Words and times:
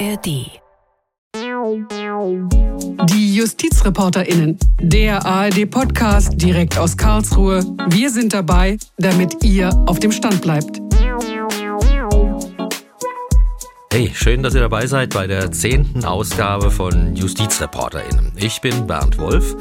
ARD. 0.00 0.60
Die 3.10 3.36
JustizreporterInnen. 3.36 4.58
Der 4.80 5.24
ARD-Podcast 5.24 6.32
direkt 6.34 6.76
aus 6.78 6.96
Karlsruhe. 6.96 7.64
Wir 7.90 8.10
sind 8.10 8.32
dabei, 8.32 8.76
damit 8.98 9.44
ihr 9.44 9.70
auf 9.86 10.00
dem 10.00 10.10
Stand 10.10 10.42
bleibt. 10.42 10.80
Hey, 13.92 14.10
schön, 14.12 14.42
dass 14.42 14.54
ihr 14.54 14.62
dabei 14.62 14.88
seid 14.88 15.14
bei 15.14 15.28
der 15.28 15.52
zehnten 15.52 16.04
Ausgabe 16.04 16.72
von 16.72 17.14
JustizreporterInnen. 17.14 18.32
Ich 18.34 18.60
bin 18.60 18.88
Bernd 18.88 19.18
Wolf. 19.18 19.54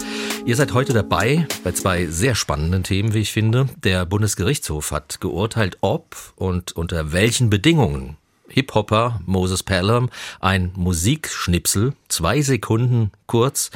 Ihr 0.46 0.56
seid 0.56 0.74
heute 0.74 0.94
dabei 0.94 1.46
bei 1.64 1.74
zwei 1.74 2.08
sehr 2.08 2.34
spannenden 2.34 2.82
Themen, 2.82 3.14
wie 3.14 3.20
ich 3.20 3.32
finde. 3.32 3.68
Der 3.84 4.08
Bundesgerichtshof 4.08 4.92
hat 4.92 5.22
geurteilt, 5.22 5.78
ob 5.82 6.16
und 6.36 6.72
unter 6.72 7.12
welchen 7.14 7.52
Bedingungen 7.52 8.18
Hip-Hopper 8.54 9.20
Moses 9.26 9.64
Pelham 9.64 10.10
ein 10.40 10.72
Musikschnipsel, 10.76 11.94
zwei 12.08 12.42
Sekunden 12.42 13.12
kurz, 13.28 13.72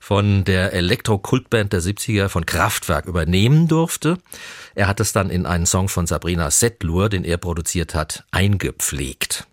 von 0.00 0.44
der 0.44 0.72
Elektro-Kultband 0.72 1.72
der 1.72 1.80
70er 1.80 2.28
von 2.28 2.46
Kraftwerk 2.46 3.06
übernehmen 3.06 3.68
durfte. 3.68 4.18
Er 4.74 4.88
hat 4.88 5.00
es 5.00 5.12
dann 5.12 5.30
in 5.30 5.46
einen 5.46 5.66
Song 5.66 5.88
von 5.88 6.06
Sabrina 6.06 6.50
Settlur, 6.50 7.08
den 7.08 7.24
er 7.24 7.36
produziert 7.36 7.94
hat, 7.94 8.24
eingepflegt. 8.30 9.46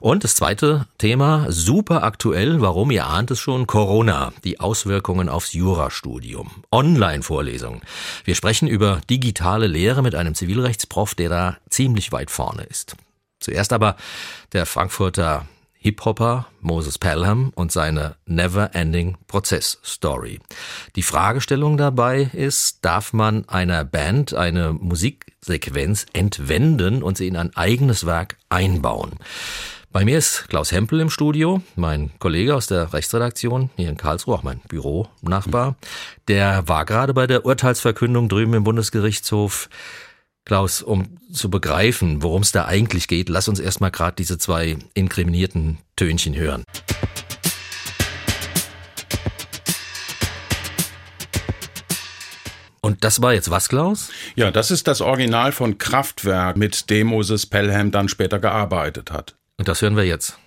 Und 0.00 0.24
das 0.24 0.34
zweite 0.34 0.86
Thema, 0.98 1.46
super 1.50 2.02
aktuell, 2.02 2.60
warum 2.60 2.90
ihr 2.90 3.06
ahnt 3.06 3.30
es 3.30 3.40
schon, 3.40 3.66
Corona, 3.66 4.32
die 4.44 4.60
Auswirkungen 4.60 5.28
aufs 5.28 5.52
Jurastudium, 5.52 6.64
Online-Vorlesungen. 6.72 7.82
Wir 8.24 8.34
sprechen 8.34 8.68
über 8.68 9.00
digitale 9.10 9.66
Lehre 9.66 10.02
mit 10.02 10.14
einem 10.14 10.34
Zivilrechtsprof, 10.34 11.14
der 11.14 11.28
da 11.28 11.56
ziemlich 11.68 12.12
weit 12.12 12.30
vorne 12.30 12.62
ist. 12.62 12.96
Zuerst 13.40 13.72
aber 13.72 13.96
der 14.52 14.66
Frankfurter 14.66 15.46
Hip-Hopper 15.80 16.46
Moses 16.60 16.98
Pelham 16.98 17.52
und 17.54 17.70
seine 17.70 18.16
Never-Ending 18.26 19.16
Prozess-Story. 19.28 20.40
Die 20.96 21.02
Fragestellung 21.02 21.76
dabei 21.76 22.30
ist, 22.32 22.84
darf 22.84 23.12
man 23.12 23.48
einer 23.48 23.84
Band 23.84 24.34
eine 24.34 24.72
Musiksequenz 24.72 26.06
entwenden 26.12 27.02
und 27.02 27.16
sie 27.16 27.28
in 27.28 27.36
ein 27.36 27.54
eigenes 27.54 28.06
Werk 28.06 28.36
einbauen? 28.48 29.12
Bei 29.90 30.04
mir 30.04 30.18
ist 30.18 30.48
Klaus 30.48 30.70
Hempel 30.70 31.00
im 31.00 31.08
Studio, 31.08 31.62
mein 31.74 32.10
Kollege 32.18 32.54
aus 32.54 32.66
der 32.66 32.92
Rechtsredaktion 32.92 33.70
hier 33.76 33.88
in 33.88 33.96
Karlsruhe, 33.96 34.34
auch 34.34 34.42
mein 34.42 34.60
Büronachbar. 34.68 35.76
Der 36.28 36.68
war 36.68 36.84
gerade 36.84 37.14
bei 37.14 37.26
der 37.26 37.46
Urteilsverkündung 37.46 38.28
drüben 38.28 38.52
im 38.52 38.64
Bundesgerichtshof. 38.64 39.70
Klaus, 40.48 40.80
um 40.80 41.18
zu 41.30 41.50
begreifen, 41.50 42.22
worum 42.22 42.40
es 42.40 42.52
da 42.52 42.64
eigentlich 42.64 43.06
geht, 43.06 43.28
lass 43.28 43.48
uns 43.48 43.60
erstmal 43.60 43.90
gerade 43.90 44.16
diese 44.16 44.38
zwei 44.38 44.78
inkriminierten 44.94 45.76
Tönchen 45.94 46.34
hören. 46.34 46.64
Und 52.80 53.04
das 53.04 53.20
war 53.20 53.34
jetzt 53.34 53.50
was, 53.50 53.68
Klaus? 53.68 54.08
Ja, 54.36 54.50
das 54.50 54.70
ist 54.70 54.88
das 54.88 55.02
Original 55.02 55.52
von 55.52 55.76
Kraftwerk, 55.76 56.56
mit 56.56 56.88
dem 56.88 57.08
Moses 57.08 57.44
Pelham 57.44 57.90
dann 57.90 58.08
später 58.08 58.38
gearbeitet 58.38 59.10
hat. 59.10 59.36
Und 59.58 59.68
das 59.68 59.82
hören 59.82 59.96
wir 59.96 60.04
jetzt. 60.04 60.38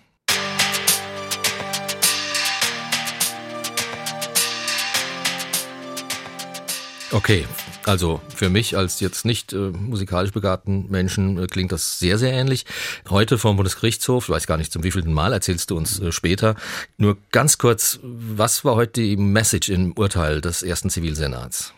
Okay, 7.11 7.45
also 7.85 8.21
für 8.33 8.49
mich 8.49 8.77
als 8.77 8.99
jetzt 8.99 9.25
nicht 9.25 9.53
äh, 9.53 9.57
musikalisch 9.57 10.31
begabten 10.31 10.89
Menschen 10.89 11.41
äh, 11.41 11.47
klingt 11.47 11.71
das 11.71 11.99
sehr, 11.99 12.17
sehr 12.17 12.33
ähnlich. 12.33 12.65
Heute 13.09 13.37
vom 13.37 13.55
Bundesgerichtshof, 13.55 14.25
ich 14.25 14.29
weiß 14.29 14.47
gar 14.47 14.57
nicht 14.57 14.71
zum 14.71 14.83
wievielten 14.83 15.13
Mal, 15.13 15.33
erzählst 15.33 15.71
du 15.71 15.77
uns 15.77 15.99
äh, 15.99 16.11
später. 16.11 16.55
Nur 16.97 17.17
ganz 17.31 17.57
kurz, 17.57 17.99
was 18.03 18.63
war 18.65 18.75
heute 18.75 19.01
die 19.01 19.17
Message 19.17 19.69
im 19.69 19.93
Urteil 19.93 20.41
des 20.41 20.63
ersten 20.63 20.89
Zivilsenats? 20.89 21.73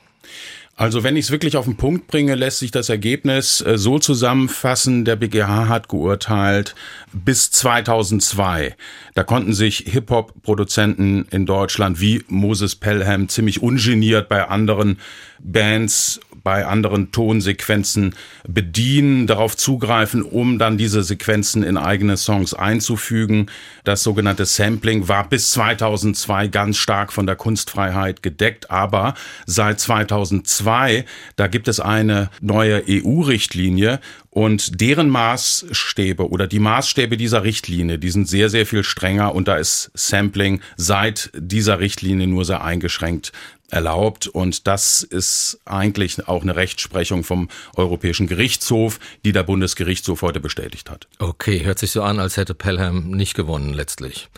Also 0.75 1.03
wenn 1.03 1.16
ich 1.16 1.25
es 1.25 1.31
wirklich 1.31 1.56
auf 1.56 1.66
den 1.66 1.78
Punkt 1.78 2.07
bringe, 2.07 2.34
lässt 2.34 2.59
sich 2.59 2.72
das 2.72 2.89
Ergebnis 2.89 3.61
äh, 3.61 3.78
so 3.78 4.00
zusammenfassen, 4.00 5.06
der 5.06 5.16
BGH 5.16 5.67
hat 5.67 5.88
geurteilt, 5.88 6.73
bis 7.11 7.51
2002, 7.51 8.75
da 9.13 9.23
konnten 9.23 9.53
sich 9.53 9.85
Hip-Hop-Produzenten 9.88 11.28
in 11.29 11.45
Deutschland 11.45 12.01
wie 12.01 12.23
Moses 12.28 12.75
Pelham 12.75 13.29
ziemlich 13.29 13.61
ungeniert 13.61 14.29
bei 14.29 14.47
anderen 14.47 14.97
Bands 15.39 16.19
bei 16.44 16.66
anderen 16.66 17.12
Tonsequenzen 17.12 18.16
bedienen, 18.48 19.28
darauf 19.28 19.56
zugreifen, 19.56 20.22
um 20.22 20.59
dann 20.59 20.78
diese 20.78 21.04
Sequenzen 21.04 21.64
in 21.64 21.78
eigene 21.78 22.18
Songs 22.18 22.54
einzufügen. 22.54 23.48
Das 23.84 24.04
sogenannte 24.04 24.46
Sampling 24.46 25.08
war 25.08 25.28
bis 25.28 25.52
2002 25.52 26.48
ganz 26.48 26.78
stark 26.78 27.14
von 27.14 27.26
der 27.26 27.36
Kunstfreiheit 27.36 28.22
gedeckt, 28.22 28.70
aber 28.70 29.14
seit 29.46 29.80
2002, 29.80 31.06
da 31.36 31.48
gibt 31.48 31.68
es 31.68 31.80
eine 31.80 32.30
neue 32.42 32.84
EU-Richtlinie 32.88 34.00
und 34.30 34.82
deren 34.82 35.09
Maßstäbe 35.09 36.28
oder 36.28 36.48
die 36.48 36.59
Maßstäbe 36.59 37.18
dieser 37.18 37.44
Richtlinie, 37.44 38.00
die 38.00 38.09
sind 38.09 38.28
sehr, 38.28 38.50
sehr 38.50 38.66
viel 38.66 38.84
strenger 38.84 39.36
und 39.36 39.48
da 39.48 39.58
ist 39.58 39.92
Sampling 39.94 40.59
seit 40.76 41.30
dieser 41.36 41.80
Richtlinie 41.80 42.28
nur 42.28 42.44
sehr 42.44 42.64
eingeschränkt 42.64 43.32
erlaubt. 43.73 44.28
Und 44.28 44.67
das 44.67 45.03
ist 45.03 45.59
eigentlich 45.66 46.28
auch 46.28 46.44
eine 46.44 46.56
Rechtsprechung 46.56 47.23
vom 47.23 47.50
Europäischen 47.75 48.28
Gerichtshof, 48.28 49.00
die 49.25 49.31
der 49.31 49.44
Bundesgerichtshof 49.44 50.22
heute 50.22 50.39
bestätigt 50.39 50.89
hat. 50.89 51.07
Okay, 51.19 51.63
hört 51.66 51.79
sich 51.79 51.91
so 51.91 52.03
an, 52.03 52.19
als 52.19 52.38
hätte 52.38 52.53
Pelham 52.53 53.11
nicht 53.11 53.34
gewonnen 53.34 53.73
letztlich. 53.73 54.29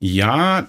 Ja. 0.00 0.66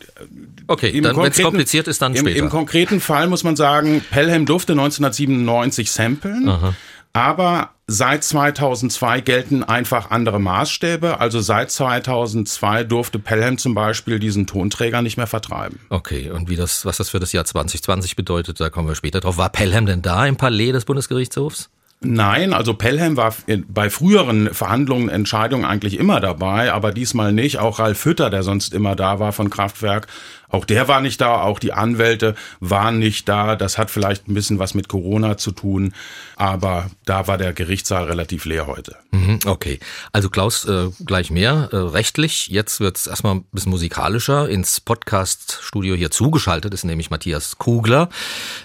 Okay, 0.67 1.01
dann 1.01 1.17
wenn 1.17 1.31
es 1.31 1.41
kompliziert 1.41 1.89
ist, 1.89 2.01
dann 2.01 2.13
im, 2.13 2.19
später. 2.19 2.39
Im 2.39 2.49
konkreten 2.49 3.01
Fall 3.01 3.27
muss 3.27 3.43
man 3.43 3.55
sagen, 3.55 4.01
Pelham 4.09 4.45
durfte 4.45 4.73
1997 4.73 5.91
samplen. 5.91 6.47
Aha. 6.47 6.73
Aber 7.15 7.69
seit 7.87 8.25
2002 8.25 9.21
gelten 9.21 9.63
einfach 9.63 10.11
andere 10.11 10.37
Maßstäbe. 10.37 11.21
Also 11.21 11.39
seit 11.39 11.71
2002 11.71 12.83
durfte 12.83 13.19
Pelham 13.19 13.57
zum 13.57 13.73
Beispiel 13.73 14.19
diesen 14.19 14.47
Tonträger 14.47 15.01
nicht 15.01 15.15
mehr 15.15 15.25
vertreiben. 15.25 15.79
Okay, 15.89 16.29
und 16.29 16.49
wie 16.49 16.57
das, 16.57 16.85
was 16.85 16.97
das 16.97 17.09
für 17.09 17.21
das 17.21 17.31
Jahr 17.31 17.45
2020 17.45 18.17
bedeutet, 18.17 18.59
da 18.59 18.69
kommen 18.69 18.89
wir 18.89 18.95
später 18.95 19.21
drauf. 19.21 19.37
War 19.37 19.47
Pelham 19.47 19.85
denn 19.85 20.01
da 20.01 20.25
im 20.25 20.35
Palais 20.35 20.73
des 20.73 20.83
Bundesgerichtshofs? 20.83 21.69
Nein, 22.01 22.51
also 22.51 22.73
Pelham 22.73 23.15
war 23.15 23.33
bei 23.69 23.89
früheren 23.89 24.53
Verhandlungen, 24.53 25.07
Entscheidungen 25.07 25.63
eigentlich 25.63 25.97
immer 25.97 26.19
dabei, 26.19 26.73
aber 26.73 26.91
diesmal 26.91 27.31
nicht. 27.31 27.59
Auch 27.59 27.79
Ralf 27.79 28.03
Hütter, 28.03 28.29
der 28.29 28.43
sonst 28.43 28.73
immer 28.73 28.97
da 28.97 29.19
war 29.19 29.31
von 29.31 29.49
Kraftwerk, 29.49 30.07
auch 30.55 30.65
der 30.65 30.87
war 30.87 31.01
nicht 31.01 31.19
da, 31.19 31.41
auch 31.41 31.59
die 31.59 31.73
Anwälte 31.73 32.33
waren 32.61 32.97
nicht 32.97 33.27
da. 33.27 33.55
Das 33.55 33.77
hat 33.77 33.91
vielleicht 33.91 34.27
ein 34.27 34.33
bisschen 34.33 34.57
was 34.57 34.73
mit 34.73 34.87
Corona 34.87 35.37
zu 35.37 35.51
tun, 35.51 35.93
aber 36.37 36.89
da 37.05 37.27
war 37.27 37.37
der 37.37 37.51
Gerichtssaal 37.51 38.05
relativ 38.05 38.45
leer 38.45 38.65
heute. 38.65 38.95
Mhm, 39.11 39.39
okay, 39.45 39.79
also 40.13 40.29
Klaus, 40.29 40.65
äh, 40.65 40.89
gleich 41.05 41.29
mehr. 41.29 41.69
Äh, 41.71 41.75
rechtlich, 41.75 42.47
jetzt 42.47 42.79
wird 42.79 42.97
es 42.97 43.07
erstmal 43.07 43.35
ein 43.35 43.45
bisschen 43.51 43.71
musikalischer. 43.71 44.47
Ins 44.47 44.79
Podcast-Studio 44.79 45.95
hier 45.95 46.09
zugeschaltet 46.09 46.73
ist 46.73 46.85
nämlich 46.85 47.09
Matthias 47.09 47.57
Kugler. 47.57 48.09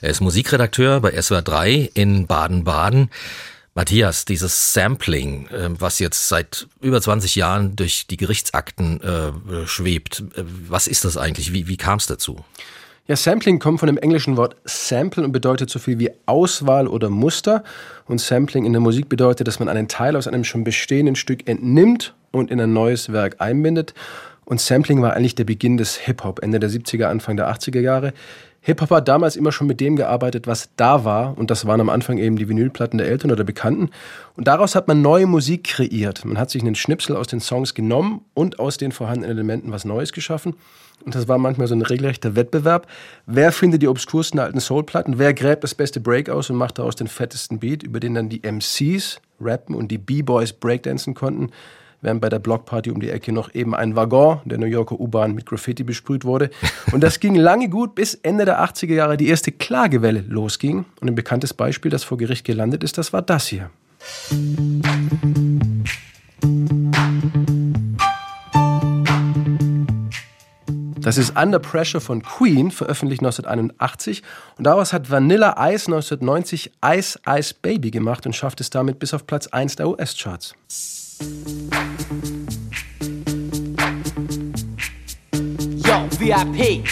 Er 0.01 0.11
ist 0.11 0.21
Musikredakteur 0.21 1.01
bei 1.01 1.21
SWR 1.21 1.43
3 1.43 1.91
in 1.95 2.29
Baden-Baden. 2.29 3.11
Matthias, 3.75 4.25
dieses 4.25 4.73
Sampling, 4.73 5.49
ähm, 5.57 5.77
was 5.79 6.01
jetzt 6.01 6.29
seit 6.29 6.67
über 6.81 7.01
20 7.01 7.37
Jahren 7.37 7.77
durch 7.77 8.07
die 8.09 8.17
Gerichtsakten 8.17 9.01
äh, 9.01 9.67
schwebt, 9.67 10.25
äh, 10.35 10.43
was 10.69 10.89
ist 10.89 11.05
das 11.05 11.17
eigentlich? 11.17 11.53
Wie, 11.53 11.69
wie 11.69 11.77
kam 11.77 11.99
es 11.99 12.07
dazu? 12.07 12.45
Ja, 13.07 13.17
Sampling 13.17 13.59
kommt 13.59 13.81
von 13.81 13.89
dem 13.89 13.99
englischen 13.99 14.37
Wort 14.37 14.57
sample 14.65 15.25
und 15.25 15.33
bedeutet 15.33 15.71
so 15.71 15.79
viel 15.79 15.99
wie 15.99 16.11
Auswahl 16.27 16.87
oder 16.87 17.11
Muster. 17.11 17.65
Und 18.07 18.21
Sampling 18.21 18.65
in 18.65 18.73
der 18.73 18.81
Musik 18.81 19.09
bedeutet, 19.09 19.49
dass 19.49 19.59
man 19.59 19.69
einen 19.69 19.89
Teil 19.89 20.17
aus 20.17 20.29
einem 20.29 20.45
schon 20.45 20.63
bestehenden 20.63 21.17
Stück 21.17 21.49
entnimmt 21.49 22.15
und 22.31 22.51
in 22.51 22.61
ein 22.61 22.73
neues 22.73 23.13
Werk 23.13 23.37
einbindet. 23.41 23.95
Und 24.45 24.61
Sampling 24.61 25.03
war 25.03 25.15
eigentlich 25.15 25.35
der 25.35 25.45
Beginn 25.45 25.77
des 25.77 25.97
Hip-Hop, 25.97 26.41
Ende 26.43 26.61
der 26.61 26.71
70er, 26.71 27.05
Anfang 27.05 27.37
der 27.37 27.53
80er 27.53 27.81
Jahre. 27.81 28.13
Hip-Hop 28.63 28.91
hat 28.91 29.09
damals 29.09 29.37
immer 29.37 29.53
schon 29.53 29.67
mit 29.67 29.81
dem 29.81 29.97
gearbeitet, 29.97 30.47
was 30.47 30.69
da 30.77 31.05
war. 31.05 31.37
Und 31.39 31.51
das 31.51 31.67
waren 31.67 31.81
am 31.81 31.89
Anfang 31.89 32.19
eben 32.19 32.37
die 32.37 32.49
Vinylplatten 32.49 32.99
der 32.99 33.09
Eltern 33.09 33.31
oder 33.31 33.45
Bekannten. 33.45 33.91
Und 34.37 34.49
daraus 34.49 34.75
hat 34.75 34.87
man 34.87 35.01
neue 35.01 35.27
Musik 35.27 35.65
kreiert. 35.65 36.25
Man 36.25 36.39
hat 36.39 36.51
sich 36.51 36.63
einen 36.63 36.75
Schnipsel 36.75 37.17
aus 37.17 37.27
den 37.27 37.41
Songs 37.41 37.75
genommen 37.75 38.23
und 38.35 38.59
aus 38.59 38.77
den 38.77 38.93
vorhandenen 38.93 39.31
Elementen 39.31 39.73
was 39.73 39.87
Neues 39.87 40.13
geschaffen. 40.13 40.57
Und 41.05 41.15
das 41.15 41.29
war 41.29 41.39
manchmal 41.39 41.67
so 41.67 41.75
ein 41.75 41.81
regelrechter 41.81 42.37
Wettbewerb. 42.37 42.87
Wer 43.25 43.53
findet 43.53 43.81
die 43.81 43.89
obskursten 43.89 44.39
alten 44.39 44.61
Soulplatten? 44.61 45.19
Wer 45.19 45.33
gräbt 45.33 45.65
das 45.65 45.75
beste 45.75 45.99
Break 45.99 46.29
aus 46.29 46.51
und 46.51 46.57
macht 46.57 46.79
daraus 46.79 46.97
den 46.97 47.09
fettesten 47.09 47.59
Beat, 47.59 47.83
über 47.83 48.01
den 48.01 48.15
dann 48.15 48.29
die 48.29 48.43
MCs 48.43 49.21
rappen 49.41 49.75
und 49.75 49.89
die 49.89 49.97
B-Boys 49.97 50.53
breakdancen 50.53 51.15
konnten? 51.15 51.51
Während 52.01 52.21
bei 52.21 52.29
der 52.29 52.39
Blockparty 52.39 52.91
um 52.91 53.01
die 53.01 53.11
Ecke 53.11 53.33
noch 53.33 53.55
eben 53.55 53.75
ein 53.75 53.97
Waggon 53.97 54.41
der 54.45 54.59
New 54.59 54.67
Yorker 54.67 54.99
U-Bahn 54.99 55.35
mit 55.35 55.47
Graffiti 55.47 55.85
besprüht 55.85 56.25
wurde. 56.25 56.51
Und 56.93 57.03
das 57.03 57.21
ging 57.21 57.35
lange 57.35 57.69
gut, 57.69 57.95
bis 57.95 58.15
Ende 58.15 58.45
der 58.45 58.63
80er 58.63 58.95
Jahre 58.95 59.17
die 59.17 59.29
erste 59.29 59.53
Klagewelle 59.53 60.25
losging. 60.29 60.85
Und 61.01 61.09
ein 61.09 61.15
bekanntes 61.15 61.55
Beispiel, 61.55 61.91
das 61.91 62.05
vor 62.05 62.19
Gericht 62.19 62.45
gelandet 62.45 62.85
ist, 62.85 62.99
das 62.99 63.13
war 63.13 63.23
das 63.23 63.47
hier. 63.47 63.71
Das 71.03 71.17
ist 71.17 71.37
Under 71.37 71.59
Pressure 71.59 72.01
von 72.01 72.23
Queen, 72.23 72.71
veröffentlicht 72.71 73.23
1981. 73.23 74.23
Und 74.59 74.65
daraus 74.65 74.93
hat 74.93 75.11
Vanilla 75.11 75.53
Ice 75.73 75.87
1990 75.87 76.73
Ice 76.85 77.19
Ice 77.27 77.55
Baby 77.61 77.91
gemacht 77.91 78.27
und 78.27 78.37
schafft 78.37 78.61
es 78.61 78.71
damit 78.71 78.99
bis 78.99 79.15
auf 79.15 79.27
Platz 79.27 79.47
1 79.47 79.77
der 79.77 79.89
US-Charts. 79.89 80.55
Yo, 85.85 86.09
VIP. 86.19 86.85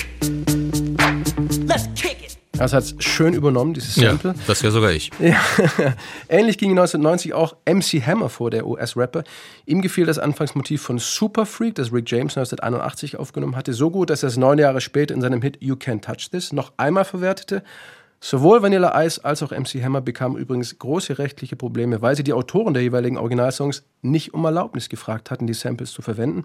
Let's 1.66 1.88
kick 1.94 2.22
it. 2.22 2.38
Das 2.52 2.72
hat 2.72 2.84
es 2.84 2.94
schön 2.98 3.34
übernommen, 3.34 3.72
dieses 3.72 3.94
Sample. 3.94 4.32
Ja, 4.32 4.42
das 4.46 4.62
wäre 4.62 4.72
sogar 4.72 4.90
ich. 4.90 5.10
Ja. 5.18 5.40
Ähnlich 6.28 6.58
ging 6.58 6.70
1990 6.72 7.32
auch 7.32 7.56
MC 7.64 8.04
Hammer 8.04 8.28
vor, 8.28 8.50
der 8.50 8.66
US-Rapper. 8.66 9.24
Ihm 9.64 9.80
gefiel 9.80 10.04
das 10.06 10.18
Anfangsmotiv 10.18 10.82
von 10.82 10.98
Super 10.98 11.46
Freak, 11.46 11.76
das 11.76 11.92
Rick 11.92 12.10
James 12.10 12.36
1981 12.36 13.16
aufgenommen 13.16 13.56
hatte, 13.56 13.72
so 13.72 13.90
gut, 13.90 14.10
dass 14.10 14.24
er 14.24 14.28
es 14.28 14.36
neun 14.36 14.58
Jahre 14.58 14.80
später 14.80 15.14
in 15.14 15.20
seinem 15.20 15.40
Hit 15.40 15.58
You 15.60 15.76
Can't 15.76 16.02
Touch 16.02 16.30
This 16.30 16.52
noch 16.52 16.72
einmal 16.76 17.04
verwertete. 17.04 17.62
Sowohl 18.20 18.62
Vanilla 18.62 19.04
Ice 19.04 19.24
als 19.24 19.42
auch 19.42 19.52
MC 19.52 19.82
Hammer 19.82 20.00
bekamen 20.00 20.36
übrigens 20.36 20.78
große 20.78 21.18
rechtliche 21.18 21.54
Probleme, 21.56 22.02
weil 22.02 22.16
sie 22.16 22.24
die 22.24 22.32
Autoren 22.32 22.74
der 22.74 22.82
jeweiligen 22.82 23.16
Originalsongs 23.16 23.84
nicht 24.02 24.34
um 24.34 24.44
Erlaubnis 24.44 24.88
gefragt 24.88 25.30
hatten, 25.30 25.46
die 25.46 25.54
Samples 25.54 25.92
zu 25.92 26.02
verwenden. 26.02 26.44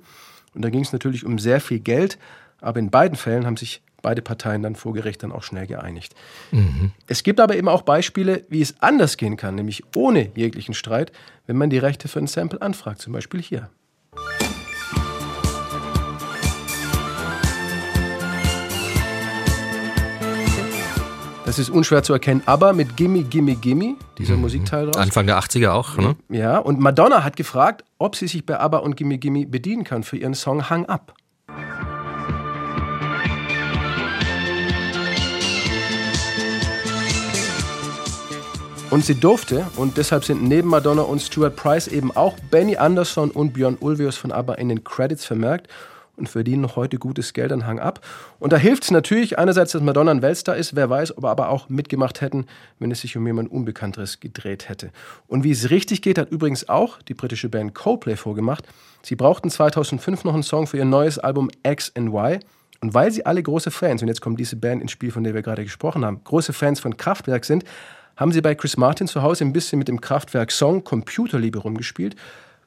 Und 0.54 0.64
da 0.64 0.70
ging 0.70 0.82
es 0.82 0.94
natürlich 0.94 1.26
um 1.26 1.40
sehr 1.40 1.60
viel 1.60 1.80
Geld, 1.80 2.20
aber 2.62 2.80
in 2.80 2.92
beiden 2.92 3.18
Fällen 3.18 3.46
haben 3.46 3.58
sich 3.58 3.82
beide 4.04 4.22
Parteien 4.22 4.62
dann 4.62 4.76
vor 4.76 4.94
Gericht 4.94 5.24
dann 5.24 5.32
auch 5.32 5.42
schnell 5.42 5.66
geeinigt. 5.66 6.14
Mhm. 6.52 6.92
Es 7.08 7.24
gibt 7.24 7.40
aber 7.40 7.56
eben 7.56 7.70
auch 7.70 7.82
Beispiele, 7.82 8.44
wie 8.50 8.62
es 8.62 8.76
anders 8.82 9.18
gehen 9.18 9.38
kann, 9.38 9.56
nämlich 9.56 9.84
ohne 9.96 10.30
jeglichen 10.36 10.76
Streit, 10.76 11.12
wenn 11.48 11.58
man 11.58 11.72
die 11.72 11.80
Rechte 11.80 12.08
für 12.08 12.20
ein 12.20 12.28
Sample 12.28 12.62
anfragt, 12.62 13.02
zum 13.02 13.14
Beispiel 13.14 13.42
hier. 13.42 13.70
Das 21.46 21.60
ist 21.60 21.70
unschwer 21.70 22.04
zu 22.04 22.14
erkennen, 22.14 22.42
aber 22.46 22.72
mit 22.72 22.96
Gimme, 22.96 23.24
Gimme, 23.24 23.56
Gimme, 23.56 23.96
dieser 24.18 24.36
mhm. 24.36 24.42
Musikteil 24.42 24.86
drauf. 24.86 24.96
Anfang 24.96 25.28
der 25.28 25.38
80er 25.38 25.72
auch, 25.72 25.98
ne? 25.98 26.16
Ja, 26.30 26.58
und 26.58 26.80
Madonna 26.80 27.26
hat 27.26 27.36
gefragt, 27.36 27.84
ob 27.98 28.16
sie 28.16 28.28
sich 28.28 28.46
bei 28.46 28.58
ABBA 28.58 28.78
und 28.78 28.96
Gimme, 28.96 29.18
Gimme 29.18 29.46
bedienen 29.46 29.84
kann 29.84 30.04
für 30.04 30.16
ihren 30.16 30.36
Song 30.36 30.70
Hang 30.70 30.86
Up. 30.86 31.14
Und 38.90 39.04
sie 39.04 39.16
durfte, 39.16 39.66
und 39.76 39.98
deshalb 39.98 40.24
sind 40.24 40.44
neben 40.44 40.70
Madonna 40.70 41.02
und 41.02 41.22
Stuart 41.22 41.58
Price 41.58 41.88
eben 41.88 42.16
auch 42.16 42.38
Benny 42.52 42.78
Anderson 42.78 43.32
und 43.32 43.52
Björn 43.52 43.76
Ulvaeus 43.82 44.16
von 44.16 44.32
ABBA 44.32 44.54
in 44.54 44.70
den 44.70 44.84
Credits 44.86 45.26
vermerkt 45.26 45.68
und 46.16 46.30
verdienen 46.30 46.62
noch 46.62 46.76
heute 46.76 46.98
gutes 46.98 47.34
Geld 47.34 47.52
an 47.52 47.66
Hang 47.66 47.80
ab. 47.80 48.06
Und 48.40 48.54
da 48.54 48.58
hilft 48.58 48.84
es 48.84 48.92
natürlich 48.92 49.40
einerseits, 49.40 49.72
dass 49.72 49.82
Madonna 49.82 50.12
ein 50.12 50.22
Weltstar 50.22 50.56
ist, 50.56 50.76
wer 50.76 50.90
weiß, 50.90 51.18
ob 51.18 51.24
er 51.24 51.32
aber 51.32 51.50
auch 51.50 51.70
mitgemacht 51.70 52.22
hätten, 52.22 52.46
wenn 52.80 52.92
es 52.92 53.02
sich 53.02 53.18
um 53.18 53.26
jemand 53.26 53.52
Unbekannteres 53.52 54.20
gedreht 54.20 54.70
hätte. 54.70 54.92
Und 55.28 55.44
wie 55.44 55.52
es 55.52 55.70
richtig 55.70 56.02
geht, 56.02 56.18
hat 56.18 56.30
übrigens 56.30 56.70
auch 56.70 57.02
die 57.02 57.14
britische 57.14 57.50
Band 57.50 57.74
Coldplay 57.74 58.16
vorgemacht. 58.16 58.68
Sie 59.02 59.16
brauchten 59.16 59.50
2005 59.50 60.24
noch 60.24 60.34
einen 60.34 60.44
Song 60.44 60.68
für 60.68 60.78
ihr 60.78 60.86
neues 60.86 61.18
Album 61.20 61.50
X 61.64 61.92
and 61.96 62.10
Y. 62.10 62.40
Und 62.82 62.94
weil 62.94 63.12
sie 63.12 63.26
alle 63.26 63.42
große 63.42 63.72
Fans, 63.72 64.02
und 64.02 64.10
jetzt 64.10 64.22
kommt 64.22 64.40
diese 64.40 64.58
Band 64.58 64.82
ins 64.82 64.92
Spiel, 64.92 65.12
von 65.12 65.24
der 65.24 65.34
wir 65.34 65.42
gerade 65.42 65.64
gesprochen 65.64 66.04
haben, 66.04 66.22
große 66.24 66.52
Fans 66.52 66.82
von 66.82 66.98
Kraftwerk 66.98 67.46
sind, 67.46 67.64
haben 68.18 68.32
sie 68.32 68.42
bei 68.42 68.56
Chris 68.56 68.78
Martin 68.78 69.08
zu 69.08 69.22
Hause 69.22 69.46
ein 69.46 69.54
bisschen 69.54 69.80
mit 69.80 69.88
dem 69.88 70.02
Kraftwerk-Song 70.02 70.84
Computerliebe 70.84 71.60
rumgespielt. 71.60 72.16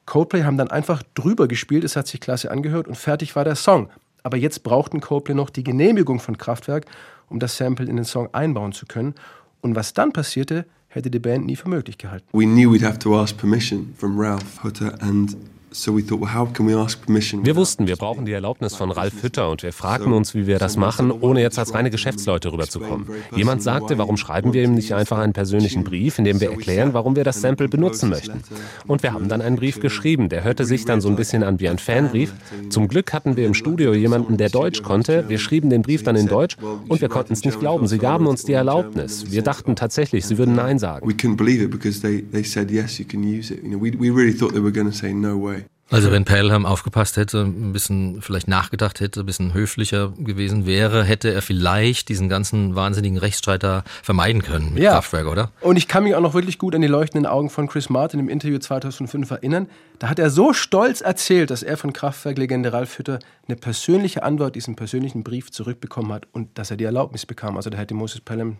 Coldplay 0.07 0.43
haben 0.43 0.57
dann 0.57 0.71
einfach 0.71 1.03
drüber 1.13 1.47
gespielt, 1.47 1.83
es 1.83 1.95
hat 1.95 2.07
sich 2.07 2.19
klasse 2.19 2.49
angehört 2.49 2.87
und 2.87 2.95
fertig 2.95 3.35
war 3.35 3.43
der 3.43 3.55
Song. 3.55 3.89
Aber 4.23 4.37
jetzt 4.37 4.63
brauchten 4.63 5.01
Coldplay 5.01 5.35
noch 5.35 5.51
die 5.51 5.63
Genehmigung 5.63 6.19
von 6.19 6.37
Kraftwerk, 6.37 6.85
um 7.29 7.39
das 7.39 7.57
Sample 7.57 7.85
in 7.85 7.97
den 7.97 8.05
Song 8.05 8.33
einbauen 8.33 8.71
zu 8.71 8.85
können. 8.85 9.13
Und 9.61 9.75
was 9.75 9.93
dann 9.93 10.13
passierte, 10.13 10.65
hätte 10.87 11.11
die 11.11 11.19
Band 11.19 11.45
nie 11.45 11.55
für 11.55 11.69
möglich 11.69 11.97
gehalten. 11.97 12.25
We 12.31 12.45
knew 12.45 12.71
we'd 12.71 12.85
have 12.85 12.97
to 12.99 13.19
ask 13.19 13.37
permission 13.37 13.93
from 13.97 14.17
Ralph 14.19 14.63
Hutter 14.63 14.95
and 15.01 15.35
wir 15.69 17.55
wussten, 17.55 17.87
wir 17.87 17.95
brauchen 17.97 18.25
die 18.25 18.31
Erlaubnis 18.31 18.75
von 18.75 18.89
Ralf 18.89 19.21
Hütter 19.21 19.49
und 19.49 19.63
wir 19.63 19.73
fragten 19.73 20.13
uns, 20.13 20.33
wie 20.33 20.47
wir 20.47 20.59
das 20.59 20.77
machen, 20.77 21.11
ohne 21.11 21.41
jetzt 21.41 21.59
als 21.59 21.73
reine 21.73 21.91
Geschäftsleute 21.91 22.53
rüberzukommen. 22.53 23.07
Jemand 23.35 23.61
sagte, 23.61 23.97
warum 23.97 24.15
schreiben 24.15 24.53
wir 24.53 24.63
ihm 24.63 24.75
nicht 24.75 24.93
einfach 24.93 25.17
einen 25.17 25.33
persönlichen 25.33 25.83
Brief, 25.83 26.19
in 26.19 26.25
dem 26.25 26.39
wir 26.39 26.51
erklären, 26.51 26.93
warum 26.93 27.17
wir 27.17 27.25
das 27.25 27.41
Sample 27.41 27.67
benutzen 27.67 28.09
möchten. 28.09 28.41
Und 28.87 29.03
wir 29.03 29.11
haben 29.13 29.27
dann 29.27 29.41
einen 29.41 29.57
Brief 29.57 29.81
geschrieben, 29.81 30.29
der 30.29 30.45
hörte 30.45 30.63
sich 30.63 30.85
dann 30.85 31.01
so 31.01 31.09
ein 31.09 31.17
bisschen 31.17 31.43
an 31.43 31.59
wie 31.59 31.67
ein 31.67 31.79
Fanbrief. 31.79 32.33
Zum 32.69 32.87
Glück 32.87 33.11
hatten 33.11 33.35
wir 33.35 33.45
im 33.45 33.53
Studio 33.53 33.93
jemanden, 33.93 34.37
der 34.37 34.49
Deutsch 34.49 34.83
konnte. 34.83 35.27
Wir 35.27 35.37
schrieben 35.37 35.69
den 35.69 35.81
Brief 35.81 36.03
dann 36.03 36.15
in 36.15 36.27
Deutsch 36.27 36.55
und 36.87 37.01
wir 37.01 37.09
konnten 37.09 37.33
es 37.33 37.43
nicht 37.43 37.59
glauben. 37.59 37.87
Sie 37.87 37.97
gaben 37.97 38.25
uns 38.27 38.45
die 38.45 38.53
Erlaubnis. 38.53 39.31
Wir 39.31 39.41
dachten 39.41 39.75
tatsächlich, 39.75 40.25
sie 40.25 40.37
würden 40.37 40.55
Nein 40.55 40.79
sagen. 40.79 41.07
We 41.07 41.13
couldn't 41.13 41.35
believe 41.35 41.61
it 41.63 41.71
because 41.71 42.01
they, 42.01 42.21
they 42.21 42.43
said 42.43 42.71
yes, 42.71 42.97
you 42.99 43.05
can 43.05 43.21
use 43.21 43.53
it. 43.53 43.63
You 43.63 43.71
know, 43.71 43.81
we, 43.81 43.91
we 43.99 44.09
really 44.09 44.33
thought 44.33 44.53
they 44.53 44.63
were 44.63 44.71
going 44.71 44.89
to 44.89 44.95
say 44.95 45.13
no 45.13 45.37
way. 45.37 45.56
Also 45.89 46.11
wenn 46.11 46.25
Pelham 46.25 46.65
aufgepasst 46.65 47.15
hätte, 47.15 47.41
ein 47.41 47.71
bisschen 47.71 48.21
vielleicht 48.21 48.47
nachgedacht 48.47 48.99
hätte, 48.99 49.21
ein 49.21 49.25
bisschen 49.25 49.53
höflicher 49.53 50.11
gewesen 50.17 50.65
wäre, 50.65 51.03
hätte 51.03 51.33
er 51.33 51.41
vielleicht 51.41 52.09
diesen 52.09 52.27
ganzen 52.27 52.75
wahnsinnigen 52.75 53.17
Rechtsstreit 53.17 53.63
da 53.63 53.83
vermeiden 54.03 54.41
können 54.41 54.73
mit 54.73 54.83
ja. 54.83 54.91
Kraftwerk, 54.91 55.27
oder? 55.27 55.51
Und 55.61 55.77
ich 55.77 55.87
kann 55.87 56.03
mich 56.03 56.15
auch 56.15 56.21
noch 56.21 56.33
wirklich 56.33 56.57
gut 56.57 56.75
an 56.75 56.81
die 56.81 56.87
leuchtenden 56.87 57.25
Augen 57.25 57.49
von 57.49 57.67
Chris 57.67 57.89
Martin 57.89 58.19
im 58.19 58.27
Interview 58.27 58.59
2005 58.59 59.31
erinnern. 59.31 59.67
Da 59.99 60.09
hat 60.09 60.19
er 60.19 60.29
so 60.29 60.51
stolz 60.51 61.01
erzählt, 61.01 61.49
dass 61.49 61.63
er 61.63 61.77
von 61.77 61.93
Kraftwerk-Legende 61.93 62.73
Ralf 62.73 62.97
Hütter 62.97 63.19
eine 63.47 63.55
persönliche 63.55 64.23
Antwort, 64.23 64.55
diesen 64.55 64.75
persönlichen 64.75 65.23
Brief 65.23 65.51
zurückbekommen 65.51 66.11
hat 66.11 66.27
und 66.33 66.57
dass 66.57 66.69
er 66.69 66.77
die 66.77 66.83
Erlaubnis 66.83 67.25
bekam. 67.25 67.55
Also 67.55 67.69
da 67.69 67.77
hätte 67.77 67.93
Moses 67.93 68.19
Pelham 68.19 68.57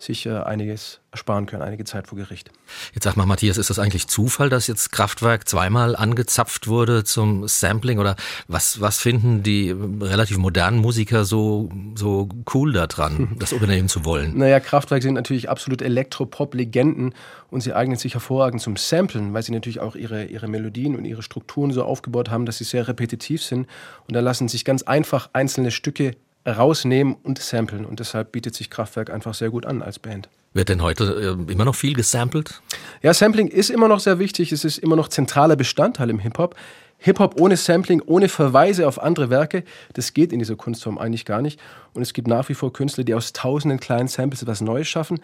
sich 0.00 0.26
äh, 0.26 0.30
einiges 0.30 1.00
ersparen 1.10 1.46
können, 1.46 1.62
einige 1.62 1.84
Zeit 1.84 2.06
vor 2.06 2.16
Gericht. 2.16 2.50
Jetzt 2.94 3.02
sag 3.02 3.16
mal, 3.16 3.26
Matthias, 3.26 3.58
ist 3.58 3.68
das 3.68 3.80
eigentlich 3.80 4.06
Zufall, 4.06 4.48
dass 4.48 4.68
jetzt 4.68 4.92
Kraftwerk 4.92 5.48
zweimal 5.48 5.96
angezapft 5.96 6.68
wurde 6.68 7.02
zum 7.02 7.48
Sampling? 7.48 7.98
Oder 7.98 8.14
was, 8.46 8.80
was 8.80 9.00
finden 9.00 9.42
die 9.42 9.74
relativ 10.00 10.38
modernen 10.38 10.78
Musiker 10.78 11.24
so, 11.24 11.68
so 11.96 12.28
cool 12.54 12.72
daran, 12.72 13.36
das 13.40 13.50
übernehmen 13.50 13.88
zu 13.88 14.04
wollen? 14.04 14.38
Naja, 14.38 14.60
Kraftwerk 14.60 15.02
sind 15.02 15.14
natürlich 15.14 15.50
absolut 15.50 15.82
Elektropop-Legenden 15.82 17.12
und 17.50 17.62
sie 17.62 17.74
eignen 17.74 17.96
sich 17.96 18.14
hervorragend 18.14 18.60
zum 18.62 18.76
Samplen, 18.76 19.34
weil 19.34 19.42
sie 19.42 19.52
natürlich 19.52 19.80
auch 19.80 19.96
ihre, 19.96 20.26
ihre 20.26 20.46
Melodien 20.46 20.94
und 20.94 21.06
ihre 21.06 21.22
Strukturen 21.22 21.72
so 21.72 21.82
aufgebaut 21.82 22.30
haben, 22.30 22.46
dass 22.46 22.58
sie 22.58 22.64
sehr 22.64 22.86
repetitiv 22.86 23.42
sind. 23.42 23.66
Und 24.06 24.14
da 24.14 24.20
lassen 24.20 24.46
sich 24.46 24.64
ganz 24.64 24.84
einfach 24.84 25.30
einzelne 25.32 25.72
Stücke 25.72 26.12
rausnehmen 26.52 27.14
und 27.22 27.38
samplen. 27.38 27.84
Und 27.84 28.00
deshalb 28.00 28.32
bietet 28.32 28.54
sich 28.54 28.70
Kraftwerk 28.70 29.10
einfach 29.10 29.34
sehr 29.34 29.50
gut 29.50 29.66
an 29.66 29.82
als 29.82 29.98
Band. 29.98 30.28
Wird 30.54 30.70
denn 30.70 30.82
heute 30.82 31.36
äh, 31.48 31.52
immer 31.52 31.64
noch 31.64 31.74
viel 31.74 31.94
gesampelt? 31.94 32.62
Ja, 33.02 33.12
Sampling 33.14 33.48
ist 33.48 33.70
immer 33.70 33.88
noch 33.88 34.00
sehr 34.00 34.18
wichtig. 34.18 34.52
Es 34.52 34.64
ist 34.64 34.78
immer 34.78 34.96
noch 34.96 35.08
zentraler 35.08 35.56
Bestandteil 35.56 36.10
im 36.10 36.18
Hip-Hop. 36.18 36.56
Hip-Hop 36.98 37.40
ohne 37.40 37.56
Sampling, 37.56 38.02
ohne 38.04 38.28
Verweise 38.28 38.88
auf 38.88 39.00
andere 39.00 39.30
Werke, 39.30 39.62
das 39.92 40.14
geht 40.14 40.32
in 40.32 40.40
dieser 40.40 40.56
Kunstform 40.56 40.98
eigentlich 40.98 41.24
gar 41.24 41.42
nicht. 41.42 41.60
Und 41.94 42.02
es 42.02 42.12
gibt 42.12 42.26
nach 42.26 42.48
wie 42.48 42.54
vor 42.54 42.72
Künstler, 42.72 43.04
die 43.04 43.14
aus 43.14 43.32
tausenden 43.32 43.78
kleinen 43.78 44.08
Samples 44.08 44.42
etwas 44.42 44.60
Neues 44.60 44.88
schaffen. 44.88 45.20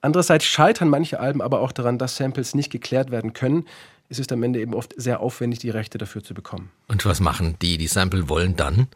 Andererseits 0.00 0.46
scheitern 0.46 0.88
manche 0.88 1.20
Alben 1.20 1.42
aber 1.42 1.60
auch 1.60 1.72
daran, 1.72 1.98
dass 1.98 2.16
Samples 2.16 2.54
nicht 2.54 2.70
geklärt 2.70 3.10
werden 3.10 3.34
können. 3.34 3.66
Es 4.08 4.18
ist 4.18 4.32
am 4.32 4.42
Ende 4.42 4.60
eben 4.60 4.72
oft 4.72 4.94
sehr 4.96 5.20
aufwendig, 5.20 5.58
die 5.58 5.70
Rechte 5.70 5.98
dafür 5.98 6.24
zu 6.24 6.32
bekommen. 6.32 6.70
Und 6.86 7.04
was 7.04 7.20
machen 7.20 7.56
die, 7.60 7.76
die 7.76 7.88
Sample 7.88 8.28
wollen 8.30 8.56
dann? 8.56 8.88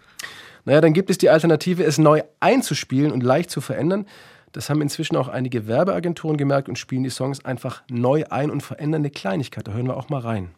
Naja, 0.64 0.80
dann 0.80 0.92
gibt 0.92 1.10
es 1.10 1.18
die 1.18 1.28
Alternative, 1.28 1.82
es 1.82 1.98
neu 1.98 2.22
einzuspielen 2.38 3.10
und 3.10 3.22
leicht 3.22 3.50
zu 3.50 3.60
verändern. 3.60 4.06
Das 4.52 4.70
haben 4.70 4.80
inzwischen 4.80 5.16
auch 5.16 5.28
einige 5.28 5.66
Werbeagenturen 5.66 6.36
gemerkt 6.36 6.68
und 6.68 6.78
spielen 6.78 7.02
die 7.02 7.10
Songs 7.10 7.44
einfach 7.44 7.82
neu 7.90 8.24
ein 8.30 8.50
und 8.50 8.62
verändern 8.62 9.00
eine 9.00 9.10
Kleinigkeit. 9.10 9.66
Da 9.66 9.72
hören 9.72 9.86
wir 9.86 9.96
auch 9.96 10.08
mal 10.08 10.20
rein. 10.20 10.50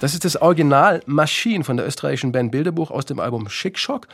Das 0.00 0.12
ist 0.12 0.24
das 0.24 0.40
Original 0.42 1.02
Machine 1.06 1.62
von 1.62 1.76
der 1.76 1.86
österreichischen 1.86 2.32
Band 2.32 2.50
Bilderbuch 2.50 2.90
aus 2.90 3.06
dem 3.06 3.20
Album 3.20 3.48
Schick 3.48 3.78
Schock. 3.78 4.08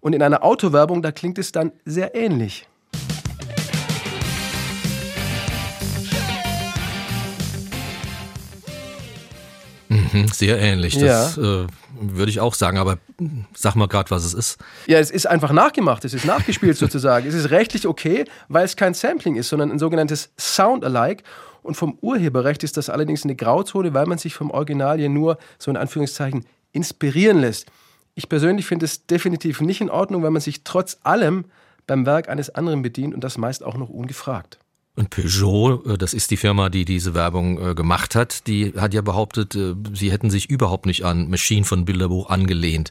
Und 0.00 0.12
in 0.12 0.22
einer 0.22 0.44
Autowerbung, 0.44 1.02
da 1.02 1.10
klingt 1.10 1.38
es 1.38 1.50
dann 1.50 1.72
sehr 1.84 2.14
ähnlich. 2.14 2.68
Sehr 10.32 10.58
ähnlich. 10.58 10.98
Das 10.98 11.36
ja. 11.36 11.62
äh, 11.62 11.66
würde 12.00 12.30
ich 12.30 12.40
auch 12.40 12.54
sagen, 12.54 12.78
aber 12.78 12.98
sag 13.54 13.74
mal 13.74 13.86
gerade, 13.86 14.10
was 14.10 14.24
es 14.24 14.34
ist. 14.34 14.58
Ja, 14.86 14.98
es 14.98 15.10
ist 15.10 15.26
einfach 15.26 15.52
nachgemacht, 15.52 16.04
es 16.04 16.14
ist 16.14 16.24
nachgespielt 16.24 16.76
sozusagen. 16.78 17.26
Es 17.26 17.34
ist 17.34 17.50
rechtlich 17.50 17.86
okay, 17.86 18.24
weil 18.48 18.64
es 18.64 18.76
kein 18.76 18.94
Sampling 18.94 19.36
ist, 19.36 19.48
sondern 19.48 19.70
ein 19.70 19.78
sogenanntes 19.78 20.30
Sound-alike. 20.38 21.24
Und 21.62 21.76
vom 21.76 21.98
Urheberrecht 22.00 22.62
ist 22.62 22.76
das 22.76 22.88
allerdings 22.88 23.24
eine 23.24 23.34
Grauzone, 23.34 23.92
weil 23.92 24.06
man 24.06 24.18
sich 24.18 24.34
vom 24.34 24.50
Original 24.50 25.00
ja 25.00 25.08
nur 25.08 25.38
so 25.58 25.70
in 25.70 25.76
Anführungszeichen 25.76 26.46
inspirieren 26.72 27.40
lässt. 27.40 27.66
Ich 28.14 28.28
persönlich 28.28 28.66
finde 28.66 28.84
es 28.84 29.06
definitiv 29.06 29.60
nicht 29.60 29.80
in 29.80 29.90
Ordnung, 29.90 30.22
weil 30.22 30.30
man 30.30 30.40
sich 30.40 30.62
trotz 30.64 30.98
allem 31.02 31.46
beim 31.86 32.06
Werk 32.06 32.28
eines 32.28 32.50
anderen 32.50 32.82
bedient 32.82 33.14
und 33.14 33.22
das 33.22 33.38
meist 33.38 33.64
auch 33.64 33.76
noch 33.76 33.88
ungefragt. 33.88 34.58
Und 34.96 35.10
Peugeot, 35.10 35.82
äh, 35.86 35.98
das 35.98 36.14
ist 36.14 36.30
die 36.30 36.38
Firma, 36.38 36.70
die 36.70 36.84
diese 36.84 37.14
Werbung 37.14 37.70
äh, 37.70 37.74
gemacht 37.74 38.14
hat, 38.14 38.46
die 38.46 38.72
hat 38.76 38.94
ja 38.94 39.02
behauptet, 39.02 39.54
äh, 39.54 39.74
sie 39.92 40.10
hätten 40.10 40.30
sich 40.30 40.48
überhaupt 40.48 40.86
nicht 40.86 41.04
an 41.04 41.28
Machine 41.28 41.64
von 41.64 41.84
Bilderbuch 41.84 42.30
angelehnt. 42.30 42.90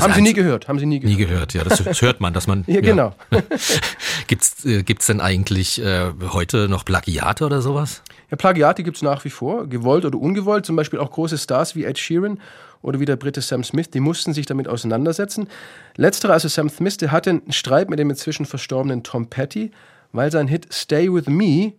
haben 0.00 0.14
Sie 0.14 0.22
nie 0.22 0.32
gehört? 0.32 0.68
Haben 0.68 0.78
Sie 0.78 0.86
nie 0.86 1.00
gehört? 1.00 1.18
Nie 1.18 1.24
gehört, 1.24 1.52
ja. 1.52 1.64
Das, 1.64 1.84
das 1.84 2.00
hört 2.00 2.22
man, 2.22 2.32
dass 2.32 2.46
man. 2.46 2.64
ja, 2.66 2.80
genau. 2.80 3.14
gibt's 4.26 4.64
äh, 4.64 4.82
gibt's 4.82 5.06
denn 5.06 5.20
eigentlich 5.20 5.82
äh, 5.82 6.12
heute 6.30 6.68
noch 6.68 6.86
Plagiate 6.86 7.44
oder 7.44 7.60
sowas? 7.60 8.02
Ja, 8.30 8.38
Plagiate 8.38 8.82
gibt's 8.82 9.02
nach 9.02 9.24
wie 9.26 9.30
vor, 9.30 9.66
gewollt 9.66 10.06
oder 10.06 10.18
ungewollt. 10.18 10.64
Zum 10.64 10.76
Beispiel 10.76 10.98
auch 10.98 11.10
große 11.10 11.36
Stars 11.36 11.76
wie 11.76 11.84
Ed 11.84 11.98
Sheeran 11.98 12.40
oder 12.80 13.00
wie 13.00 13.04
der 13.04 13.16
Brite 13.16 13.42
Sam 13.42 13.64
Smith, 13.64 13.90
die 13.90 14.00
mussten 14.00 14.32
sich 14.32 14.46
damit 14.46 14.66
auseinandersetzen. 14.66 15.48
Letzterer, 15.96 16.34
also 16.34 16.48
Sam 16.48 16.70
Smith, 16.70 16.96
der 16.96 17.12
hatte 17.12 17.30
einen 17.30 17.52
Streit 17.52 17.90
mit 17.90 17.98
dem 17.98 18.08
inzwischen 18.08 18.46
verstorbenen 18.46 19.02
Tom 19.02 19.28
Petty 19.28 19.72
weil 20.12 20.30
sein 20.30 20.48
Hit 20.48 20.68
Stay 20.72 21.12
With 21.12 21.26
Me 21.26 21.72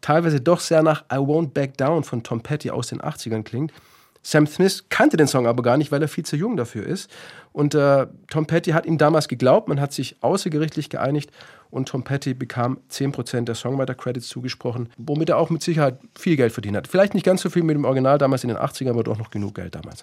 teilweise 0.00 0.40
doch 0.40 0.60
sehr 0.60 0.82
nach 0.82 1.04
I 1.12 1.16
Won't 1.16 1.48
Back 1.48 1.76
Down 1.76 2.04
von 2.04 2.22
Tom 2.22 2.40
Petty 2.40 2.70
aus 2.70 2.88
den 2.88 3.00
80ern 3.00 3.42
klingt. 3.42 3.72
Sam 4.22 4.46
Smith 4.46 4.86
kannte 4.88 5.16
den 5.16 5.28
Song 5.28 5.46
aber 5.46 5.62
gar 5.62 5.76
nicht, 5.76 5.92
weil 5.92 6.02
er 6.02 6.08
viel 6.08 6.24
zu 6.24 6.34
jung 6.34 6.56
dafür 6.56 6.84
ist. 6.84 7.08
Und 7.52 7.76
äh, 7.76 8.08
Tom 8.28 8.46
Petty 8.46 8.72
hat 8.72 8.84
ihm 8.84 8.98
damals 8.98 9.28
geglaubt, 9.28 9.68
man 9.68 9.80
hat 9.80 9.92
sich 9.92 10.16
außergerichtlich 10.20 10.90
geeinigt 10.90 11.30
und 11.70 11.88
Tom 11.88 12.02
Petty 12.02 12.34
bekam 12.34 12.78
10% 12.90 13.44
der 13.44 13.54
Songwriter-Credits 13.54 14.26
zugesprochen, 14.28 14.88
womit 14.98 15.28
er 15.28 15.38
auch 15.38 15.50
mit 15.50 15.62
Sicherheit 15.62 15.98
viel 16.18 16.36
Geld 16.36 16.52
verdient 16.52 16.76
hat. 16.76 16.88
Vielleicht 16.88 17.14
nicht 17.14 17.24
ganz 17.24 17.40
so 17.40 17.50
viel 17.50 17.62
mit 17.62 17.76
dem 17.76 17.84
Original 17.84 18.18
damals 18.18 18.42
in 18.42 18.48
den 18.48 18.58
80ern, 18.58 18.90
aber 18.90 19.04
doch 19.04 19.18
noch 19.18 19.30
genug 19.30 19.54
Geld 19.54 19.74
damals. 19.74 20.02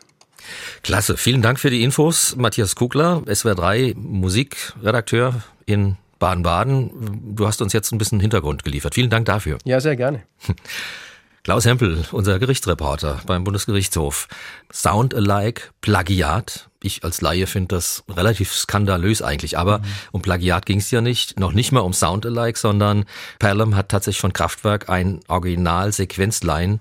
Klasse, 0.84 1.18
vielen 1.18 1.42
Dank 1.42 1.60
für 1.60 1.70
die 1.70 1.84
Infos. 1.84 2.36
Matthias 2.36 2.75
Kugler, 2.75 3.24
SWR 3.34 3.56
3 3.56 3.94
Musikredakteur 3.98 5.44
in 5.65 5.98
Baden-Baden. 6.24 7.36
Du 7.36 7.46
hast 7.46 7.62
uns 7.62 7.74
jetzt 7.74 7.92
ein 7.92 7.98
bisschen 7.98 8.22
Hintergrund 8.22 8.63
geliefert. 8.63 8.96
Vielen 8.96 9.10
Dank 9.10 9.25
dafür. 9.25 9.58
Ja, 9.65 9.82
sehr 9.82 9.98
gerne. 9.98 10.24
Klaus 11.44 11.65
Hempel, 11.65 12.06
unser 12.13 12.39
Gerichtsreporter 12.39 13.20
beim 13.25 13.44
Bundesgerichtshof. 13.44 14.30
Sound 14.72 15.13
alike, 15.13 15.63
Plagiat. 15.82 16.70
Ich 16.82 17.03
als 17.03 17.20
Laie 17.20 17.46
finde 17.46 17.75
das 17.75 18.06
relativ 18.10 18.53
skandalös 18.53 19.22
eigentlich, 19.22 19.58
aber 19.58 19.80
mhm. 19.80 19.84
um 20.13 20.22
Plagiat 20.22 20.65
ging 20.65 20.77
es 20.77 20.89
ja 20.92 21.01
nicht. 21.01 21.38
Noch 21.38 21.51
nicht 21.51 21.74
mal 21.74 21.82
um 21.82 21.92
Sound 21.92 22.25
alike, 22.25 22.58
sondern 22.58 23.03
Pelham 23.39 23.75
hat 23.75 23.89
tatsächlich 23.89 24.22
von 24.22 24.32
Kraftwerk 24.32 24.88
ein 24.88 25.20
Original-Sequenzline 25.27 26.80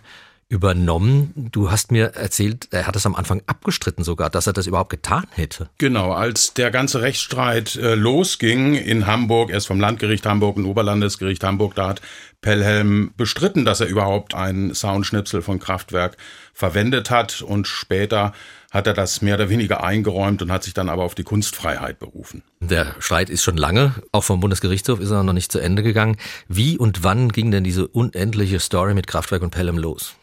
übernommen. 0.52 1.32
Du 1.50 1.70
hast 1.70 1.90
mir 1.90 2.14
erzählt, 2.14 2.68
er 2.72 2.86
hat 2.86 2.94
es 2.94 3.06
am 3.06 3.14
Anfang 3.14 3.40
abgestritten 3.46 4.04
sogar, 4.04 4.28
dass 4.28 4.46
er 4.46 4.52
das 4.52 4.66
überhaupt 4.66 4.90
getan 4.90 5.24
hätte. 5.30 5.70
Genau, 5.78 6.12
als 6.12 6.52
der 6.52 6.70
ganze 6.70 7.00
Rechtsstreit 7.00 7.74
äh, 7.76 7.94
losging 7.94 8.74
in 8.74 9.06
Hamburg, 9.06 9.50
erst 9.50 9.66
vom 9.66 9.80
Landgericht 9.80 10.26
Hamburg 10.26 10.58
und 10.58 10.66
Oberlandesgericht 10.66 11.42
Hamburg, 11.42 11.74
da 11.74 11.88
hat 11.88 12.02
Pelhelm 12.42 13.14
bestritten, 13.16 13.64
dass 13.64 13.80
er 13.80 13.86
überhaupt 13.86 14.34
einen 14.34 14.74
Soundschnipsel 14.74 15.40
von 15.40 15.58
Kraftwerk 15.58 16.18
verwendet 16.52 17.10
hat 17.10 17.40
und 17.40 17.66
später 17.66 18.34
hat 18.70 18.86
er 18.86 18.92
das 18.92 19.22
mehr 19.22 19.36
oder 19.36 19.48
weniger 19.48 19.82
eingeräumt 19.82 20.42
und 20.42 20.52
hat 20.52 20.64
sich 20.64 20.74
dann 20.74 20.90
aber 20.90 21.02
auf 21.02 21.14
die 21.14 21.22
Kunstfreiheit 21.24 21.98
berufen. 21.98 22.42
Der 22.60 22.94
Streit 22.98 23.30
ist 23.30 23.42
schon 23.42 23.56
lange, 23.56 23.94
auch 24.12 24.24
vom 24.24 24.40
Bundesgerichtshof 24.40 25.00
ist 25.00 25.10
er 25.10 25.22
noch 25.22 25.32
nicht 25.32 25.50
zu 25.50 25.60
Ende 25.60 25.82
gegangen. 25.82 26.16
Wie 26.46 26.76
und 26.76 27.04
wann 27.04 27.30
ging 27.30 27.50
denn 27.50 27.64
diese 27.64 27.86
unendliche 27.86 28.60
Story 28.60 28.92
mit 28.92 29.06
Kraftwerk 29.06 29.42
und 29.42 29.50
Pelham 29.50 29.78
los? 29.78 30.16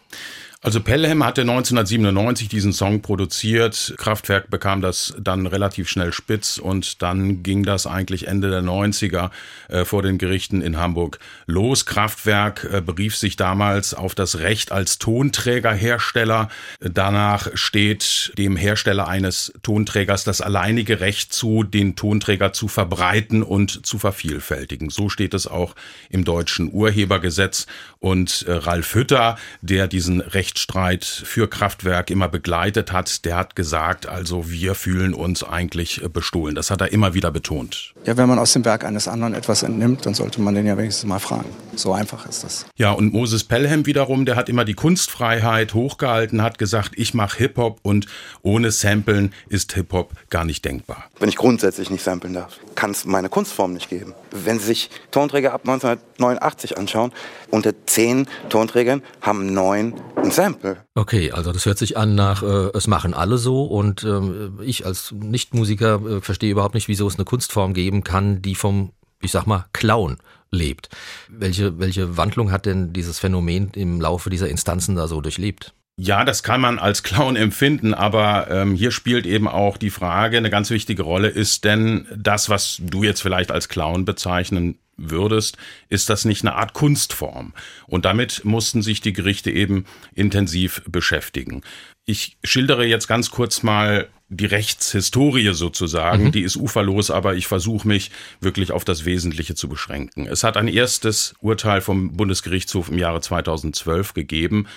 Also 0.61 0.81
Pelham 0.81 1.23
hatte 1.23 1.41
1997 1.41 2.49
diesen 2.49 2.73
Song 2.73 3.01
produziert. 3.01 3.93
Kraftwerk 3.95 4.49
bekam 4.49 4.81
das 4.81 5.15
dann 5.17 5.47
relativ 5.47 5.87
schnell 5.87 6.11
spitz 6.11 6.57
und 6.57 7.01
dann 7.01 7.43
ging 7.43 7.63
das 7.63 7.87
eigentlich 7.87 8.27
Ende 8.27 8.49
der 8.49 8.61
90er 8.61 9.31
äh, 9.69 9.85
vor 9.85 10.03
den 10.03 10.17
Gerichten 10.17 10.61
in 10.61 10.75
Hamburg 10.75 11.19
los. 11.45 11.85
Kraftwerk 11.85 12.67
äh, 12.73 12.81
berief 12.81 13.15
sich 13.15 13.37
damals 13.37 13.93
auf 13.93 14.15
das 14.15 14.39
Recht 14.39 14.73
als 14.73 14.99
Tonträgerhersteller. 14.99 16.49
Danach 16.81 17.47
steht 17.53 18.33
dem 18.37 18.57
Hersteller 18.57 19.07
eines 19.07 19.53
Tonträgers 19.63 20.25
das 20.25 20.41
alleinige 20.41 20.99
Recht 20.99 21.31
zu, 21.31 21.63
den 21.63 21.95
Tonträger 21.95 22.51
zu 22.51 22.67
verbreiten 22.67 23.43
und 23.43 23.85
zu 23.85 23.97
vervielfältigen. 23.97 24.89
So 24.89 25.07
steht 25.07 25.33
es 25.33 25.47
auch 25.47 25.73
im 26.09 26.25
deutschen 26.25 26.69
Urhebergesetz. 26.73 27.65
Und 27.99 28.45
äh, 28.47 28.53
Ralf 28.53 28.93
Hütter, 28.95 29.37
der 29.61 29.87
diesen 29.87 30.19
Recht 30.19 30.48
Rechtsstreit 30.49 31.05
für 31.05 31.47
Kraftwerk 31.47 32.09
immer 32.09 32.27
begleitet 32.27 32.91
hat, 32.91 33.23
der 33.23 33.35
hat 33.35 33.55
gesagt, 33.55 34.09
also 34.09 34.49
wir 34.49 34.73
fühlen 34.73 35.13
uns 35.13 35.43
eigentlich 35.43 36.03
äh, 36.03 36.09
bestohlen. 36.09 36.55
Das 36.55 36.71
hat 36.71 36.81
er 36.81 36.91
immer 36.91 37.13
wieder 37.13 37.29
betont. 37.29 37.93
Ja, 38.05 38.17
wenn 38.17 38.27
man 38.27 38.39
aus 38.39 38.53
dem 38.53 38.65
Werk 38.65 38.83
eines 38.83 39.07
anderen 39.07 39.35
etwas 39.35 39.61
entnimmt, 39.61 40.07
dann 40.07 40.15
sollte 40.15 40.41
man 40.41 40.55
den 40.55 40.65
ja 40.65 40.75
wenigstens 40.75 41.07
mal 41.07 41.19
fragen. 41.19 41.49
So 41.75 41.93
einfach 41.93 42.25
ist 42.27 42.43
das. 42.43 42.65
Ja, 42.77 42.91
und 42.93 43.13
Moses 43.13 43.43
Pelham 43.43 43.85
wiederum, 43.85 44.25
der 44.25 44.35
hat 44.35 44.49
immer 44.49 44.65
die 44.65 44.73
Kunstfreiheit 44.73 45.75
hochgehalten, 45.75 46.41
hat 46.41 46.57
gesagt, 46.57 46.93
ich 46.95 47.13
mache 47.13 47.37
Hip-Hop 47.37 47.79
und 47.83 48.07
ohne 48.41 48.71
Samplen 48.71 49.31
ist 49.49 49.73
Hip-Hop 49.73 50.13
gar 50.31 50.45
nicht 50.45 50.65
denkbar. 50.65 51.05
Wenn 51.19 51.29
ich 51.29 51.35
grundsätzlich 51.35 51.91
nicht 51.91 52.03
samplen 52.03 52.33
darf, 52.33 52.57
kann 52.73 52.89
es 52.89 53.05
meine 53.05 53.29
Kunstform 53.29 53.73
nicht 53.73 53.89
geben. 53.89 54.15
Wenn 54.31 54.59
Sie 54.59 54.65
sich 54.65 54.89
Tonträger 55.12 55.53
ab 55.53 55.62
1989 55.67 56.77
anschauen, 56.77 57.12
unter 57.50 57.74
zehn 57.86 58.27
Tonträgern 58.50 59.01
haben 59.21 59.53
neun 59.53 59.93
ein 60.15 60.31
Sample. 60.31 60.77
Okay, 60.95 61.31
also 61.31 61.51
das 61.51 61.65
hört 61.65 61.77
sich 61.77 61.98
an 61.98 62.15
nach, 62.15 62.43
äh, 62.43 62.69
es 62.74 62.88
machen 62.88 63.13
alle 63.13 63.38
so 63.38 63.63
und 63.65 64.03
äh, 64.03 64.63
ich 64.63 64.86
als 64.86 65.12
Nichtmusiker 65.12 66.01
äh, 66.05 66.21
verstehe 66.21 66.51
überhaupt 66.51 66.75
nicht, 66.75 66.88
wieso 66.88 67.07
es 67.07 67.15
eine 67.15 67.25
Kunstform 67.25 67.74
geben 67.74 68.03
kann, 68.03 68.41
die 68.41 68.55
vom, 68.55 68.91
ich 69.21 69.31
sag 69.31 69.45
mal, 69.45 69.65
Clown 69.74 70.17
lebt. 70.51 70.89
Welche, 71.27 71.79
welche 71.79 72.17
Wandlung 72.17 72.51
hat 72.51 72.65
denn 72.65 72.93
dieses 72.93 73.19
Phänomen 73.19 73.71
im 73.75 74.01
Laufe 74.01 74.29
dieser 74.29 74.50
Instanzen 74.50 74.95
da 74.95 75.07
so 75.07 75.21
durchlebt? 75.21 75.74
Ja, 76.01 76.23
das 76.23 76.43
kann 76.43 76.61
man 76.61 76.79
als 76.79 77.03
Clown 77.03 77.35
empfinden, 77.35 77.93
aber 77.93 78.49
ähm, 78.49 78.73
hier 78.73 78.91
spielt 78.91 79.25
eben 79.25 79.49
auch 79.49 79.75
die 79.75 79.89
Frage, 79.89 80.37
eine 80.37 80.49
ganz 80.49 80.69
wichtige 80.69 81.03
Rolle, 81.03 81.27
ist 81.27 81.65
denn 81.65 82.07
das, 82.15 82.49
was 82.49 82.77
du 82.81 83.03
jetzt 83.03 83.21
vielleicht 83.21 83.51
als 83.51 83.67
Clown 83.67 84.05
bezeichnen 84.05 84.79
würdest, 84.95 85.57
ist 85.89 86.09
das 86.09 86.23
nicht 86.23 86.43
eine 86.43 86.55
Art 86.55 86.73
Kunstform? 86.73 87.53
Und 87.85 88.05
damit 88.05 88.45
mussten 88.45 88.81
sich 88.81 89.01
die 89.01 89.11
Gerichte 89.11 89.51
eben 89.51 89.85
intensiv 90.15 90.81
beschäftigen. 90.87 91.63
Ich 92.05 92.37
schildere 92.45 92.85
jetzt 92.85 93.07
ganz 93.07 93.29
kurz 93.29 93.61
mal 93.61 94.07
die 94.29 94.45
Rechtshistorie 94.45 95.53
sozusagen, 95.53 96.25
mhm. 96.25 96.31
die 96.31 96.43
ist 96.43 96.55
uferlos, 96.55 97.11
aber 97.11 97.35
ich 97.35 97.47
versuche 97.47 97.87
mich 97.87 98.11
wirklich 98.39 98.71
auf 98.71 98.85
das 98.85 99.03
Wesentliche 99.03 99.55
zu 99.55 99.67
beschränken. 99.67 100.27
Es 100.27 100.43
hat 100.43 100.55
ein 100.55 100.67
erstes 100.67 101.33
Urteil 101.41 101.81
vom 101.81 102.15
Bundesgerichtshof 102.15 102.89
im 102.89 102.99
Jahre 102.99 103.21
2012 103.21 104.13
gegeben, 104.13 104.67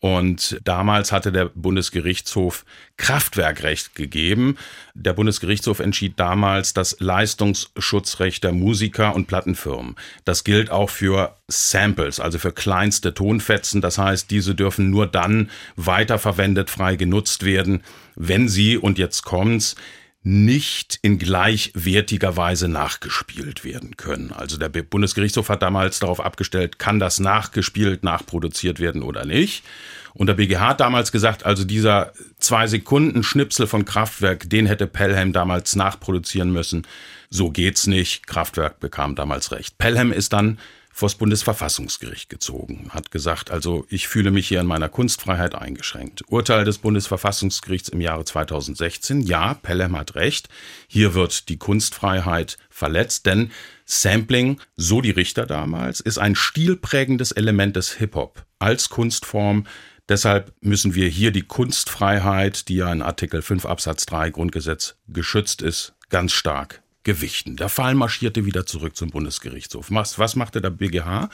und 0.00 0.60
damals 0.64 1.10
hatte 1.10 1.32
der 1.32 1.46
Bundesgerichtshof 1.46 2.64
Kraftwerkrecht 2.98 3.94
gegeben. 3.94 4.56
Der 4.94 5.14
Bundesgerichtshof 5.14 5.80
entschied 5.80 6.20
damals 6.20 6.74
das 6.74 7.00
Leistungsschutzrecht 7.00 8.44
der 8.44 8.52
Musiker 8.52 9.14
und 9.14 9.26
Plattenfirmen. 9.26 9.96
Das 10.24 10.44
gilt 10.44 10.70
auch 10.70 10.90
für 10.90 11.36
Samples, 11.48 12.20
also 12.20 12.38
für 12.38 12.52
kleinste 12.52 13.14
Tonfetzen. 13.14 13.80
Das 13.80 13.96
heißt, 13.96 14.30
diese 14.30 14.54
dürfen 14.54 14.90
nur 14.90 15.06
dann 15.06 15.50
weiterverwendet, 15.76 16.68
frei 16.68 16.96
genutzt 16.96 17.44
werden, 17.44 17.82
wenn 18.16 18.48
sie, 18.48 18.76
und 18.76 18.98
jetzt 18.98 19.22
kommt's, 19.22 19.76
nicht 20.26 20.98
in 21.02 21.18
gleichwertiger 21.18 22.36
Weise 22.36 22.66
nachgespielt 22.66 23.62
werden 23.62 23.96
können. 23.96 24.32
Also 24.32 24.56
der 24.56 24.70
Bundesgerichtshof 24.70 25.48
hat 25.50 25.62
damals 25.62 26.00
darauf 26.00 26.18
abgestellt, 26.18 26.80
kann 26.80 26.98
das 26.98 27.20
nachgespielt, 27.20 28.02
nachproduziert 28.02 28.80
werden 28.80 29.04
oder 29.04 29.24
nicht. 29.24 29.62
Und 30.14 30.26
der 30.26 30.34
BGH 30.34 30.70
hat 30.70 30.80
damals 30.80 31.12
gesagt, 31.12 31.46
also 31.46 31.62
dieser 31.62 32.12
zwei 32.40 32.66
Sekunden 32.66 33.22
Schnipsel 33.22 33.68
von 33.68 33.84
Kraftwerk, 33.84 34.50
den 34.50 34.66
hätte 34.66 34.88
Pelham 34.88 35.32
damals 35.32 35.76
nachproduzieren 35.76 36.50
müssen. 36.50 36.88
So 37.30 37.52
geht's 37.52 37.86
nicht. 37.86 38.26
Kraftwerk 38.26 38.80
bekam 38.80 39.14
damals 39.14 39.52
recht. 39.52 39.78
Pelham 39.78 40.10
ist 40.10 40.32
dann 40.32 40.58
vors 40.96 41.16
Bundesverfassungsgericht 41.16 42.30
gezogen, 42.30 42.88
hat 42.88 43.10
gesagt, 43.10 43.50
also 43.50 43.84
ich 43.90 44.08
fühle 44.08 44.30
mich 44.30 44.48
hier 44.48 44.60
in 44.60 44.66
meiner 44.66 44.88
Kunstfreiheit 44.88 45.54
eingeschränkt. 45.54 46.22
Urteil 46.28 46.64
des 46.64 46.78
Bundesverfassungsgerichts 46.78 47.90
im 47.90 48.00
Jahre 48.00 48.24
2016, 48.24 49.20
ja, 49.20 49.52
Pelham 49.52 49.94
hat 49.94 50.14
recht, 50.14 50.48
hier 50.88 51.12
wird 51.12 51.50
die 51.50 51.58
Kunstfreiheit 51.58 52.56
verletzt, 52.70 53.26
denn 53.26 53.50
Sampling, 53.84 54.58
so 54.76 55.02
die 55.02 55.10
Richter 55.10 55.44
damals, 55.44 56.00
ist 56.00 56.16
ein 56.16 56.34
stilprägendes 56.34 57.30
Element 57.30 57.76
des 57.76 57.92
Hip-Hop 57.92 58.46
als 58.58 58.88
Kunstform. 58.88 59.66
Deshalb 60.08 60.54
müssen 60.62 60.94
wir 60.94 61.08
hier 61.08 61.30
die 61.30 61.42
Kunstfreiheit, 61.42 62.68
die 62.68 62.76
ja 62.76 62.90
in 62.90 63.02
Artikel 63.02 63.42
5 63.42 63.66
Absatz 63.66 64.06
3 64.06 64.30
Grundgesetz 64.30 64.96
geschützt 65.08 65.60
ist, 65.60 65.92
ganz 66.08 66.32
stark 66.32 66.80
gewichten. 67.06 67.56
Der 67.56 67.68
Fall 67.68 67.94
marschierte 67.94 68.44
wieder 68.44 68.66
zurück 68.66 68.96
zum 68.96 69.10
Bundesgerichtshof. 69.10 69.86
Was, 69.90 70.18
was 70.18 70.34
machte 70.34 70.60
der 70.60 70.70
BGH? 70.70 71.30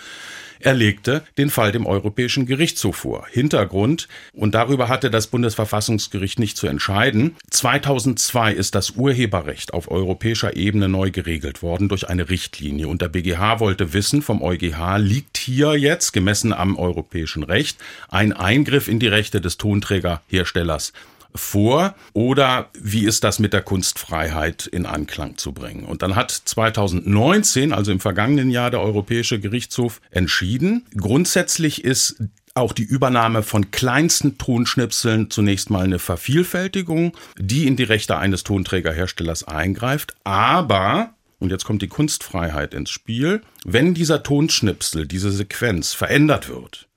Er 0.60 0.74
legte 0.74 1.24
den 1.38 1.50
Fall 1.50 1.72
dem 1.72 1.86
Europäischen 1.86 2.46
Gerichtshof 2.46 2.94
vor. 2.96 3.26
Hintergrund, 3.28 4.06
und 4.32 4.54
darüber 4.54 4.88
hatte 4.88 5.10
das 5.10 5.26
Bundesverfassungsgericht 5.26 6.38
nicht 6.38 6.56
zu 6.56 6.68
entscheiden, 6.68 7.34
2002 7.50 8.52
ist 8.52 8.76
das 8.76 8.90
Urheberrecht 8.90 9.74
auf 9.74 9.90
europäischer 9.90 10.54
Ebene 10.56 10.88
neu 10.88 11.10
geregelt 11.10 11.62
worden 11.62 11.88
durch 11.88 12.08
eine 12.08 12.28
Richtlinie. 12.28 12.86
Und 12.86 13.02
der 13.02 13.08
BGH 13.08 13.58
wollte 13.58 13.92
wissen 13.92 14.22
vom 14.22 14.42
EuGH, 14.42 14.98
liegt 14.98 15.38
hier 15.38 15.74
jetzt, 15.76 16.12
gemessen 16.12 16.52
am 16.52 16.76
europäischen 16.76 17.42
Recht, 17.42 17.78
ein 18.08 18.32
Eingriff 18.32 18.86
in 18.88 19.00
die 19.00 19.08
Rechte 19.08 19.40
des 19.40 19.56
Tonträgerherstellers 19.56 20.92
vor 21.34 21.94
oder 22.12 22.70
wie 22.78 23.04
ist 23.04 23.24
das 23.24 23.38
mit 23.38 23.52
der 23.52 23.62
Kunstfreiheit 23.62 24.66
in 24.66 24.86
Anklang 24.86 25.36
zu 25.36 25.52
bringen? 25.52 25.84
Und 25.84 26.02
dann 26.02 26.16
hat 26.16 26.30
2019, 26.30 27.72
also 27.72 27.92
im 27.92 28.00
vergangenen 28.00 28.50
Jahr, 28.50 28.70
der 28.70 28.80
Europäische 28.80 29.40
Gerichtshof 29.40 30.00
entschieden, 30.10 30.86
grundsätzlich 30.96 31.84
ist 31.84 32.16
auch 32.54 32.72
die 32.72 32.82
Übernahme 32.82 33.42
von 33.42 33.70
kleinsten 33.70 34.36
Tonschnipseln 34.36 35.30
zunächst 35.30 35.70
mal 35.70 35.84
eine 35.84 35.98
Vervielfältigung, 35.98 37.16
die 37.38 37.66
in 37.66 37.76
die 37.76 37.84
Rechte 37.84 38.18
eines 38.18 38.44
Tonträgerherstellers 38.44 39.44
eingreift, 39.44 40.14
aber 40.24 41.14
und 41.38 41.50
jetzt 41.50 41.64
kommt 41.64 41.82
die 41.82 41.88
Kunstfreiheit 41.88 42.72
ins 42.72 42.90
Spiel, 42.90 43.42
wenn 43.64 43.94
dieser 43.94 44.22
Tonschnipsel, 44.22 45.08
diese 45.08 45.32
Sequenz 45.32 45.92
verändert 45.92 46.48
wird, 46.48 46.88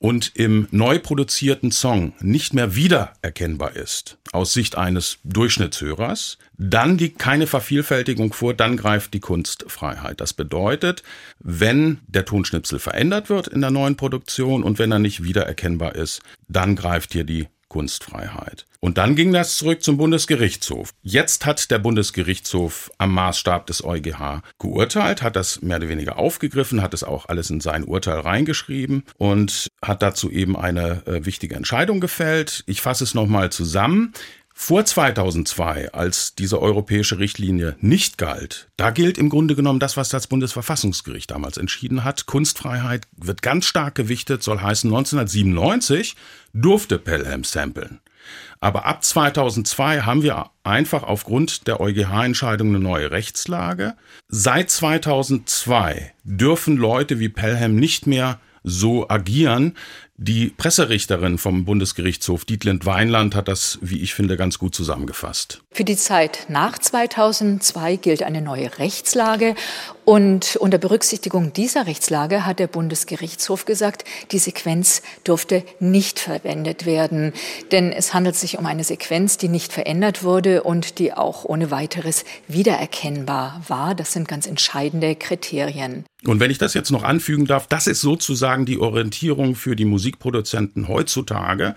und 0.00 0.32
im 0.34 0.66
neu 0.70 0.98
produzierten 0.98 1.70
Song 1.70 2.14
nicht 2.20 2.54
mehr 2.54 2.74
wiedererkennbar 2.74 3.76
ist, 3.76 4.16
aus 4.32 4.54
Sicht 4.54 4.76
eines 4.76 5.18
Durchschnittshörers, 5.24 6.38
dann 6.56 6.96
liegt 6.96 7.18
keine 7.18 7.46
Vervielfältigung 7.46 8.32
vor, 8.32 8.54
dann 8.54 8.78
greift 8.78 9.12
die 9.12 9.20
Kunstfreiheit. 9.20 10.20
Das 10.20 10.32
bedeutet, 10.32 11.02
wenn 11.38 12.00
der 12.08 12.24
Tonschnipsel 12.24 12.78
verändert 12.78 13.28
wird 13.28 13.46
in 13.46 13.60
der 13.60 13.70
neuen 13.70 13.96
Produktion 13.96 14.64
und 14.64 14.78
wenn 14.78 14.90
er 14.90 14.98
nicht 14.98 15.22
wiedererkennbar 15.22 15.94
ist, 15.94 16.22
dann 16.48 16.76
greift 16.76 17.12
hier 17.12 17.24
die 17.24 17.48
Kunstfreiheit. 17.70 18.66
Und 18.80 18.98
dann 18.98 19.14
ging 19.14 19.32
das 19.32 19.56
zurück 19.56 19.82
zum 19.82 19.96
Bundesgerichtshof. 19.96 20.90
Jetzt 21.02 21.46
hat 21.46 21.70
der 21.70 21.78
Bundesgerichtshof 21.78 22.90
am 22.98 23.14
Maßstab 23.14 23.66
des 23.66 23.84
EuGH 23.84 24.42
geurteilt, 24.58 25.22
hat 25.22 25.36
das 25.36 25.62
mehr 25.62 25.76
oder 25.78 25.88
weniger 25.88 26.18
aufgegriffen, 26.18 26.82
hat 26.82 26.92
es 26.92 27.04
auch 27.04 27.26
alles 27.26 27.48
in 27.50 27.60
sein 27.60 27.84
Urteil 27.84 28.20
reingeschrieben 28.20 29.04
und 29.16 29.68
hat 29.82 30.02
dazu 30.02 30.30
eben 30.30 30.56
eine 30.56 31.06
äh, 31.06 31.24
wichtige 31.24 31.54
Entscheidung 31.54 32.00
gefällt. 32.00 32.64
Ich 32.66 32.80
fasse 32.80 33.04
es 33.04 33.14
nochmal 33.14 33.50
zusammen. 33.50 34.12
Vor 34.62 34.84
2002, 34.84 35.94
als 35.94 36.34
diese 36.34 36.60
europäische 36.60 37.18
Richtlinie 37.18 37.76
nicht 37.80 38.18
galt, 38.18 38.68
da 38.76 38.90
gilt 38.90 39.16
im 39.16 39.30
Grunde 39.30 39.56
genommen 39.56 39.80
das, 39.80 39.96
was 39.96 40.10
das 40.10 40.26
Bundesverfassungsgericht 40.26 41.30
damals 41.30 41.56
entschieden 41.56 42.04
hat. 42.04 42.26
Kunstfreiheit 42.26 43.06
wird 43.16 43.40
ganz 43.40 43.64
stark 43.64 43.94
gewichtet, 43.94 44.42
soll 44.42 44.60
heißen, 44.60 44.90
1997 44.90 46.14
durfte 46.52 46.98
Pelham 46.98 47.42
samplen. 47.42 48.00
Aber 48.60 48.84
ab 48.84 49.02
2002 49.02 50.02
haben 50.02 50.22
wir 50.22 50.50
einfach 50.62 51.04
aufgrund 51.04 51.66
der 51.66 51.80
EuGH-Entscheidung 51.80 52.68
eine 52.68 52.80
neue 52.80 53.10
Rechtslage. 53.10 53.94
Seit 54.28 54.70
2002 54.70 56.12
dürfen 56.22 56.76
Leute 56.76 57.18
wie 57.18 57.30
Pelham 57.30 57.76
nicht 57.76 58.06
mehr 58.06 58.38
so 58.62 59.08
agieren. 59.08 59.74
Die 60.22 60.52
Presserichterin 60.54 61.38
vom 61.38 61.64
Bundesgerichtshof, 61.64 62.44
Dietlind 62.44 62.84
Weinland, 62.84 63.34
hat 63.34 63.48
das, 63.48 63.78
wie 63.80 64.02
ich 64.02 64.12
finde, 64.12 64.36
ganz 64.36 64.58
gut 64.58 64.74
zusammengefasst. 64.74 65.62
Für 65.72 65.84
die 65.84 65.96
Zeit 65.96 66.44
nach 66.50 66.78
2002 66.78 67.96
gilt 67.96 68.22
eine 68.22 68.42
neue 68.42 68.78
Rechtslage. 68.78 69.54
Und 70.04 70.56
unter 70.56 70.76
Berücksichtigung 70.76 71.54
dieser 71.54 71.86
Rechtslage 71.86 72.44
hat 72.44 72.58
der 72.58 72.66
Bundesgerichtshof 72.66 73.64
gesagt, 73.64 74.04
die 74.30 74.38
Sequenz 74.38 75.00
durfte 75.24 75.64
nicht 75.78 76.18
verwendet 76.18 76.84
werden. 76.84 77.32
Denn 77.72 77.90
es 77.90 78.12
handelt 78.12 78.36
sich 78.36 78.58
um 78.58 78.66
eine 78.66 78.84
Sequenz, 78.84 79.38
die 79.38 79.48
nicht 79.48 79.72
verändert 79.72 80.22
wurde 80.22 80.64
und 80.64 80.98
die 80.98 81.14
auch 81.14 81.46
ohne 81.46 81.70
weiteres 81.70 82.26
wiedererkennbar 82.46 83.62
war. 83.68 83.94
Das 83.94 84.12
sind 84.12 84.28
ganz 84.28 84.46
entscheidende 84.46 85.14
Kriterien. 85.14 86.04
Und 86.26 86.40
wenn 86.40 86.50
ich 86.50 86.58
das 86.58 86.74
jetzt 86.74 86.90
noch 86.90 87.02
anfügen 87.02 87.46
darf, 87.46 87.66
das 87.66 87.86
ist 87.86 88.02
sozusagen 88.02 88.66
die 88.66 88.78
Orientierung 88.78 89.54
für 89.54 89.74
die 89.74 89.86
Musikproduzenten 90.10 90.88
heutzutage. 90.88 91.74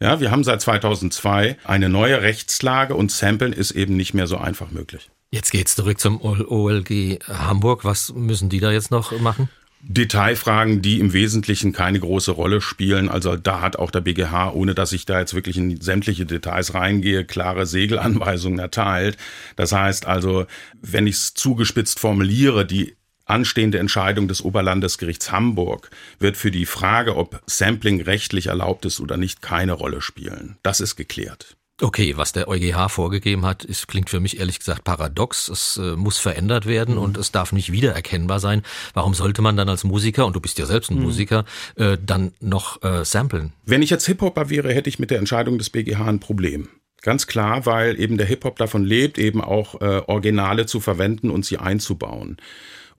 Ja, 0.00 0.20
wir 0.20 0.30
haben 0.30 0.44
seit 0.44 0.60
2002 0.60 1.56
eine 1.64 1.88
neue 1.88 2.20
Rechtslage 2.20 2.94
und 2.94 3.10
Samplen 3.10 3.52
ist 3.52 3.70
eben 3.70 3.96
nicht 3.96 4.12
mehr 4.12 4.26
so 4.26 4.36
einfach 4.36 4.70
möglich. 4.70 5.10
Jetzt 5.30 5.50
geht's 5.50 5.74
zurück 5.74 5.98
zum 5.98 6.20
OLG 6.20 7.20
Hamburg. 7.28 7.84
Was 7.84 8.12
müssen 8.14 8.48
die 8.48 8.60
da 8.60 8.70
jetzt 8.70 8.90
noch 8.90 9.18
machen? 9.20 9.48
Detailfragen, 9.80 10.82
die 10.82 10.98
im 10.98 11.12
Wesentlichen 11.12 11.72
keine 11.72 12.00
große 12.00 12.32
Rolle 12.32 12.60
spielen. 12.60 13.08
Also 13.08 13.36
da 13.36 13.60
hat 13.60 13.76
auch 13.76 13.90
der 13.90 14.00
BGH, 14.00 14.52
ohne 14.52 14.74
dass 14.74 14.92
ich 14.92 15.06
da 15.06 15.20
jetzt 15.20 15.34
wirklich 15.34 15.56
in 15.56 15.80
sämtliche 15.80 16.26
Details 16.26 16.74
reingehe, 16.74 17.24
klare 17.24 17.66
Segelanweisungen 17.66 18.58
erteilt. 18.58 19.16
Das 19.54 19.72
heißt 19.72 20.06
also, 20.06 20.46
wenn 20.82 21.06
ich 21.06 21.16
es 21.16 21.34
zugespitzt 21.34 22.00
formuliere, 22.00 22.66
die 22.66 22.96
anstehende 23.26 23.78
Entscheidung 23.78 24.28
des 24.28 24.42
Oberlandesgerichts 24.42 25.30
Hamburg 25.30 25.90
wird 26.18 26.36
für 26.36 26.50
die 26.50 26.66
Frage, 26.66 27.16
ob 27.16 27.42
Sampling 27.46 28.00
rechtlich 28.00 28.46
erlaubt 28.46 28.86
ist 28.86 29.00
oder 29.00 29.16
nicht, 29.16 29.42
keine 29.42 29.72
Rolle 29.72 30.00
spielen. 30.00 30.56
Das 30.62 30.80
ist 30.80 30.96
geklärt. 30.96 31.56
Okay, 31.82 32.16
was 32.16 32.32
der 32.32 32.48
EuGH 32.48 32.88
vorgegeben 32.88 33.44
hat, 33.44 33.62
ist, 33.62 33.86
klingt 33.86 34.08
für 34.08 34.18
mich 34.18 34.40
ehrlich 34.40 34.60
gesagt 34.60 34.82
paradox. 34.84 35.48
Es 35.48 35.76
äh, 35.76 35.94
muss 35.94 36.16
verändert 36.16 36.64
werden 36.64 36.94
mhm. 36.94 37.02
und 37.02 37.18
es 37.18 37.32
darf 37.32 37.52
nicht 37.52 37.70
wiedererkennbar 37.70 38.40
sein. 38.40 38.62
Warum 38.94 39.12
sollte 39.12 39.42
man 39.42 39.58
dann 39.58 39.68
als 39.68 39.84
Musiker, 39.84 40.24
und 40.24 40.34
du 40.34 40.40
bist 40.40 40.58
ja 40.58 40.64
selbst 40.64 40.90
ein 40.90 40.96
mhm. 40.96 41.02
Musiker, 41.02 41.44
äh, 41.74 41.98
dann 42.02 42.32
noch 42.40 42.82
äh, 42.82 43.04
samplen? 43.04 43.52
Wenn 43.66 43.82
ich 43.82 43.90
jetzt 43.90 44.06
Hip-Hopper 44.06 44.48
wäre, 44.48 44.72
hätte 44.72 44.88
ich 44.88 44.98
mit 44.98 45.10
der 45.10 45.18
Entscheidung 45.18 45.58
des 45.58 45.68
BGH 45.68 46.02
ein 46.02 46.18
Problem. 46.18 46.68
Ganz 47.02 47.26
klar, 47.26 47.66
weil 47.66 48.00
eben 48.00 48.16
der 48.16 48.26
Hip-Hop 48.26 48.56
davon 48.56 48.82
lebt, 48.82 49.18
eben 49.18 49.42
auch 49.42 49.78
äh, 49.82 50.02
Originale 50.06 50.64
zu 50.64 50.80
verwenden 50.80 51.28
und 51.28 51.44
sie 51.44 51.58
einzubauen. 51.58 52.38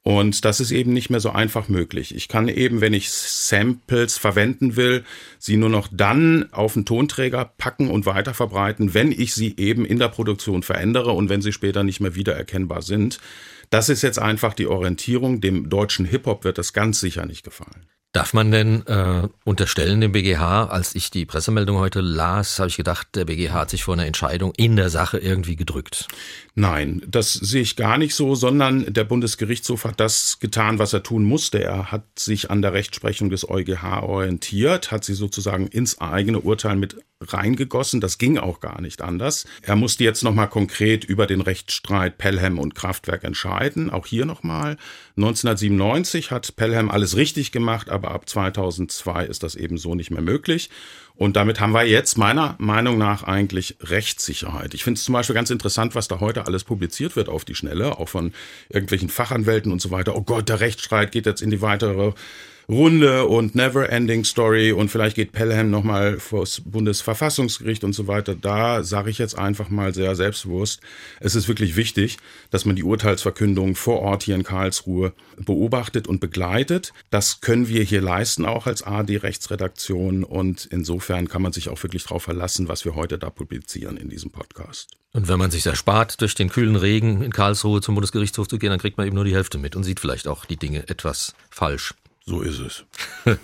Und 0.07 0.45
das 0.45 0.61
ist 0.61 0.71
eben 0.71 0.93
nicht 0.93 1.09
mehr 1.09 1.19
so 1.19 1.31
einfach 1.31 1.67
möglich. 1.67 2.15
Ich 2.15 2.29
kann 2.29 2.47
eben, 2.47 2.79
wenn 2.79 2.93
ich 2.93 3.11
Samples 3.11 4.17
verwenden 4.17 4.77
will, 4.77 5.03
sie 5.37 5.57
nur 5.57 5.67
noch 5.67 5.89
dann 5.91 6.47
auf 6.53 6.77
einen 6.77 6.85
Tonträger 6.85 7.51
packen 7.57 7.89
und 7.89 8.05
weiterverbreiten, 8.05 8.93
wenn 8.93 9.11
ich 9.11 9.33
sie 9.33 9.55
eben 9.57 9.83
in 9.83 9.99
der 9.99 10.07
Produktion 10.07 10.63
verändere 10.63 11.11
und 11.11 11.27
wenn 11.27 11.41
sie 11.41 11.51
später 11.51 11.83
nicht 11.83 11.99
mehr 11.99 12.15
wiedererkennbar 12.15 12.83
sind. 12.83 13.19
Das 13.69 13.89
ist 13.89 14.01
jetzt 14.01 14.17
einfach 14.17 14.53
die 14.53 14.67
Orientierung. 14.67 15.41
Dem 15.41 15.69
deutschen 15.69 16.05
Hip-Hop 16.05 16.45
wird 16.45 16.57
das 16.57 16.71
ganz 16.71 17.01
sicher 17.01 17.25
nicht 17.25 17.43
gefallen. 17.43 17.85
Darf 18.17 18.33
man 18.33 18.49
denn 18.49 18.83
äh, 18.87 19.27
unterstellen 19.43 20.01
dem 20.01 20.11
BGH, 20.11 20.65
als 20.69 20.95
ich 20.95 21.11
die 21.11 21.27
Pressemeldung 21.27 21.77
heute 21.77 22.01
las, 22.01 22.57
habe 22.57 22.67
ich 22.67 22.75
gedacht, 22.75 23.09
der 23.13 23.25
BGH 23.25 23.53
hat 23.53 23.69
sich 23.69 23.83
vor 23.83 23.93
einer 23.93 24.07
Entscheidung 24.07 24.53
in 24.57 24.75
der 24.75 24.89
Sache 24.89 25.19
irgendwie 25.19 25.55
gedrückt? 25.55 26.07
Nein, 26.55 27.03
das 27.07 27.33
sehe 27.33 27.61
ich 27.61 27.75
gar 27.75 27.99
nicht 27.99 28.15
so, 28.15 28.33
sondern 28.33 28.91
der 28.91 29.03
Bundesgerichtshof 29.03 29.85
hat 29.85 29.99
das 29.99 30.39
getan, 30.39 30.79
was 30.79 30.93
er 30.93 31.03
tun 31.03 31.25
musste. 31.25 31.63
Er 31.63 31.91
hat 31.91 32.05
sich 32.17 32.49
an 32.49 32.63
der 32.63 32.73
Rechtsprechung 32.73 33.29
des 33.29 33.47
EuGH 33.47 34.01
orientiert, 34.01 34.89
hat 34.89 35.03
sie 35.03 35.13
sozusagen 35.13 35.67
ins 35.67 36.01
eigene 36.01 36.39
Urteil 36.39 36.75
mit 36.75 36.97
reingegossen. 37.21 38.01
Das 38.01 38.17
ging 38.17 38.37
auch 38.37 38.59
gar 38.59 38.81
nicht 38.81 39.01
anders. 39.01 39.45
Er 39.61 39.75
musste 39.75 40.03
jetzt 40.03 40.23
nochmal 40.23 40.49
konkret 40.49 41.03
über 41.03 41.25
den 41.25 41.41
Rechtsstreit 41.41 42.17
Pelham 42.17 42.59
und 42.59 42.75
Kraftwerk 42.75 43.23
entscheiden. 43.23 43.89
Auch 43.89 44.05
hier 44.05 44.25
nochmal. 44.25 44.77
1997 45.17 46.31
hat 46.31 46.55
Pelham 46.55 46.89
alles 46.89 47.15
richtig 47.15 47.51
gemacht, 47.51 47.89
aber 47.89 48.11
ab 48.11 48.29
2002 48.29 49.25
ist 49.25 49.43
das 49.43 49.55
eben 49.55 49.77
so 49.77 49.95
nicht 49.95 50.11
mehr 50.11 50.21
möglich. 50.21 50.69
Und 51.15 51.35
damit 51.35 51.59
haben 51.59 51.73
wir 51.73 51.87
jetzt 51.87 52.17
meiner 52.19 52.55
Meinung 52.59 52.99
nach 52.99 53.23
eigentlich 53.23 53.77
Rechtssicherheit. 53.81 54.75
Ich 54.75 54.83
finde 54.83 54.99
es 54.99 55.03
zum 55.03 55.13
Beispiel 55.13 55.33
ganz 55.33 55.49
interessant, 55.49 55.95
was 55.95 56.07
da 56.07 56.19
heute 56.19 56.45
alles 56.45 56.63
publiziert 56.63 57.15
wird 57.15 57.29
auf 57.29 57.43
die 57.43 57.55
Schnelle, 57.55 57.97
auch 57.97 58.09
von 58.09 58.33
irgendwelchen 58.69 59.09
Fachanwälten 59.09 59.71
und 59.71 59.81
so 59.81 59.89
weiter. 59.89 60.15
Oh 60.15 60.21
Gott, 60.21 60.49
der 60.49 60.59
Rechtsstreit 60.59 61.11
geht 61.11 61.25
jetzt 61.25 61.41
in 61.41 61.49
die 61.49 61.61
weitere 61.61 62.13
Runde 62.69 63.27
und 63.27 63.55
Never 63.55 63.89
Ending 63.89 64.25
Story 64.25 64.73
und 64.73 64.89
vielleicht 64.89 65.15
geht 65.15 65.31
Pelham 65.31 65.69
nochmal 65.69 66.19
vors 66.19 66.61
Bundesverfassungsgericht 66.65 67.85
und 67.85 67.93
so 67.93 68.07
weiter. 68.07 68.35
Da 68.35 68.83
sage 68.83 69.09
ich 69.09 69.19
jetzt 69.19 69.37
einfach 69.37 69.69
mal 69.69 69.93
sehr 69.93 70.17
selbstbewusst, 70.17 70.81
es 71.21 71.35
ist 71.35 71.47
wirklich 71.47 71.77
wichtig, 71.77 72.17
dass 72.49 72.65
man 72.65 72.75
die 72.75 72.83
Urteilsverkündung 72.83 73.75
vor 73.75 74.01
Ort 74.01 74.23
hier 74.23 74.35
in 74.35 74.43
Karlsruhe 74.43 75.13
beobachtet 75.37 76.09
und 76.09 76.19
begleitet. 76.19 76.91
Das 77.09 77.39
können 77.39 77.69
wir 77.69 77.83
hier 77.83 78.01
leisten, 78.01 78.45
auch 78.45 78.67
als 78.67 78.83
AD-Rechtsredaktion 78.83 80.25
und 80.25 80.65
insofern 80.65 81.29
kann 81.29 81.41
man 81.41 81.53
sich 81.53 81.69
auch 81.69 81.81
wirklich 81.83 82.03
darauf 82.03 82.23
verlassen, 82.23 82.67
was 82.67 82.83
wir 82.83 82.95
heute 82.95 83.17
da 83.17 83.29
publizieren 83.29 83.95
in 83.95 84.09
diesem 84.09 84.31
Podcast. 84.31 84.97
Und 85.13 85.29
wenn 85.29 85.39
man 85.39 85.51
sich 85.51 85.65
erspart, 85.65 86.19
durch 86.19 86.35
den 86.35 86.49
kühlen 86.49 86.75
Regen 86.75 87.21
in 87.21 87.31
Karlsruhe 87.31 87.79
zum 87.79 87.95
Bundesgerichtshof 87.95 88.49
zu 88.49 88.59
gehen, 88.59 88.71
dann 88.71 88.79
kriegt 88.79 88.97
man 88.97 89.07
eben 89.07 89.15
nur 89.15 89.23
die 89.23 89.33
Hälfte 89.33 89.57
mit 89.57 89.77
und 89.77 89.85
sieht 89.85 90.01
vielleicht 90.01 90.27
auch 90.27 90.43
die 90.43 90.57
Dinge 90.57 90.89
etwas 90.89 91.33
falsch. 91.49 91.93
So 92.27 92.41
ist 92.41 92.59
es. 92.59 92.85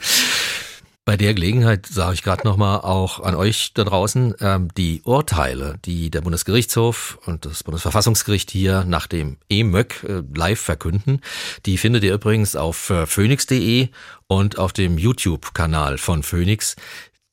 Bei 1.05 1.17
der 1.17 1.33
Gelegenheit 1.33 1.85
sage 1.85 2.13
ich 2.13 2.23
gerade 2.23 2.47
nochmal 2.47 2.79
auch 2.79 3.19
an 3.19 3.35
euch 3.35 3.73
da 3.73 3.83
draußen, 3.83 4.35
ähm, 4.39 4.69
die 4.77 5.01
Urteile, 5.03 5.77
die 5.83 6.09
der 6.09 6.21
Bundesgerichtshof 6.21 7.17
und 7.25 7.45
das 7.45 7.63
Bundesverfassungsgericht 7.63 8.51
hier 8.51 8.85
nach 8.85 9.07
dem 9.07 9.37
EMÖC 9.49 10.03
äh, 10.03 10.23
live 10.33 10.61
verkünden, 10.61 11.19
die 11.65 11.77
findet 11.77 12.05
ihr 12.05 12.13
übrigens 12.13 12.55
auf 12.55 12.89
äh, 12.89 13.05
phoenix.de 13.05 13.89
und 14.27 14.57
auf 14.59 14.71
dem 14.71 14.97
YouTube-Kanal 14.97 15.97
von 15.97 16.23
Phoenix. 16.23 16.77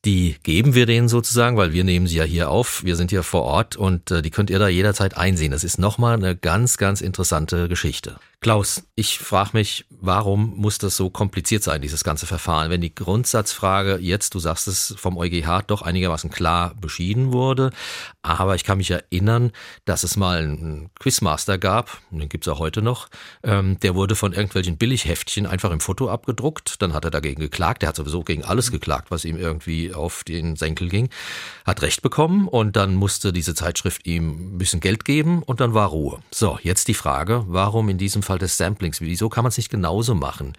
Die 0.04 0.36
geben 0.42 0.74
wir 0.74 0.86
denen 0.86 1.08
sozusagen, 1.08 1.56
weil 1.56 1.72
wir 1.72 1.84
nehmen 1.84 2.06
sie 2.06 2.16
ja 2.16 2.24
hier 2.24 2.50
auf. 2.50 2.82
Wir 2.84 2.96
sind 2.96 3.10
hier 3.10 3.22
vor 3.22 3.42
Ort 3.42 3.76
und 3.76 4.10
äh, 4.10 4.22
die 4.22 4.30
könnt 4.30 4.50
ihr 4.50 4.58
da 4.58 4.66
jederzeit 4.66 5.16
einsehen. 5.16 5.52
Das 5.52 5.62
ist 5.62 5.78
nochmal 5.78 6.14
eine 6.14 6.36
ganz, 6.36 6.76
ganz 6.76 7.00
interessante 7.00 7.68
Geschichte. 7.68 8.18
Klaus, 8.42 8.85
ich 8.94 9.18
frage 9.18 9.50
mich, 9.53 9.85
warum 9.90 10.57
muss 10.57 10.79
das 10.79 10.96
so 10.96 11.11
kompliziert 11.11 11.62
sein, 11.62 11.83
dieses 11.83 12.05
ganze 12.05 12.26
Verfahren? 12.26 12.70
Wenn 12.70 12.81
die 12.81 12.94
Grundsatzfrage 12.94 13.98
jetzt, 13.98 14.35
du 14.35 14.38
sagst 14.38 14.66
es, 14.66 14.94
vom 14.96 15.18
EuGH 15.18 15.66
doch 15.66 15.83
einigermaßen 15.83 16.31
klar 16.31 16.74
beschieden 16.81 17.35
wurde, 17.35 17.70
aber 18.22 18.55
ich 18.55 18.64
kann 18.64 18.79
mich 18.79 18.90
erinnern, 18.90 19.53
dass 19.85 20.05
es 20.05 20.16
mal 20.16 20.38
einen 20.38 20.88
Quizmaster 20.98 21.59
gab, 21.59 21.98
den 22.11 22.31
gibt's 22.31 22.48
auch 22.48 22.61
heute 22.61 22.81
noch, 22.81 23.09
ähm, 23.42 23.79
der 23.81 23.94
wurde 23.94 24.16
von 24.16 24.33
irgendwelchen 24.33 24.79
Billighäftchen 24.79 25.44
einfach 25.46 25.70
im 25.70 25.81
Foto 25.81 26.09
abgedruckt, 26.09 26.81
dann 26.81 26.94
hat 26.94 27.05
er 27.05 27.11
dagegen 27.11 27.42
geklagt, 27.42 27.83
der 27.83 27.90
hat 27.90 27.96
sowieso 27.96 28.22
gegen 28.22 28.42
alles 28.42 28.70
geklagt, 28.70 29.11
was 29.11 29.26
ihm 29.26 29.37
irgendwie 29.37 29.92
auf 29.92 30.24
den 30.24 30.57
Senkel 30.57 30.88
ging, 30.88 31.11
hat 31.66 31.83
Recht 31.83 32.00
bekommen 32.00 32.48
und 32.48 32.74
dann 32.76 32.94
musste 32.94 33.35
diese 33.35 33.55
Zeitschrift 33.55 34.07
ihm 34.07 34.55
ein 34.55 34.59
bisschen 34.59 34.81
Geld 34.81 35.05
geben 35.05 35.42
und 35.42 35.61
dann 35.61 35.74
war 35.74 35.88
Ruhe. 35.88 36.20
So, 36.31 36.59
jetzt 36.62 36.88
die 36.88 36.94
Frage, 36.94 37.44
warum 37.46 37.90
in 37.90 37.98
diesem 37.98 38.22
Fall 38.22 38.29
des 38.38 38.56
Samplings. 38.56 39.00
Wieso 39.00 39.28
kann 39.28 39.44
man 39.44 39.50
es 39.50 39.56
nicht 39.56 39.70
genauso 39.70 40.14
machen? 40.14 40.54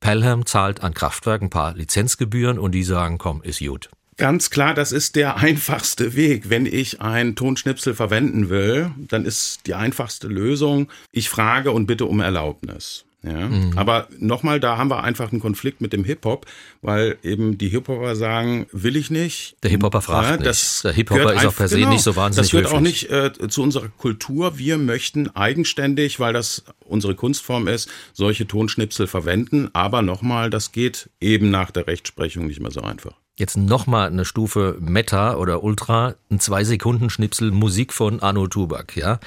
Pelham 0.00 0.46
zahlt 0.46 0.82
an 0.82 0.94
Kraftwerk 0.94 1.42
ein 1.42 1.50
paar 1.50 1.74
Lizenzgebühren 1.74 2.58
und 2.58 2.72
die 2.72 2.82
sagen, 2.82 3.18
komm, 3.18 3.42
ist 3.42 3.60
gut. 3.60 3.88
Ganz 4.18 4.50
klar, 4.50 4.74
das 4.74 4.92
ist 4.92 5.16
der 5.16 5.36
einfachste 5.38 6.14
Weg. 6.14 6.50
Wenn 6.50 6.66
ich 6.66 7.00
einen 7.00 7.34
Tonschnipsel 7.34 7.94
verwenden 7.94 8.50
will, 8.50 8.90
dann 8.96 9.24
ist 9.24 9.66
die 9.66 9.74
einfachste 9.74 10.28
Lösung, 10.28 10.88
ich 11.12 11.28
frage 11.30 11.72
und 11.72 11.86
bitte 11.86 12.04
um 12.06 12.20
Erlaubnis. 12.20 13.04
Ja, 13.24 13.48
mhm. 13.48 13.72
aber 13.76 14.08
nochmal, 14.18 14.58
da 14.58 14.78
haben 14.78 14.90
wir 14.90 15.04
einfach 15.04 15.30
einen 15.30 15.40
Konflikt 15.40 15.80
mit 15.80 15.92
dem 15.92 16.02
Hip-Hop, 16.02 16.44
weil 16.80 17.18
eben 17.22 17.56
die 17.56 17.68
Hip-Hopper 17.68 18.16
sagen, 18.16 18.66
will 18.72 18.96
ich 18.96 19.10
nicht. 19.10 19.54
Der 19.62 19.70
Hiphopper 19.70 20.00
fragt 20.00 20.28
ja, 20.28 20.36
das 20.38 20.62
nicht. 20.62 20.84
Der 20.84 20.92
Hip-Hopper 20.92 21.34
ist 21.34 21.46
auch 21.46 21.54
per 21.54 21.68
se 21.68 21.76
genau, 21.76 21.90
nicht 21.90 22.02
so 22.02 22.16
wahnsinnig 22.16 22.50
Das 22.50 22.50
gehört 22.50 22.72
höflich. 22.72 23.10
auch 23.10 23.20
nicht 23.20 23.42
äh, 23.44 23.48
zu 23.48 23.62
unserer 23.62 23.88
Kultur. 23.88 24.58
Wir 24.58 24.76
möchten 24.76 25.28
eigenständig, 25.36 26.18
weil 26.18 26.32
das 26.32 26.64
unsere 26.80 27.14
Kunstform 27.14 27.68
ist, 27.68 27.88
solche 28.12 28.48
Tonschnipsel 28.48 29.06
verwenden. 29.06 29.70
Aber 29.72 30.02
nochmal, 30.02 30.50
das 30.50 30.72
geht 30.72 31.08
eben 31.20 31.50
nach 31.50 31.70
der 31.70 31.86
Rechtsprechung 31.86 32.46
nicht 32.46 32.60
mehr 32.60 32.72
so 32.72 32.80
einfach. 32.80 33.12
Jetzt 33.36 33.56
nochmal 33.56 34.08
eine 34.08 34.24
Stufe 34.24 34.76
Meta 34.80 35.36
oder 35.36 35.62
Ultra, 35.62 36.16
ein 36.30 36.38
zwei 36.40 36.64
Sekunden 36.64 37.08
Schnipsel 37.08 37.50
Musik 37.50 37.92
von 37.92 38.20
Arno 38.20 38.46
Tubak, 38.46 38.96
ja 38.96 39.20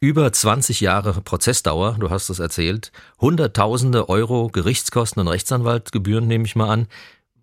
über 0.00 0.32
20 0.32 0.80
Jahre 0.80 1.20
Prozessdauer, 1.20 1.96
du 2.00 2.08
hast 2.08 2.30
es 2.30 2.38
erzählt, 2.38 2.90
Hunderttausende 3.20 4.08
Euro 4.08 4.48
Gerichtskosten 4.48 5.20
und 5.20 5.28
Rechtsanwaltgebühren 5.28 6.26
nehme 6.26 6.46
ich 6.46 6.56
mal 6.56 6.70
an. 6.70 6.88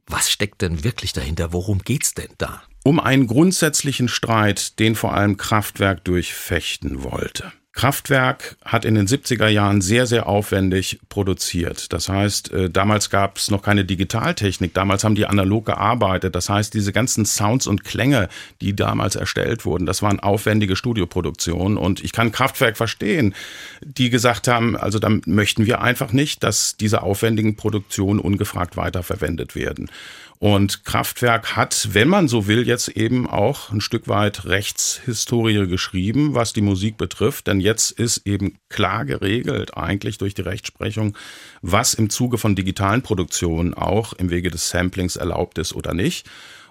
Was 0.08 0.32
steckt 0.32 0.63
denn 0.63 0.84
wirklich 0.84 1.13
dahinter? 1.13 1.54
Worum 1.54 1.80
geht's 1.80 2.15
denn 2.15 2.32
da? 2.39 2.63
Um 2.84 3.00
einen 3.00 3.28
grundsätzlichen 3.28 4.08
Streit, 4.08 4.80
den 4.80 4.96
vor 4.96 5.13
allem 5.13 5.38
Kraftwerk 5.38 6.04
durchfechten 6.04 7.04
wollte. 7.04 7.52
Kraftwerk 7.78 8.58
hat 8.66 8.86
in 8.86 8.96
den 8.96 9.06
70er 9.06 9.50
Jahren 9.50 9.82
sehr, 9.82 10.08
sehr 10.08 10.26
aufwendig 10.26 11.00
produziert. 11.10 11.94
Das 11.94 12.10
heißt, 12.10 12.52
äh, 12.52 12.70
damals 12.72 13.12
gab 13.12 13.38
es 13.38 13.52
noch 13.52 13.62
keine 13.62 13.86
Digitaltechnik, 13.86 14.74
damals 14.74 15.04
haben 15.04 15.13
die 15.13 15.28
analog 15.28 15.68
gearbeitet. 15.68 16.34
Das 16.34 16.50
heißt, 16.50 16.74
diese 16.74 16.92
ganzen 16.92 17.28
Sounds 17.28 17.68
und 17.68 17.84
Klänge, 17.84 18.30
die 18.62 18.76
damals 18.76 19.16
erstellt 19.16 19.63
wurden, 19.63 19.86
das 19.86 20.02
waren 20.02 20.20
aufwendige 20.20 20.76
Studioproduktionen. 20.76 21.78
Und 21.78 22.04
ich 22.04 22.13
kann 22.13 22.32
Kraftwerk 22.32 22.78
verstehen, 22.78 23.36
die 23.84 24.10
gesagt 24.10 24.48
haben, 24.48 24.76
also 24.76 24.98
dann 24.98 25.22
möchten 25.28 25.68
wir 25.68 25.80
einfach 25.80 26.12
nicht, 26.12 26.42
dass 26.42 26.78
diese 26.78 27.04
aufwendigen 27.04 27.58
Produktionen 27.58 28.20
ungefragt 28.20 28.76
weiterverwendet 28.76 29.54
werden. 29.56 29.92
Und 30.39 30.86
Kraftwerk 30.86 31.56
hat, 31.56 31.89
wenn 31.93 32.08
man 32.08 32.28
so 32.28 32.45
will, 32.45 32.67
jetzt 32.67 32.89
eben 32.89 33.28
auch 33.28 33.71
ein 33.71 33.82
Stück 33.82 34.08
weit 34.08 34.45
Rechtshistorie 34.45 35.67
geschrieben, 35.67 36.36
was 36.36 36.54
die 36.54 36.62
Musik 36.62 36.97
betrifft. 36.97 37.47
Denn 37.47 37.60
jetzt 37.60 37.91
ist 37.91 38.21
eben 38.26 38.60
klar 38.69 39.06
geregelt, 39.06 39.76
eigentlich 39.76 40.19
durch 40.19 40.36
die 40.36 40.43
Rechtsprechung, 40.43 41.17
was 41.63 41.95
im 41.95 42.12
Zuge 42.12 42.38
von 42.38 42.56
digitalen 42.56 43.02
Produktionen 43.02 43.73
auch 43.73 44.13
im 44.13 44.30
Wege 44.30 44.52
des 44.52 44.69
Samplings 44.69 45.15
erlaubt 45.15 45.58
ist 45.58 45.73
oder 45.73 45.95
nicht. 45.95 46.30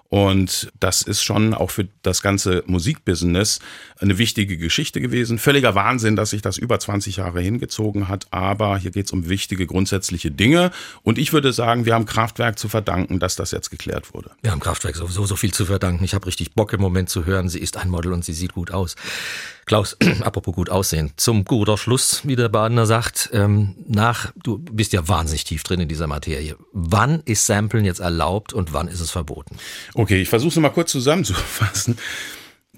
Und 0.09 0.71
das 0.79 1.01
ist 1.01 1.21
schon 1.21 1.53
auch 1.53 1.69
für 1.69 1.87
das 2.01 2.21
ganze 2.21 2.63
Musikbusiness 2.65 3.59
eine 3.99 4.17
wichtige 4.17 4.57
Geschichte 4.57 5.01
gewesen. 5.01 5.37
Völliger 5.37 5.75
Wahnsinn, 5.75 6.15
dass 6.15 6.29
sich 6.29 6.41
das 6.41 6.57
über 6.57 6.79
20 6.79 7.17
Jahre 7.17 7.41
hingezogen 7.41 8.07
hat. 8.07 8.27
Aber 8.31 8.77
hier 8.77 8.91
geht 8.91 9.07
es 9.07 9.11
um 9.11 9.27
wichtige 9.27 9.67
grundsätzliche 9.67 10.31
Dinge. 10.31 10.71
Und 11.03 11.17
ich 11.17 11.33
würde 11.33 11.51
sagen, 11.51 11.85
wir 11.85 11.93
haben 11.93 12.05
Kraftwerk 12.05 12.57
zu 12.57 12.69
verdanken, 12.69 13.19
dass 13.19 13.35
das 13.35 13.51
jetzt 13.51 13.69
geklärt 13.69 14.13
wurde. 14.13 14.31
Wir 14.41 14.51
haben 14.51 14.61
Kraftwerk 14.61 14.95
sowieso 14.95 15.25
so 15.25 15.35
viel 15.35 15.53
zu 15.53 15.65
verdanken. 15.65 16.03
Ich 16.03 16.13
habe 16.13 16.25
richtig 16.25 16.53
Bock 16.53 16.71
im 16.73 16.81
Moment 16.81 17.09
zu 17.09 17.25
hören. 17.25 17.49
Sie 17.49 17.59
ist 17.59 17.77
ein 17.77 17.89
Model 17.89 18.13
und 18.13 18.23
sie 18.23 18.33
sieht 18.33 18.53
gut 18.53 18.71
aus. 18.71 18.95
Klaus, 19.67 19.97
apropos 20.21 20.55
gut 20.55 20.69
aussehen, 20.69 21.11
zum 21.17 21.43
guter 21.43 21.77
Schluss, 21.77 22.21
wie 22.23 22.37
der 22.37 22.49
Badener 22.49 22.85
sagt, 22.85 23.29
ähm, 23.33 23.75
nach, 23.85 24.31
du 24.41 24.57
bist 24.57 24.93
ja 24.93 25.07
wahnsinnig 25.07 25.43
tief 25.43 25.63
drin 25.63 25.81
in 25.81 25.89
dieser 25.89 26.07
Materie. 26.07 26.55
Wann 26.71 27.21
ist 27.25 27.45
Samplen 27.45 27.83
jetzt 27.83 27.99
erlaubt 27.99 28.53
und 28.53 28.73
wann 28.73 28.87
ist 28.87 29.01
es 29.01 29.11
verboten? 29.11 29.57
Okay, 29.93 30.21
ich 30.21 30.29
versuche 30.29 30.51
es 30.51 30.55
mal 30.55 30.69
kurz 30.69 30.91
zusammenzufassen. 30.91 31.97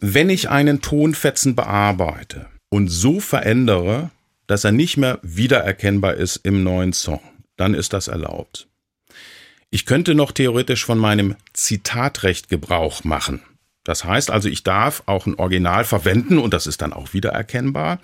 Wenn 0.01 0.29
ich 0.31 0.49
einen 0.49 0.81
Tonfetzen 0.81 1.55
bearbeite 1.55 2.47
und 2.69 2.87
so 2.89 3.19
verändere, 3.19 4.09
dass 4.47 4.63
er 4.63 4.71
nicht 4.71 4.97
mehr 4.97 5.19
wiedererkennbar 5.21 6.15
ist 6.15 6.37
im 6.37 6.63
neuen 6.63 6.93
Song, 6.93 7.21
dann 7.55 7.75
ist 7.75 7.93
das 7.93 8.07
erlaubt. 8.07 8.67
Ich 9.69 9.85
könnte 9.85 10.15
noch 10.15 10.31
theoretisch 10.31 10.85
von 10.85 10.97
meinem 10.97 11.35
Zitatrecht 11.53 12.49
Gebrauch 12.49 13.03
machen. 13.03 13.41
Das 13.89 14.03
heißt 14.03 14.29
also, 14.29 14.49
ich 14.49 14.61
darf 14.61 15.01
auch 15.07 15.25
ein 15.25 15.33
Original 15.39 15.83
verwenden 15.83 16.37
und 16.37 16.53
das 16.53 16.67
ist 16.67 16.83
dann 16.83 16.93
auch 16.93 17.15
wiedererkennbar, 17.15 17.97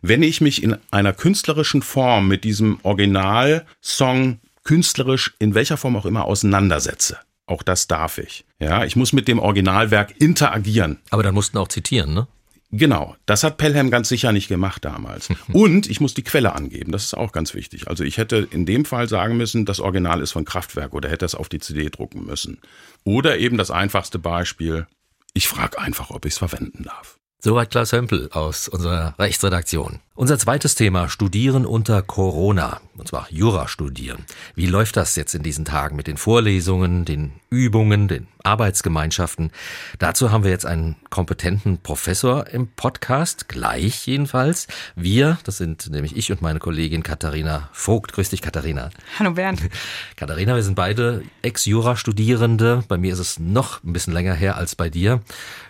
wenn 0.00 0.22
ich 0.22 0.40
mich 0.40 0.62
in 0.62 0.76
einer 0.92 1.12
künstlerischen 1.12 1.82
Form 1.82 2.28
mit 2.28 2.44
diesem 2.44 2.78
Originalsong 2.84 4.38
künstlerisch 4.62 5.34
in 5.40 5.56
welcher 5.56 5.76
Form 5.76 5.96
auch 5.96 6.06
immer 6.06 6.26
auseinandersetze. 6.26 7.18
Auch 7.46 7.64
das 7.64 7.88
darf 7.88 8.18
ich. 8.18 8.44
Ja, 8.60 8.84
ich 8.84 8.94
muss 8.94 9.12
mit 9.12 9.26
dem 9.26 9.40
Originalwerk 9.40 10.14
interagieren. 10.20 11.00
Aber 11.10 11.24
dann 11.24 11.34
mussten 11.34 11.58
auch 11.58 11.66
zitieren, 11.66 12.14
ne? 12.14 12.28
Genau, 12.70 13.16
das 13.26 13.42
hat 13.42 13.56
Pelham 13.56 13.90
ganz 13.90 14.08
sicher 14.08 14.30
nicht 14.30 14.46
gemacht 14.46 14.84
damals. 14.84 15.28
Und 15.52 15.90
ich 15.90 16.00
muss 16.00 16.14
die 16.14 16.22
Quelle 16.22 16.54
angeben, 16.54 16.92
das 16.92 17.02
ist 17.02 17.14
auch 17.14 17.32
ganz 17.32 17.52
wichtig. 17.52 17.88
Also 17.88 18.04
ich 18.04 18.16
hätte 18.16 18.46
in 18.48 18.64
dem 18.64 18.84
Fall 18.84 19.08
sagen 19.08 19.36
müssen, 19.36 19.64
das 19.64 19.80
Original 19.80 20.20
ist 20.20 20.30
von 20.30 20.44
Kraftwerk 20.44 20.94
oder 20.94 21.08
hätte 21.08 21.24
es 21.24 21.34
auf 21.34 21.48
die 21.48 21.58
CD 21.58 21.90
drucken 21.90 22.24
müssen. 22.26 22.60
Oder 23.02 23.38
eben 23.38 23.58
das 23.58 23.72
einfachste 23.72 24.20
Beispiel, 24.20 24.86
ich 25.34 25.48
frage 25.48 25.78
einfach, 25.78 26.10
ob 26.10 26.24
ich 26.24 26.34
es 26.34 26.38
verwenden 26.38 26.84
darf. 26.84 27.18
Soweit 27.44 27.70
Klaus 27.70 27.90
Hömpel 27.90 28.28
aus 28.30 28.68
unserer 28.68 29.16
Rechtsredaktion. 29.18 29.98
Unser 30.14 30.38
zweites 30.38 30.74
Thema, 30.74 31.08
Studieren 31.08 31.64
unter 31.64 32.02
Corona, 32.02 32.82
und 32.98 33.08
zwar 33.08 33.26
Jura 33.30 33.66
studieren. 33.66 34.26
Wie 34.54 34.66
läuft 34.66 34.98
das 34.98 35.16
jetzt 35.16 35.34
in 35.34 35.42
diesen 35.42 35.64
Tagen 35.64 35.96
mit 35.96 36.06
den 36.06 36.18
Vorlesungen, 36.18 37.06
den 37.06 37.32
Übungen, 37.48 38.08
den 38.08 38.28
Arbeitsgemeinschaften? 38.44 39.50
Dazu 39.98 40.30
haben 40.30 40.44
wir 40.44 40.50
jetzt 40.50 40.66
einen 40.66 40.96
kompetenten 41.08 41.78
Professor 41.78 42.46
im 42.46 42.68
Podcast, 42.68 43.48
gleich 43.48 44.06
jedenfalls. 44.06 44.68
Wir, 44.94 45.38
das 45.44 45.56
sind 45.56 45.90
nämlich 45.90 46.14
ich 46.14 46.30
und 46.30 46.42
meine 46.42 46.58
Kollegin 46.58 47.02
Katharina 47.02 47.70
Vogt. 47.72 48.12
Grüß 48.12 48.28
dich, 48.28 48.42
Katharina. 48.42 48.90
Hallo 49.18 49.32
Bernd. 49.32 49.62
Katharina, 50.16 50.54
wir 50.54 50.62
sind 50.62 50.74
beide 50.74 51.22
Ex-Jura-Studierende. 51.40 52.84
Bei 52.86 52.98
mir 52.98 53.14
ist 53.14 53.18
es 53.18 53.38
noch 53.38 53.82
ein 53.82 53.94
bisschen 53.94 54.12
länger 54.12 54.34
her 54.34 54.56
als 54.58 54.76
bei 54.76 54.90
dir. 54.90 55.22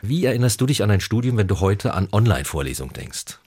Wie 0.03 0.25
erinnerst 0.25 0.61
du 0.61 0.67
dich 0.67 0.83
an 0.83 0.89
dein 0.89 1.01
Studium, 1.01 1.37
wenn 1.37 1.49
du 1.49 1.61
heute 1.63 1.95
an 1.95 2.09
Online-Vorlesungen 2.13 2.93
denkst? 2.93 3.39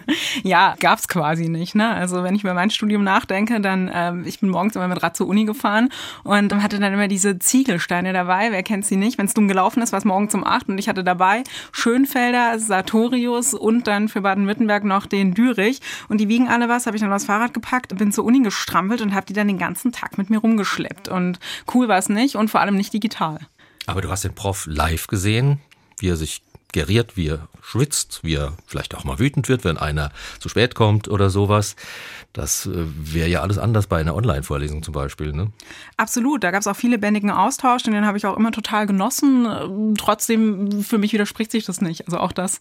ja, 0.42 0.74
gab's 0.80 1.08
quasi 1.08 1.48
nicht. 1.48 1.74
Ne? 1.74 1.88
Also 1.88 2.22
wenn 2.22 2.34
ich 2.34 2.42
über 2.42 2.54
mein 2.54 2.70
Studium 2.70 3.04
nachdenke, 3.04 3.60
dann 3.60 3.90
ähm, 3.92 4.24
ich 4.26 4.40
bin 4.40 4.50
morgens 4.50 4.76
immer 4.76 4.88
mit 4.88 5.02
Rad 5.02 5.16
zur 5.16 5.26
Uni 5.26 5.44
gefahren 5.44 5.88
und 6.24 6.52
hatte 6.62 6.78
dann 6.78 6.92
immer 6.92 7.08
diese 7.08 7.38
Ziegelsteine 7.38 8.12
dabei. 8.12 8.48
Wer 8.50 8.62
kennt 8.62 8.84
sie 8.84 8.96
nicht? 8.96 9.18
Wenn 9.18 9.26
es 9.26 9.34
dumm 9.34 9.48
gelaufen 9.48 9.82
ist, 9.82 9.92
war 9.92 9.98
es 9.98 10.04
morgens 10.04 10.34
um 10.34 10.44
acht 10.44 10.68
und 10.68 10.78
ich 10.78 10.88
hatte 10.88 11.04
dabei 11.04 11.44
Schönfelder, 11.72 12.58
Sartorius 12.58 13.54
und 13.54 13.86
dann 13.86 14.08
für 14.08 14.20
Baden-Württemberg 14.20 14.84
noch 14.84 15.06
den 15.06 15.34
Dürich 15.34 15.80
und 16.08 16.18
die 16.18 16.28
wiegen 16.28 16.48
alle 16.48 16.68
was. 16.68 16.86
Habe 16.86 16.96
ich 16.96 17.02
dann 17.02 17.12
aufs 17.12 17.24
Fahrrad 17.24 17.54
gepackt, 17.54 17.96
bin 17.96 18.12
zur 18.12 18.24
Uni 18.24 18.40
gestrampelt 18.40 19.00
und 19.00 19.14
habe 19.14 19.26
die 19.26 19.34
dann 19.34 19.48
den 19.48 19.58
ganzen 19.58 19.92
Tag 19.92 20.18
mit 20.18 20.30
mir 20.30 20.38
rumgeschleppt 20.38 21.08
und 21.08 21.38
cool 21.74 21.88
war 21.88 21.98
es 21.98 22.08
nicht 22.08 22.36
und 22.36 22.50
vor 22.50 22.60
allem 22.60 22.76
nicht 22.76 22.92
digital. 22.92 23.38
Aber 23.86 24.00
du 24.00 24.10
hast 24.10 24.24
den 24.24 24.34
Prof 24.34 24.66
live 24.66 25.06
gesehen, 25.06 25.60
wie 25.98 26.08
er 26.08 26.16
sich 26.16 26.42
geriert, 26.72 27.16
wie 27.16 27.28
er 27.28 27.48
schwitzt, 27.60 28.20
wie 28.22 28.34
er 28.34 28.54
vielleicht 28.66 28.94
auch 28.94 29.04
mal 29.04 29.18
wütend 29.18 29.48
wird, 29.48 29.64
wenn 29.64 29.78
einer 29.78 30.10
zu 30.40 30.48
spät 30.48 30.74
kommt 30.74 31.08
oder 31.08 31.30
sowas. 31.30 31.76
Das 32.32 32.66
äh, 32.66 32.72
wäre 32.74 33.28
ja 33.28 33.42
alles 33.42 33.58
anders 33.58 33.86
bei 33.86 33.98
einer 33.98 34.14
Online-Vorlesung 34.14 34.82
zum 34.82 34.94
Beispiel. 34.94 35.32
Ne? 35.32 35.52
Absolut, 35.96 36.42
da 36.42 36.50
gab 36.50 36.60
es 36.60 36.66
auch 36.66 36.76
viele 36.76 36.98
bändigen 36.98 37.30
Austausch, 37.30 37.82
den 37.82 38.06
habe 38.06 38.18
ich 38.18 38.26
auch 38.26 38.36
immer 38.36 38.52
total 38.52 38.86
genossen. 38.86 39.94
Trotzdem, 39.96 40.82
für 40.82 40.98
mich 40.98 41.12
widerspricht 41.12 41.52
sich 41.52 41.64
das 41.64 41.80
nicht. 41.80 42.06
Also 42.06 42.18
auch 42.18 42.32
das. 42.32 42.60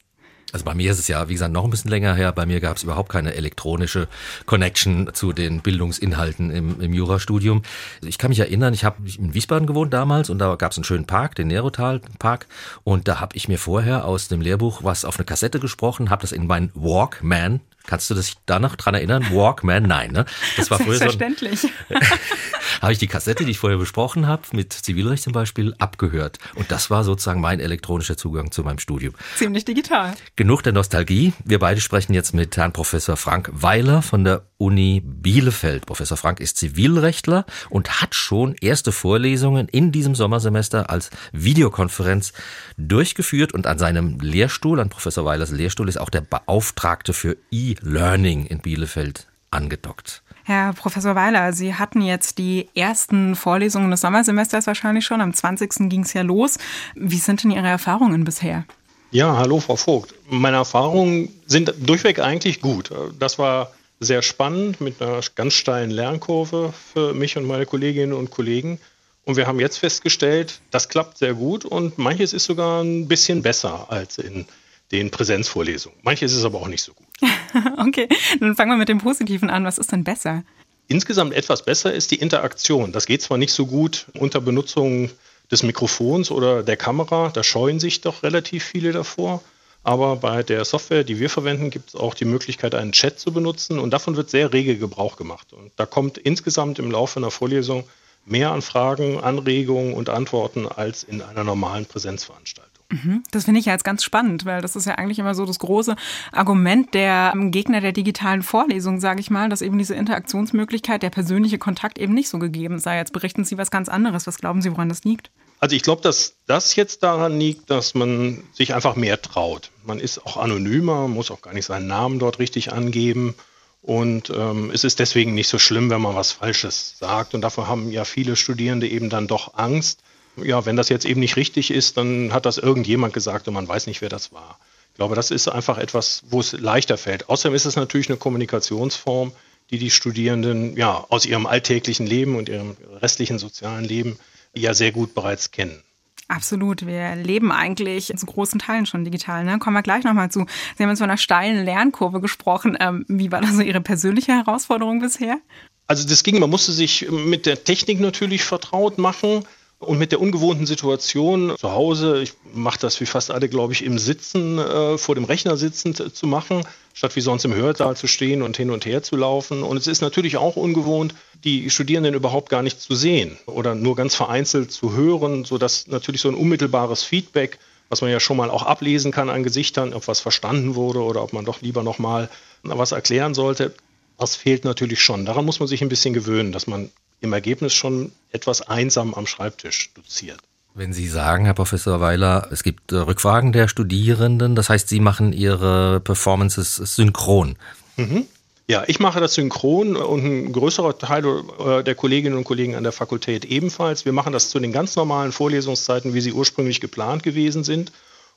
Also 0.52 0.66
bei 0.66 0.74
mir 0.74 0.92
ist 0.92 1.00
es 1.00 1.08
ja, 1.08 1.30
wie 1.30 1.34
gesagt, 1.34 1.54
noch 1.54 1.64
ein 1.64 1.70
bisschen 1.70 1.92
länger 1.92 2.16
her. 2.16 2.32
Bei 2.32 2.46
mir 2.46 2.60
gab 2.60 2.78
es 2.78 2.84
überhaupt 2.84 3.10
keine 3.10 3.36
elektronische 3.36 4.08
Connection 4.46 5.10
zu 5.14 5.34
den 5.34 5.62
Bildungsinhalten 5.62 6.52
im, 6.52 6.82
im 6.82 6.94
Jurastudium. 6.94 7.62
Ich 8.06 8.18
kann 8.18 8.30
mich 8.30 8.40
erinnern, 8.40 8.74
ich 8.74 8.84
habe 8.84 8.98
in 9.18 9.34
Wiesbaden 9.34 9.68
gewohnt 9.68 9.94
damals 9.94 10.30
und 10.30 10.40
da 10.40 10.56
gab 10.56 10.72
es 10.72 10.78
einen 10.78 10.84
schönen 10.84 11.06
Park, 11.06 11.36
den 11.36 11.48
Nerotal 11.48 12.02
Park. 12.20 12.48
Und 12.84 13.08
da 13.08 13.20
habe 13.20 13.36
ich 13.36 13.48
mir 13.48 13.58
vorher 13.58 14.06
aus 14.06 14.28
dem 14.28 14.42
Lehrbuch 14.42 14.84
was 14.84 15.06
auf 15.06 15.18
eine 15.18 15.26
Kassette 15.26 15.60
gesprochen, 15.60 16.10
habe 16.10 16.22
das 16.22 16.32
in 16.32 16.48
meinen 16.48 16.72
Walkman 16.74 17.62
Kannst 17.86 18.10
du 18.10 18.16
dich 18.16 18.36
da 18.46 18.60
noch 18.60 18.76
dran 18.76 18.94
erinnern? 18.94 19.28
Walkman? 19.32 19.84
Nein, 19.84 20.12
ne? 20.12 20.26
Das 20.58 20.70
war 20.72 20.78
früher 20.78 20.98
Selbstverständlich. 20.98 21.62
So 21.62 21.70
habe 22.82 22.94
ich 22.94 23.00
die 23.00 23.08
Kassette, 23.08 23.44
die 23.46 23.52
ich 23.52 23.60
vorher 23.60 23.78
besprochen 23.78 24.28
habe, 24.28 24.44
mit 24.52 24.74
Zivilrecht 24.74 25.24
zum 25.24 25.34
Beispiel, 25.34 25.76
abgehört. 25.80 26.40
Und 26.56 26.72
das 26.72 26.90
war 26.90 27.04
sozusagen 27.04 27.42
mein 27.42 27.60
elektronischer 27.60 28.18
Zugang 28.18 28.52
zu 28.52 28.64
meinem 28.64 28.80
Studium. 28.80 29.14
Ziemlich 29.36 29.66
digital. 29.66 30.14
Genug 30.36 30.64
der 30.64 30.74
Nostalgie. 30.74 31.34
Wir 31.44 31.60
beide 31.60 31.82
sprechen 31.82 32.14
jetzt 32.14 32.34
mit 32.34 32.56
Herrn 32.58 32.74
Professor 32.74 33.18
Frank 33.18 33.50
Weiler 33.52 34.02
von 34.02 34.24
der 34.24 34.46
Uni 34.58 35.02
Bielefeld. 35.04 35.88
Professor 35.88 36.18
Frank 36.18 36.40
ist 36.40 36.58
Zivilrechtler 36.58 37.46
und 37.70 38.02
hat 38.02 38.14
schon 38.14 38.56
erste 38.62 38.92
Vorlesungen 38.92 39.68
in 39.68 39.92
diesem 39.92 40.14
Sommersemester 40.14 40.90
als 40.92 41.10
Videokonferenz 41.32 42.34
durchgeführt 42.78 43.54
und 43.54 43.66
an 43.66 43.80
seinem 43.80 44.20
Lehrstuhl, 44.20 44.80
an 44.80 44.90
Professor 44.90 45.26
Weilers 45.26 45.50
Lehrstuhl, 45.50 45.90
ist 45.90 46.00
auch 46.00 46.10
der 46.10 46.22
Beauftragte 46.22 47.14
für 47.14 47.38
E-Learning 47.72 48.46
in 48.48 48.60
Bielefeld 48.60 49.28
angedockt. 49.50 50.24
Herr 50.44 50.74
Professor 50.74 51.16
Weiler, 51.16 51.54
Sie 51.54 51.76
hatten 51.76 52.02
jetzt 52.02 52.38
die 52.38 52.68
ersten 52.76 53.36
Vorlesungen 53.36 53.92
des 53.92 54.02
Sommersemesters 54.02 54.68
wahrscheinlich 54.68 55.06
schon. 55.06 55.22
Am 55.22 55.34
20. 55.34 55.90
ging 55.90 56.02
es 56.02 56.14
ja 56.14 56.22
los. 56.22 56.58
Wie 56.96 57.18
sind 57.18 57.44
denn 57.44 57.52
Ihre 57.52 57.68
Erfahrungen 57.68 58.24
bisher? 58.24 58.66
Ja, 59.12 59.38
hallo 59.38 59.60
Frau 59.60 59.76
Vogt. 59.76 60.14
Meine 60.30 60.58
Erfahrungen 60.58 61.30
sind 61.46 61.74
durchweg 61.80 62.20
eigentlich 62.20 62.62
gut. 62.62 62.92
Das 63.20 63.40
war 63.40 63.72
sehr 64.00 64.22
spannend 64.22 64.82
mit 64.82 65.02
einer 65.02 65.22
ganz 65.36 65.54
steilen 65.54 65.92
Lernkurve 65.92 66.74
für 66.94 67.14
mich 67.14 67.38
und 67.38 67.46
meine 67.46 67.66
Kolleginnen 67.66 68.14
und 68.14 68.32
Kollegen. 68.32 68.80
Und 69.24 69.38
wir 69.38 69.48
haben 69.48 69.60
jetzt 69.60 69.78
festgestellt, 69.78 70.62
das 70.72 70.90
klappt 70.90 71.20
sehr 71.20 71.36
gut 71.36 71.64
und 71.64 71.98
manches 71.98 72.34
ist 72.34 72.46
sogar 72.46 72.82
ein 72.82 73.08
bisschen 73.08 73.44
besser 73.44 73.92
als 73.92 74.18
in 74.18 74.46
den 74.92 75.12
Präsenzvorlesungen. 75.12 75.98
Manches 76.02 76.34
ist 76.34 76.44
aber 76.44 76.60
auch 76.60 76.68
nicht 76.68 76.84
so 76.84 76.94
gut. 76.94 77.08
okay, 77.78 78.08
dann 78.40 78.56
fangen 78.56 78.72
wir 78.72 78.78
mit 78.78 78.90
dem 78.90 79.00
Positiven 79.00 79.50
an. 79.50 79.66
Was 79.66 79.78
ist 79.78 79.92
denn 79.92 80.04
besser? 80.04 80.44
Insgesamt 80.88 81.34
etwas 81.34 81.64
besser 81.64 81.94
ist 81.94 82.12
die 82.12 82.18
Interaktion. 82.18 82.92
Das 82.92 83.06
geht 83.06 83.22
zwar 83.22 83.38
nicht 83.38 83.54
so 83.54 83.66
gut 83.66 84.08
unter 84.14 84.42
Benutzung 84.42 85.10
des 85.52 85.64
Mikrofons 85.64 86.32
oder 86.32 86.64
der 86.64 86.78
Kamera, 86.78 87.30
da 87.34 87.44
scheuen 87.44 87.80
sich 87.80 88.02
doch 88.02 88.24
relativ 88.24 88.64
viele 88.64 88.92
davor. 88.92 89.42
Aber 89.84 90.18
bei 90.18 90.44
der 90.44 90.64
Software, 90.64 91.04
die 91.04 91.20
wir 91.20 91.30
verwenden, 91.30 91.72
gibt 91.72 91.90
es 91.90 91.96
auch 91.96 92.14
die 92.14 92.26
Möglichkeit, 92.26 92.76
einen 92.76 92.92
Chat 92.92 93.20
zu 93.20 93.32
benutzen 93.34 93.80
und 93.80 93.92
davon 93.92 94.16
wird 94.16 94.30
sehr 94.30 94.54
rege 94.54 94.78
Gebrauch 94.78 95.18
gemacht. 95.18 95.54
Und 95.54 95.72
da 95.76 95.86
kommt 95.86 96.20
insgesamt 96.20 96.78
im 96.78 96.92
Laufe 96.92 97.20
einer 97.20 97.32
Vorlesung 97.32 97.86
mehr 98.26 98.52
an 98.52 98.62
Fragen, 98.62 99.20
Anregungen 99.20 99.94
und 99.94 100.10
Antworten 100.10 100.68
als 100.68 101.04
in 101.04 101.22
einer 101.22 101.44
normalen 101.44 101.88
Präsenzveranstaltung. 101.88 102.81
Mhm. 102.92 103.24
Das 103.32 103.46
finde 103.46 103.60
ich 103.60 103.66
ja 103.66 103.74
jetzt 103.74 103.84
ganz 103.84 104.04
spannend, 104.04 104.46
weil 104.46 104.62
das 104.62 104.76
ist 104.76 104.86
ja 104.86 104.96
eigentlich 104.96 105.20
immer 105.20 105.34
so 105.34 105.46
das 105.46 105.60
große 105.60 105.96
Argument 106.32 106.94
der 106.94 107.34
Gegner 107.36 107.82
der 107.82 107.94
digitalen 107.94 108.44
Vorlesung, 108.44 109.00
sage 109.00 109.22
ich 109.22 109.32
mal, 109.32 109.50
dass 109.50 109.62
eben 109.62 109.78
diese 109.78 109.96
Interaktionsmöglichkeit, 109.96 111.02
der 111.02 111.10
persönliche 111.10 111.58
Kontakt 111.58 111.98
eben 111.98 112.14
nicht 112.14 112.30
so 112.30 112.38
gegeben 112.38 112.80
sei. 112.80 112.98
Jetzt 112.98 113.14
berichten 113.14 113.46
Sie 113.46 113.58
was 113.58 113.72
ganz 113.72 113.90
anderes. 113.90 114.28
Was 114.28 114.38
glauben 114.38 114.62
Sie, 114.62 114.72
woran 114.72 114.90
das 114.90 115.04
liegt? 115.04 115.32
Also 115.60 115.76
ich 115.76 115.84
glaube, 115.84 116.02
dass 116.02 116.36
das 116.48 116.76
jetzt 116.76 117.04
daran 117.04 117.40
liegt, 117.40 117.70
dass 117.70 117.94
man 117.94 118.44
sich 118.52 118.74
einfach 118.74 118.96
mehr 118.96 119.22
traut. 119.22 119.70
Man 119.84 120.00
ist 120.00 120.26
auch 120.26 120.38
anonymer, 120.38 121.08
muss 121.08 121.32
auch 121.32 121.42
gar 121.42 121.54
nicht 121.54 121.66
seinen 121.66 121.88
Namen 121.88 122.20
dort 122.20 122.40
richtig 122.40 122.74
angeben. 122.74 123.36
Und 123.84 124.32
ähm, 124.32 124.72
es 124.74 124.84
ist 124.84 125.00
deswegen 125.00 125.34
nicht 125.34 125.48
so 125.48 125.60
schlimm, 125.60 125.90
wenn 125.90 126.02
man 126.02 126.16
was 126.16 126.32
Falsches 126.32 126.98
sagt. 127.00 127.36
Und 127.36 127.42
davor 127.42 127.68
haben 127.68 127.92
ja 127.92 128.06
viele 128.06 128.36
Studierende 128.36 128.88
eben 128.88 129.10
dann 129.10 129.28
doch 129.28 129.54
Angst 129.56 130.02
ja, 130.38 130.66
wenn 130.66 130.76
das 130.76 130.90
jetzt 130.90 131.06
eben 131.06 131.20
nicht 131.20 131.36
richtig 131.36 131.72
ist, 131.72 131.98
dann 131.98 132.34
hat 132.34 132.46
das 132.46 132.58
irgendjemand 132.58 133.14
gesagt 133.14 133.48
und 133.48 133.54
man 133.54 133.68
weiß 133.68 133.88
nicht, 133.88 134.02
wer 134.02 134.10
das 134.10 134.32
war. 134.32 134.60
Ich 134.92 134.98
glaube, 134.98 135.16
das 135.16 135.32
ist 135.32 135.48
einfach 135.48 135.78
etwas, 135.78 136.24
wo 136.30 136.40
es 136.40 136.54
leichter 136.54 136.98
fällt. 136.98 137.30
Außerdem 137.30 137.56
ist 137.56 137.66
es 137.66 137.76
natürlich 137.76 138.10
eine 138.10 138.18
Kommunikationsform, 138.18 139.32
die 139.70 139.78
die 139.78 139.90
Studierenden 139.90 140.76
ja 140.76 141.06
aus 141.10 141.26
ihrem 141.26 141.46
alltäglichen 141.46 142.06
Leben 142.06 142.36
und 142.36 142.50
ihrem 142.50 142.76
restlichen 143.02 143.40
sozialen 143.40 143.86
Leben 143.86 144.20
ja 144.54 144.74
sehr 144.74 144.92
gut 144.92 145.14
bereits 145.14 145.52
kennen. 145.52 145.82
Absolut. 146.28 146.86
Wir 146.86 147.16
leben 147.16 147.52
eigentlich 147.52 148.14
zu 148.16 148.26
großen 148.26 148.60
Teilen 148.60 148.86
schon 148.86 149.04
digital. 149.04 149.44
Ne? 149.44 149.60
Kommen 149.60 149.76
wir 149.76 149.82
gleich 149.82 150.06
nochmal 150.06 150.32
zu. 150.32 150.46
Sie 150.78 150.84
haben 150.84 150.90
uns 150.90 151.00
von 151.00 151.10
einer 151.10 151.18
steilen 151.18 151.66
Lernkurve 151.66 152.22
gesprochen. 152.22 152.78
Ähm, 152.80 153.06
wie 153.10 153.32
war 153.32 153.42
da 153.42 153.48
so 153.52 153.62
Ihre 153.62 153.82
persönliche 153.82 154.32
Herausforderung 154.32 155.02
bisher? 155.02 155.40
Also 155.88 156.08
das 156.08 156.24
ging, 156.24 156.40
man 156.40 156.50
musste 156.50 156.72
sich 156.72 157.10
mit 157.12 157.46
der 157.46 157.66
Technik 157.66 158.00
natürlich 158.00 158.44
vertraut 158.44 158.98
machen. 158.98 159.44
Und 159.82 159.98
mit 159.98 160.12
der 160.12 160.22
ungewohnten 160.22 160.68
Situation 160.68 161.56
zu 161.58 161.72
Hause, 161.72 162.22
ich 162.22 162.34
mache 162.54 162.80
das 162.80 163.02
wie 163.02 163.08
fast 163.08 163.32
alle, 163.32 163.50
glaube 163.50 163.74
ich, 163.74 163.84
im 163.84 163.98
Sitzen, 163.98 164.60
äh, 164.60 165.00
vor 165.00 165.16
dem 165.16 165.24
Rechner 165.24 165.58
sitzend 165.58 166.00
äh, 166.00 166.14
zu 166.14 166.28
machen, 166.28 166.64
statt 166.94 167.16
wie 167.16 167.22
sonst 167.22 167.46
im 167.46 167.56
Hörsaal 167.56 167.98
zu 167.98 168.06
stehen 168.06 168.44
und 168.44 168.56
hin 168.56 168.70
und 168.70 168.86
her 168.86 169.02
zu 169.02 169.16
laufen. 169.16 169.64
Und 169.64 169.78
es 169.78 169.88
ist 169.88 170.02
natürlich 170.02 170.38
auch 170.38 170.56
ungewohnt, 170.56 171.16
die 171.44 171.72
Studierenden 171.72 172.14
überhaupt 172.14 172.50
gar 172.50 172.62
nicht 172.62 172.80
zu 172.80 172.94
sehen 172.94 173.40
oder 173.48 173.74
nur 173.74 173.96
ganz 173.96 174.14
vereinzelt 174.14 174.72
zu 174.72 174.94
hören, 174.94 175.46
sodass 175.46 175.88
natürlich 175.88 176.22
so 176.22 176.30
ein 176.30 176.36
unmittelbares 176.36 177.02
Feedback, 177.02 177.58
was 177.90 178.02
man 178.02 178.12
ja 178.12 178.20
schon 178.20 178.38
mal 178.38 178.52
auch 178.52 178.64
ablesen 178.64 179.12
kann 179.12 179.32
an 179.32 179.42
Gesichtern, 179.42 179.96
ob 179.96 180.08
was 180.08 180.20
verstanden 180.20 180.76
wurde 180.76 181.02
oder 181.02 181.24
ob 181.24 181.34
man 181.34 181.44
doch 181.44 181.62
lieber 181.62 181.82
nochmal 181.82 182.30
was 182.62 182.92
erklären 182.92 183.34
sollte, 183.34 183.74
das 184.20 184.36
fehlt 184.36 184.64
natürlich 184.64 185.02
schon. 185.02 185.26
Daran 185.26 185.44
muss 185.44 185.60
man 185.60 185.68
sich 185.68 185.82
ein 185.82 185.90
bisschen 185.90 186.14
gewöhnen, 186.14 186.52
dass 186.52 186.68
man 186.68 186.92
im 187.22 187.34
Ergebnis 187.34 187.74
schon 187.74 188.12
etwas 188.32 188.62
einsam 188.62 189.14
am 189.14 189.28
Schreibtisch 189.28 189.94
doziert. 189.94 190.40
Wenn 190.74 190.94
Sie 190.94 191.08
sagen, 191.08 191.46
Herr 191.46 191.54
Professor 191.54 192.00
Weiler, 192.00 192.48
es 192.52 192.64
gibt 192.64 192.92
äh, 192.92 192.96
Rückfragen 192.96 193.52
der 193.52 193.68
Studierenden, 193.68 194.56
das 194.56 194.70
heißt, 194.70 194.88
Sie 194.88 195.00
machen 195.00 195.34
Ihre 195.34 196.00
Performances 196.00 196.76
synchron. 196.76 197.58
Mhm. 197.98 198.26
Ja, 198.68 198.86
ich 198.88 199.02
mache 199.02 199.20
das 199.20 199.34
synchron 199.34 199.98
und 199.98 200.24
ein 200.24 200.54
größerer 200.54 200.98
Teil 200.98 201.26
äh, 201.26 201.84
der 201.84 201.94
Kolleginnen 201.94 202.38
und 202.38 202.46
Kollegen 202.46 202.76
an 202.76 202.84
der 202.84 202.94
Fakultät 202.94 203.44
ebenfalls. 203.44 204.06
Wir 204.06 204.14
machen 204.14 204.32
das 204.32 204.50
zu 204.50 204.60
den 204.60 204.72
ganz 204.72 204.96
normalen 204.96 205.34
Vorlesungszeiten, 205.34 206.14
wie 206.14 206.22
sie 206.22 206.32
ursprünglich 206.32 206.80
geplant 206.80 207.22
gewesen 207.22 207.66
sind 207.66 207.92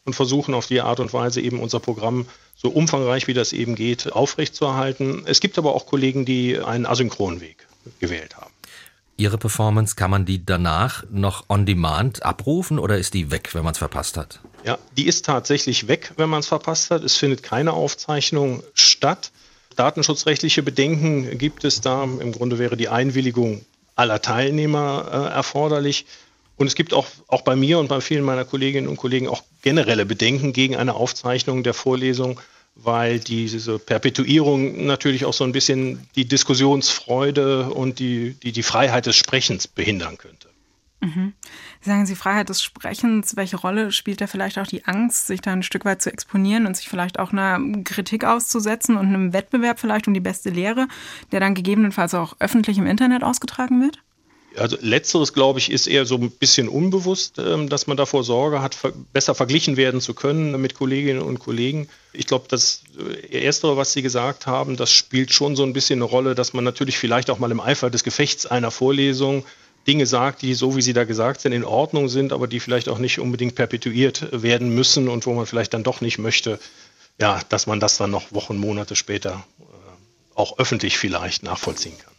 und 0.04 0.14
versuchen 0.14 0.54
auf 0.54 0.66
die 0.66 0.80
Art 0.80 0.98
und 0.98 1.12
Weise 1.12 1.40
eben 1.40 1.60
unser 1.60 1.78
Programm 1.78 2.26
so 2.56 2.68
umfangreich 2.68 3.28
wie 3.28 3.34
das 3.34 3.52
eben 3.52 3.76
geht 3.76 4.12
aufrechtzuerhalten. 4.12 5.22
Es 5.26 5.40
gibt 5.40 5.56
aber 5.56 5.72
auch 5.72 5.86
Kollegen, 5.86 6.24
die 6.24 6.58
einen 6.58 6.86
asynchronen 6.86 7.40
Weg 7.40 7.68
gewählt 8.00 8.36
haben. 8.36 8.53
Ihre 9.16 9.38
Performance, 9.38 9.94
kann 9.94 10.10
man 10.10 10.24
die 10.24 10.44
danach 10.44 11.04
noch 11.10 11.44
on 11.48 11.66
demand 11.66 12.24
abrufen 12.24 12.78
oder 12.78 12.98
ist 12.98 13.14
die 13.14 13.30
weg, 13.30 13.50
wenn 13.54 13.62
man 13.62 13.72
es 13.72 13.78
verpasst 13.78 14.16
hat? 14.16 14.40
Ja, 14.64 14.78
die 14.96 15.06
ist 15.06 15.24
tatsächlich 15.24 15.86
weg, 15.86 16.12
wenn 16.16 16.28
man 16.28 16.40
es 16.40 16.48
verpasst 16.48 16.90
hat. 16.90 17.04
Es 17.04 17.16
findet 17.16 17.42
keine 17.42 17.74
Aufzeichnung 17.74 18.62
statt. 18.74 19.30
Datenschutzrechtliche 19.76 20.62
Bedenken 20.62 21.38
gibt 21.38 21.64
es 21.64 21.80
da. 21.80 22.02
Im 22.02 22.32
Grunde 22.32 22.58
wäre 22.58 22.76
die 22.76 22.88
Einwilligung 22.88 23.64
aller 23.94 24.20
Teilnehmer 24.20 25.08
äh, 25.30 25.34
erforderlich. 25.34 26.06
Und 26.56 26.66
es 26.66 26.74
gibt 26.74 26.92
auch, 26.92 27.06
auch 27.28 27.42
bei 27.42 27.56
mir 27.56 27.78
und 27.78 27.88
bei 27.88 28.00
vielen 28.00 28.24
meiner 28.24 28.44
Kolleginnen 28.44 28.88
und 28.88 28.96
Kollegen 28.96 29.28
auch 29.28 29.42
generelle 29.62 30.06
Bedenken 30.06 30.52
gegen 30.52 30.76
eine 30.76 30.94
Aufzeichnung 30.94 31.62
der 31.62 31.74
Vorlesung 31.74 32.40
weil 32.76 33.20
diese 33.20 33.78
Perpetuierung 33.78 34.86
natürlich 34.86 35.24
auch 35.24 35.32
so 35.32 35.44
ein 35.44 35.52
bisschen 35.52 36.08
die 36.16 36.26
Diskussionsfreude 36.26 37.70
und 37.70 37.98
die, 37.98 38.34
die, 38.42 38.52
die 38.52 38.62
Freiheit 38.62 39.06
des 39.06 39.16
Sprechens 39.16 39.68
behindern 39.68 40.18
könnte. 40.18 40.48
Mhm. 41.00 41.34
Sagen 41.80 42.06
Sie 42.06 42.14
Freiheit 42.14 42.48
des 42.48 42.62
Sprechens, 42.62 43.36
welche 43.36 43.56
Rolle 43.56 43.92
spielt 43.92 44.20
da 44.20 44.26
vielleicht 44.26 44.58
auch 44.58 44.66
die 44.66 44.86
Angst, 44.86 45.26
sich 45.26 45.40
da 45.40 45.52
ein 45.52 45.62
Stück 45.62 45.84
weit 45.84 46.00
zu 46.00 46.10
exponieren 46.10 46.66
und 46.66 46.76
sich 46.76 46.88
vielleicht 46.88 47.18
auch 47.18 47.32
einer 47.32 47.60
Kritik 47.84 48.24
auszusetzen 48.24 48.96
und 48.96 49.08
einem 49.08 49.32
Wettbewerb 49.32 49.78
vielleicht 49.78 50.08
um 50.08 50.14
die 50.14 50.20
beste 50.20 50.50
Lehre, 50.50 50.88
der 51.30 51.40
dann 51.40 51.54
gegebenenfalls 51.54 52.14
auch 52.14 52.36
öffentlich 52.40 52.78
im 52.78 52.86
Internet 52.86 53.22
ausgetragen 53.22 53.82
wird? 53.82 54.03
Also 54.56 54.76
letzteres, 54.80 55.32
glaube 55.32 55.58
ich, 55.58 55.70
ist 55.70 55.86
eher 55.86 56.06
so 56.06 56.16
ein 56.16 56.30
bisschen 56.30 56.68
unbewusst, 56.68 57.38
ähm, 57.38 57.68
dass 57.68 57.86
man 57.86 57.96
davor 57.96 58.24
Sorge 58.24 58.62
hat, 58.62 58.76
besser 59.12 59.34
verglichen 59.34 59.76
werden 59.76 60.00
zu 60.00 60.14
können 60.14 60.60
mit 60.60 60.74
Kolleginnen 60.74 61.22
und 61.22 61.38
Kollegen. 61.38 61.88
Ich 62.12 62.26
glaube, 62.26 62.46
das 62.48 62.82
äh, 62.98 63.44
Erstere, 63.44 63.76
was 63.76 63.92
Sie 63.92 64.02
gesagt 64.02 64.46
haben, 64.46 64.76
das 64.76 64.92
spielt 64.92 65.32
schon 65.32 65.56
so 65.56 65.64
ein 65.64 65.72
bisschen 65.72 65.98
eine 65.98 66.04
Rolle, 66.04 66.34
dass 66.34 66.52
man 66.52 66.64
natürlich 66.64 66.98
vielleicht 66.98 67.30
auch 67.30 67.38
mal 67.38 67.50
im 67.50 67.60
Eifer 67.60 67.90
des 67.90 68.04
Gefechts 68.04 68.46
einer 68.46 68.70
Vorlesung 68.70 69.44
Dinge 69.86 70.06
sagt, 70.06 70.42
die 70.42 70.54
so 70.54 70.76
wie 70.76 70.82
sie 70.82 70.94
da 70.94 71.04
gesagt 71.04 71.42
sind, 71.42 71.52
in 71.52 71.64
Ordnung 71.64 72.08
sind, 72.08 72.32
aber 72.32 72.46
die 72.46 72.60
vielleicht 72.60 72.88
auch 72.88 72.98
nicht 72.98 73.18
unbedingt 73.18 73.54
perpetuiert 73.54 74.28
werden 74.32 74.70
müssen 74.70 75.08
und 75.08 75.26
wo 75.26 75.34
man 75.34 75.46
vielleicht 75.46 75.74
dann 75.74 75.84
doch 75.84 76.00
nicht 76.00 76.18
möchte, 76.18 76.58
ja, 77.20 77.40
dass 77.48 77.66
man 77.66 77.80
das 77.80 77.98
dann 77.98 78.10
noch 78.10 78.32
Wochen, 78.32 78.56
Monate 78.56 78.96
später 78.96 79.44
äh, 79.60 79.64
auch 80.34 80.58
öffentlich 80.58 80.98
vielleicht 80.98 81.42
nachvollziehen 81.42 81.98
kann. 81.98 82.13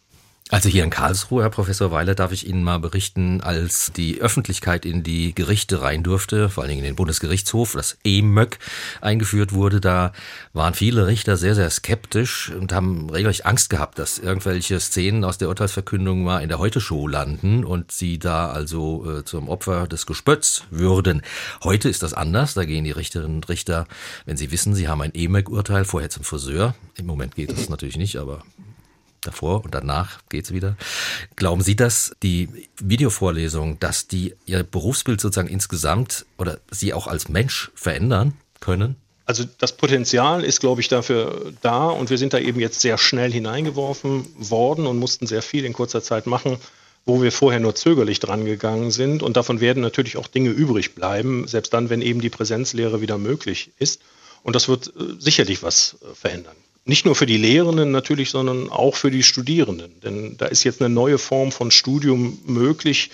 Also 0.52 0.70
hier 0.70 0.84
in 0.84 0.92
Karlsruhe, 0.92 1.42
Herr 1.42 1.50
Professor 1.50 1.90
Weiler, 1.90 2.14
darf 2.14 2.32
ich 2.32 2.48
Ihnen 2.48 2.62
mal 2.62 2.78
berichten, 2.78 3.42
als 3.42 3.92
die 3.92 4.22
Öffentlichkeit 4.22 4.86
in 4.86 5.02
die 5.02 5.34
Gerichte 5.34 5.82
rein 5.82 6.04
durfte, 6.04 6.50
vor 6.50 6.62
allen 6.62 6.70
Dingen 6.70 6.84
in 6.84 6.92
den 6.92 6.96
Bundesgerichtshof, 6.96 7.74
das 7.74 7.98
EMÖG 8.04 8.60
eingeführt 9.02 9.54
wurde, 9.54 9.82
da 9.82 10.12
waren 10.54 10.76
viele 10.76 11.08
Richter 11.08 11.36
sehr, 11.36 11.56
sehr 11.56 11.72
skeptisch 11.72 12.52
und 12.52 12.74
haben 12.74 13.10
regelrecht 13.10 13.48
Angst 13.48 13.72
gehabt, 13.72 13.98
dass 13.98 14.20
irgendwelche 14.20 14.80
Szenen 14.80 15.24
aus 15.24 15.40
der 15.40 15.50
Urteilsverkündung 15.50 16.24
mal 16.24 16.44
in 16.44 16.50
der 16.50 16.60
Heute-Show 16.60 17.08
landen 17.08 17.66
und 17.66 17.92
sie 17.92 18.20
da 18.20 18.52
also 18.52 19.18
äh, 19.18 19.26
zum 19.26 19.50
Opfer 19.50 19.88
des 19.88 20.06
Gespötts 20.06 20.66
würden. 20.70 21.24
Heute 21.64 21.90
ist 21.90 22.04
das 22.04 22.14
anders, 22.14 22.54
da 22.54 22.66
gehen 22.66 22.84
die 22.84 22.92
Richterinnen 22.92 23.38
und 23.38 23.50
Richter, 23.50 23.88
wenn 24.28 24.38
sie 24.38 24.52
wissen, 24.52 24.76
sie 24.76 24.88
haben 24.88 25.02
ein 25.02 25.16
EMÖG-Urteil, 25.16 25.86
vorher 25.86 26.12
zum 26.12 26.24
Friseur. 26.24 26.76
Im 26.98 27.08
Moment 27.08 27.34
geht 27.34 27.52
das 27.52 27.68
natürlich 27.68 27.98
nicht, 27.98 28.18
aber 28.18 28.44
davor 29.26 29.64
und 29.64 29.74
danach 29.74 30.20
geht's 30.30 30.52
wieder. 30.52 30.78
Glauben 31.36 31.62
Sie, 31.62 31.76
dass 31.76 32.16
die 32.24 32.50
Videovorlesung, 32.80 33.80
dass 33.80 34.08
die 34.08 34.36
Ihr 34.46 34.64
Berufsbild 34.64 35.20
sozusagen 35.22 35.50
insgesamt 35.50 36.26
oder 36.38 36.60
Sie 36.72 36.94
auch 36.94 37.08
als 37.08 37.30
Mensch 37.30 37.72
verändern 37.76 38.34
können? 38.60 38.96
Also 39.26 39.44
das 39.58 39.76
Potenzial 39.76 40.44
ist, 40.44 40.60
glaube 40.60 40.82
ich, 40.82 40.88
dafür 40.88 41.52
da 41.62 41.88
und 41.88 42.12
wir 42.12 42.18
sind 42.18 42.34
da 42.34 42.40
eben 42.40 42.60
jetzt 42.60 42.82
sehr 42.82 42.98
schnell 42.98 43.32
hineingeworfen 43.32 44.28
worden 44.38 44.86
und 44.86 45.00
mussten 45.00 45.26
sehr 45.26 45.42
viel 45.42 45.66
in 45.66 45.74
kurzer 45.74 46.04
Zeit 46.04 46.28
machen, 46.28 46.58
wo 47.06 47.22
wir 47.24 47.32
vorher 47.32 47.60
nur 47.60 47.74
zögerlich 47.74 48.20
dran 48.20 48.46
gegangen 48.46 48.92
sind. 48.92 49.24
Und 49.24 49.36
davon 49.36 49.62
werden 49.62 49.82
natürlich 49.82 50.18
auch 50.18 50.28
Dinge 50.28 50.52
übrig 50.52 50.94
bleiben, 50.94 51.48
selbst 51.48 51.74
dann, 51.74 51.90
wenn 51.90 52.04
eben 52.04 52.22
die 52.22 52.30
Präsenzlehre 52.30 53.02
wieder 53.02 53.18
möglich 53.18 53.72
ist. 53.80 54.02
Und 54.44 54.56
das 54.56 54.68
wird 54.68 54.88
äh, 54.88 55.16
sicherlich 55.18 55.64
was 55.64 55.98
äh, 56.04 56.14
verändern 56.14 56.56
nicht 56.86 57.06
nur 57.06 57.16
für 57.16 57.26
die 57.26 57.38
Lehrenden 57.38 57.92
natürlich, 57.92 58.30
sondern 58.30 58.70
auch 58.70 58.96
für 58.96 59.12
die 59.12 59.24
Studierenden. 59.24 60.00
Denn 60.02 60.38
da 60.38 60.46
ist 60.46 60.64
jetzt 60.64 60.82
eine 60.82 60.94
neue 60.94 61.18
Form 61.18 61.52
von 61.52 61.72
Studium 61.72 62.40
möglich, 62.46 63.10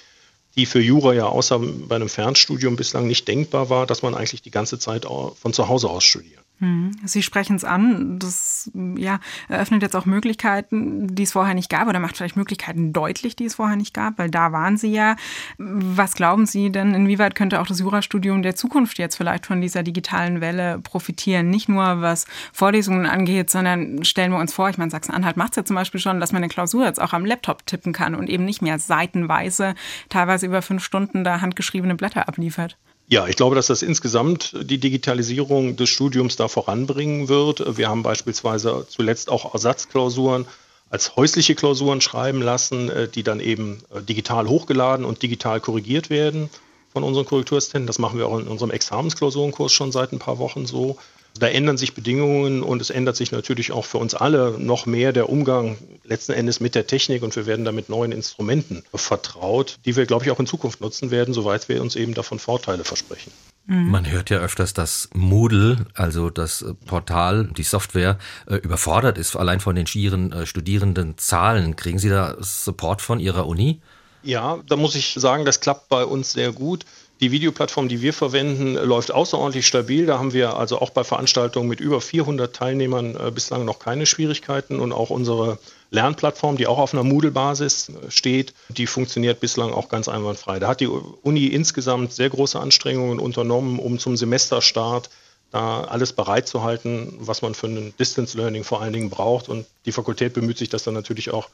die 0.55 0.65
für 0.65 0.81
Jura 0.81 1.13
ja 1.13 1.25
außer 1.25 1.59
bei 1.59 1.95
einem 1.95 2.09
Fernstudium 2.09 2.75
bislang 2.75 3.07
nicht 3.07 3.27
denkbar 3.27 3.69
war, 3.69 3.87
dass 3.87 4.01
man 4.01 4.13
eigentlich 4.13 4.41
die 4.41 4.51
ganze 4.51 4.77
Zeit 4.77 5.05
von 5.05 5.53
zu 5.53 5.69
Hause 5.69 5.89
aus 5.89 6.03
studiert. 6.03 6.43
Hm. 6.61 6.91
Sie 7.03 7.23
sprechen 7.23 7.55
es 7.55 7.63
an. 7.63 8.19
Das 8.19 8.69
ja, 8.95 9.19
eröffnet 9.49 9.81
jetzt 9.81 9.95
auch 9.95 10.05
Möglichkeiten, 10.05 11.13
die 11.15 11.23
es 11.23 11.31
vorher 11.31 11.55
nicht 11.55 11.71
gab, 11.71 11.87
oder 11.87 11.99
macht 11.99 12.17
vielleicht 12.17 12.37
Möglichkeiten 12.37 12.93
deutlich, 12.93 13.35
die 13.35 13.45
es 13.45 13.55
vorher 13.55 13.75
nicht 13.75 13.95
gab, 13.95 14.19
weil 14.19 14.29
da 14.29 14.51
waren 14.51 14.77
Sie 14.77 14.91
ja. 14.91 15.15
Was 15.57 16.13
glauben 16.13 16.45
Sie 16.45 16.71
denn, 16.71 16.93
inwieweit 16.93 17.33
könnte 17.33 17.61
auch 17.61 17.65
das 17.65 17.79
Jurastudium 17.79 18.43
der 18.43 18.55
Zukunft 18.55 18.99
jetzt 18.99 19.15
vielleicht 19.15 19.47
von 19.47 19.59
dieser 19.59 19.81
digitalen 19.81 20.39
Welle 20.39 20.77
profitieren? 20.79 21.49
Nicht 21.49 21.67
nur 21.67 22.01
was 22.01 22.27
Vorlesungen 22.53 23.07
angeht, 23.07 23.49
sondern 23.49 24.03
stellen 24.03 24.31
wir 24.31 24.39
uns 24.39 24.53
vor, 24.53 24.69
ich 24.69 24.77
meine, 24.77 24.91
Sachsen-Anhalt 24.91 25.37
macht 25.37 25.53
es 25.53 25.55
ja 25.55 25.65
zum 25.65 25.75
Beispiel 25.75 25.99
schon, 25.99 26.19
dass 26.19 26.31
man 26.31 26.43
eine 26.43 26.49
Klausur 26.49 26.85
jetzt 26.85 27.01
auch 27.01 27.13
am 27.13 27.25
Laptop 27.25 27.65
tippen 27.65 27.91
kann 27.91 28.13
und 28.13 28.29
eben 28.29 28.45
nicht 28.45 28.61
mehr 28.61 28.77
seitenweise, 28.77 29.73
teilweise 30.09 30.45
über 30.45 30.61
fünf 30.61 30.83
Stunden 30.83 31.23
da 31.23 31.41
handgeschriebene 31.41 31.95
Blätter 31.95 32.27
abliefert. 32.27 32.77
Ja, 33.11 33.27
ich 33.27 33.35
glaube, 33.35 33.57
dass 33.57 33.67
das 33.67 33.81
insgesamt 33.81 34.55
die 34.61 34.77
Digitalisierung 34.77 35.75
des 35.75 35.89
Studiums 35.89 36.37
da 36.37 36.47
voranbringen 36.47 37.27
wird. 37.27 37.77
Wir 37.77 37.89
haben 37.89 38.03
beispielsweise 38.03 38.85
zuletzt 38.87 39.29
auch 39.29 39.53
Ersatzklausuren 39.53 40.47
als 40.89 41.17
häusliche 41.17 41.53
Klausuren 41.53 41.99
schreiben 41.99 42.41
lassen, 42.41 42.89
äh, 42.89 43.09
die 43.09 43.23
dann 43.23 43.41
eben 43.41 43.83
äh, 43.93 44.01
digital 44.01 44.47
hochgeladen 44.47 45.05
und 45.05 45.23
digital 45.23 45.59
korrigiert 45.59 46.09
werden 46.09 46.49
von 46.93 47.03
unseren 47.03 47.25
Korrekturstenten. 47.25 47.85
Das 47.85 47.99
machen 47.99 48.17
wir 48.17 48.29
auch 48.29 48.39
in 48.39 48.47
unserem 48.47 48.71
Examensklausurenkurs 48.71 49.73
schon 49.73 49.91
seit 49.91 50.13
ein 50.13 50.19
paar 50.19 50.39
Wochen 50.39 50.65
so. 50.65 50.95
Da 51.39 51.47
ändern 51.47 51.77
sich 51.77 51.93
Bedingungen 51.93 52.61
und 52.61 52.81
es 52.81 52.89
ändert 52.89 53.15
sich 53.15 53.31
natürlich 53.31 53.71
auch 53.71 53.85
für 53.85 53.97
uns 53.97 54.13
alle 54.13 54.57
noch 54.59 54.85
mehr 54.85 55.13
der 55.13 55.29
Umgang 55.29 55.77
letzten 56.03 56.33
Endes 56.33 56.59
mit 56.59 56.75
der 56.75 56.87
Technik 56.87 57.23
und 57.23 57.35
wir 57.35 57.45
werden 57.45 57.65
da 57.65 57.71
mit 57.71 57.89
neuen 57.89 58.11
Instrumenten 58.11 58.83
vertraut, 58.93 59.77
die 59.85 59.95
wir, 59.95 60.05
glaube 60.05 60.25
ich, 60.25 60.31
auch 60.31 60.39
in 60.39 60.47
Zukunft 60.47 60.81
nutzen 60.81 61.09
werden, 61.09 61.33
soweit 61.33 61.69
wir 61.69 61.81
uns 61.81 61.95
eben 61.95 62.13
davon 62.13 62.37
Vorteile 62.37 62.83
versprechen. 62.83 63.31
Mhm. 63.65 63.89
Man 63.89 64.09
hört 64.09 64.29
ja 64.29 64.39
öfters, 64.39 64.73
dass 64.73 65.09
Moodle, 65.13 65.85
also 65.93 66.29
das 66.29 66.65
Portal, 66.85 67.49
die 67.55 67.63
Software, 67.63 68.17
äh, 68.47 68.55
überfordert 68.55 69.17
ist, 69.17 69.35
allein 69.35 69.59
von 69.59 69.75
den 69.75 69.87
schieren 69.87 70.31
äh, 70.31 70.45
Studierendenzahlen. 70.45 71.75
Kriegen 71.75 71.99
Sie 71.99 72.09
da 72.09 72.35
Support 72.39 73.01
von 73.01 73.19
Ihrer 73.19 73.47
Uni? 73.47 73.81
Ja, 74.23 74.59
da 74.67 74.75
muss 74.75 74.95
ich 74.95 75.13
sagen, 75.13 75.45
das 75.45 75.61
klappt 75.61 75.89
bei 75.89 76.05
uns 76.05 76.31
sehr 76.31 76.51
gut. 76.51 76.85
Die 77.21 77.31
Videoplattform, 77.31 77.87
die 77.87 78.01
wir 78.01 78.13
verwenden, 78.13 78.73
läuft 78.73 79.11
außerordentlich 79.11 79.67
stabil. 79.67 80.07
Da 80.07 80.17
haben 80.17 80.33
wir 80.33 80.57
also 80.57 80.79
auch 80.79 80.89
bei 80.89 81.03
Veranstaltungen 81.03 81.69
mit 81.69 81.79
über 81.79 82.01
400 82.01 82.55
Teilnehmern 82.55 83.15
äh, 83.15 83.29
bislang 83.29 83.63
noch 83.63 83.77
keine 83.77 84.07
Schwierigkeiten. 84.07 84.79
Und 84.79 84.91
auch 84.91 85.11
unsere 85.11 85.59
Lernplattform, 85.91 86.57
die 86.57 86.65
auch 86.65 86.79
auf 86.79 86.95
einer 86.95 87.03
Moodle-Basis 87.03 87.89
äh, 87.89 88.09
steht, 88.09 88.55
die 88.69 88.87
funktioniert 88.87 89.39
bislang 89.39 89.71
auch 89.71 89.87
ganz 89.87 90.07
einwandfrei. 90.07 90.57
Da 90.57 90.69
hat 90.69 90.79
die 90.79 90.87
Uni 90.87 91.45
insgesamt 91.45 92.11
sehr 92.11 92.31
große 92.31 92.59
Anstrengungen 92.59 93.19
unternommen, 93.19 93.77
um 93.77 93.99
zum 93.99 94.17
Semesterstart 94.17 95.11
da 95.51 95.83
alles 95.83 96.13
bereitzuhalten, 96.13 97.13
was 97.19 97.43
man 97.43 97.53
für 97.53 97.67
ein 97.67 97.93
Distance 97.99 98.35
Learning 98.35 98.63
vor 98.63 98.81
allen 98.81 98.93
Dingen 98.93 99.11
braucht. 99.11 99.47
Und 99.47 99.67
die 99.85 99.91
Fakultät 99.91 100.33
bemüht 100.33 100.57
sich 100.57 100.69
das 100.69 100.85
dann 100.85 100.95
natürlich 100.95 101.29
auch 101.29 101.49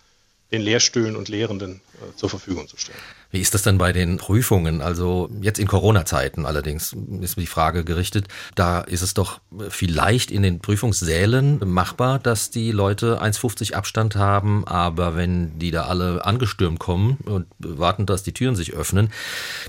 den 0.52 0.62
Lehrstühlen 0.62 1.16
und 1.16 1.28
Lehrenden 1.28 1.82
äh, 1.96 2.16
zur 2.16 2.30
Verfügung 2.30 2.68
zu 2.68 2.78
stellen. 2.78 2.98
Wie 3.32 3.42
ist 3.42 3.54
das 3.54 3.64
denn 3.64 3.78
bei 3.78 3.92
den 3.92 4.18
Prüfungen? 4.18 4.82
Also 4.82 5.30
jetzt 5.42 5.60
in 5.60 5.68
Corona-Zeiten 5.68 6.46
allerdings 6.46 6.96
ist 7.20 7.38
die 7.38 7.46
Frage 7.46 7.84
gerichtet. 7.84 8.28
Da 8.56 8.80
ist 8.80 9.02
es 9.02 9.14
doch 9.14 9.42
vielleicht 9.70 10.32
in 10.32 10.44
den 10.44 10.60
Prüfungssälen 10.60 11.60
machbar, 11.66 12.20
dass 12.20 12.50
die 12.50 12.72
Leute 12.72 13.22
1,50 13.22 13.74
Abstand 13.74 14.16
haben, 14.16 14.66
aber 14.66 15.18
wenn 15.18 15.60
die 15.60 15.72
da 15.72 15.86
alle 15.86 16.24
angestürmt 16.24 16.80
kommen 16.80 17.18
und 17.26 17.48
warten, 17.60 18.06
dass 18.06 18.24
die 18.24 18.34
Türen 18.34 18.56
sich 18.56 18.74
öffnen, 18.74 19.12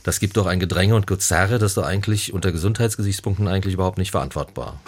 das 0.04 0.20
gibt 0.20 0.36
doch 0.36 0.46
ein 0.46 0.60
Gedränge 0.60 0.94
und 0.94 1.08
Gezerre, 1.08 1.58
das 1.58 1.72
ist 1.72 1.76
doch 1.76 1.86
eigentlich 1.86 2.32
unter 2.32 2.52
Gesundheitsgesichtspunkten 2.52 3.48
eigentlich 3.48 3.74
überhaupt 3.74 3.98
nicht 3.98 4.12
verantwortbar. 4.12 4.80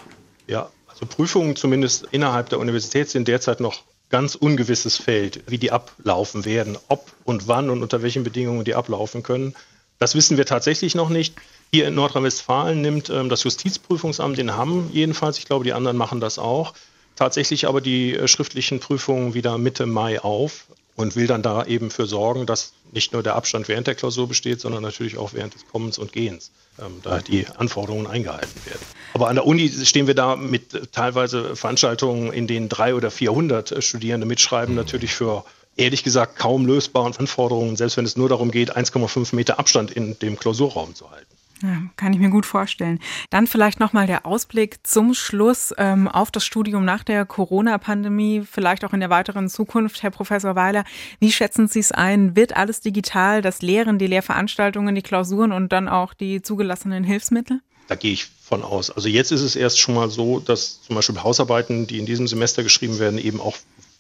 Ja, 0.46 0.70
also 0.87 1.07
Prüfungen 1.07 1.57
zumindest 1.57 2.07
innerhalb 2.12 2.50
der 2.50 2.61
Universität 2.61 3.11
sind 3.11 3.26
derzeit 3.26 3.61
noch 3.61 3.83
ganz 4.11 4.35
ungewisses 4.35 4.96
Feld, 4.96 5.42
wie 5.46 5.59
die 5.59 5.70
ablaufen 5.70 6.44
werden, 6.44 6.77
ob 6.88 7.11
und 7.25 7.49
wann 7.49 7.70
und 7.70 7.83
unter 7.83 8.03
welchen 8.03 8.25
Bedingungen 8.25 8.64
die 8.64 8.75
ablaufen 8.75 9.23
können. 9.23 9.55
Das 9.99 10.14
wissen 10.14 10.37
wir 10.37 10.46
tatsächlich 10.46 10.94
noch 10.94 11.09
nicht. 11.09 11.35
Hier 11.73 11.87
in 11.87 11.94
Nordrhein-Westfalen 11.94 12.81
nimmt 12.81 13.11
ähm, 13.11 13.29
das 13.29 13.44
Justizprüfungsamt 13.44 14.38
in 14.38 14.57
Hamm 14.57 14.90
jedenfalls, 14.92 15.38
ich 15.38 15.44
glaube, 15.44 15.64
die 15.64 15.73
anderen 15.73 15.96
machen 15.96 16.20
das 16.20 16.38
auch, 16.38 16.75
tatsächlich 17.14 17.68
aber 17.68 17.81
die 17.81 18.14
äh, 18.14 18.27
schriftlichen 18.27 18.81
Prüfungen 18.81 19.35
wieder 19.35 19.57
Mitte 19.59 19.87
Mai 19.87 20.20
auf 20.20 20.66
und 20.96 21.14
will 21.14 21.27
dann 21.27 21.42
da 21.42 21.64
eben 21.64 21.90
für 21.90 22.07
sorgen, 22.07 22.46
dass 22.46 22.73
nicht 22.92 23.12
nur 23.12 23.23
der 23.23 23.37
Abstand 23.37 23.68
während 23.68 23.87
der 23.87 23.94
Klausur 23.94 24.27
besteht, 24.27 24.61
sondern 24.61 24.83
natürlich 24.83 25.16
auch 25.16 25.33
während 25.33 25.55
des 25.55 25.66
Kommens 25.66 25.99
und 25.99 26.12
Gehens, 26.12 26.51
ähm, 26.81 27.01
da 27.03 27.19
die 27.19 27.47
Anforderungen 27.57 28.07
eingehalten 28.07 28.64
werden. 28.64 28.81
Aber 29.14 29.29
an 29.29 29.37
der 29.37 29.47
Uni 29.47 29.69
stehen 29.69 30.07
wir 30.07 30.14
da 30.14 30.37
mit 30.37 30.93
teilweise 30.93 31.57
Veranstaltungen, 31.57 32.33
in 32.33 32.47
denen 32.47 32.69
drei 32.69 32.95
oder 32.95 33.11
400 33.11 33.83
Studierende 33.83 34.27
mitschreiben, 34.27 34.75
natürlich 34.75 35.14
für 35.14 35.45
ehrlich 35.77 36.05
gesagt 36.05 36.37
kaum 36.37 36.66
lösbaren 36.66 37.16
Anforderungen, 37.16 37.77
selbst 37.77 37.97
wenn 37.97 38.05
es 38.05 38.16
nur 38.16 38.29
darum 38.29 38.51
geht, 38.51 38.77
1,5 38.77 39.35
Meter 39.35 39.59
Abstand 39.59 39.90
in 39.90 40.19
dem 40.19 40.38
Klausurraum 40.38 40.95
zu 40.95 41.11
halten. 41.11 41.39
Ja, 41.62 41.83
kann 41.96 42.12
ich 42.12 42.18
mir 42.18 42.31
gut 42.31 42.46
vorstellen. 42.46 43.01
Dann 43.29 43.46
vielleicht 43.46 43.81
nochmal 43.81 44.07
der 44.07 44.25
Ausblick 44.25 44.79
zum 44.83 45.12
Schluss 45.12 45.75
ähm, 45.77 46.09
auf 46.09 46.31
das 46.31 46.44
Studium 46.44 46.85
nach 46.87 47.05
der 47.05 47.27
Corona-Pandemie, 47.27 48.42
vielleicht 48.51 48.85
auch 48.85 48.94
in 48.94 49.01
der 49.01 49.11
weiteren 49.11 49.49
Zukunft. 49.51 50.03
Herr 50.03 50.11
Professor 50.11 50.57
Weiler, 50.57 50.85
wie 51.18 51.31
schätzen 51.31 51.68
Sie 51.68 51.81
es 51.81 51.92
ein? 51.92 52.35
Wird 52.35 52.57
alles 52.57 52.81
digital, 52.81 53.42
das 53.42 53.61
Lehren, 53.61 53.99
die 53.99 54.07
Lehrveranstaltungen, 54.07 54.94
die 54.94 55.03
Klausuren 55.03 55.53
und 55.53 55.70
dann 55.70 55.88
auch 55.88 56.14
die 56.14 56.40
zugelassenen 56.40 57.05
Hilfsmittel? 57.05 57.61
Da 57.88 57.94
gehe 57.94 58.12
ich 58.12 58.27
von 58.42 58.62
aus. 58.62 58.90
Also 58.90 59.09
jetzt 59.09 59.33
ist 59.33 59.42
es 59.42 59.57
erst 59.57 59.81
schon 59.81 59.94
mal 59.94 60.09
so, 60.11 60.40
dass 60.40 60.81
zum 60.81 60.96
Beispiel 60.96 61.23
Hausarbeiten, 61.23 61.87
die 61.87 61.99
in 61.99 62.07
diesem 62.07 62.27
Semester 62.27 62.62
geschrieben 62.62 62.99
werden, 62.99 63.18
eben 63.18 63.40
auch 63.40 63.57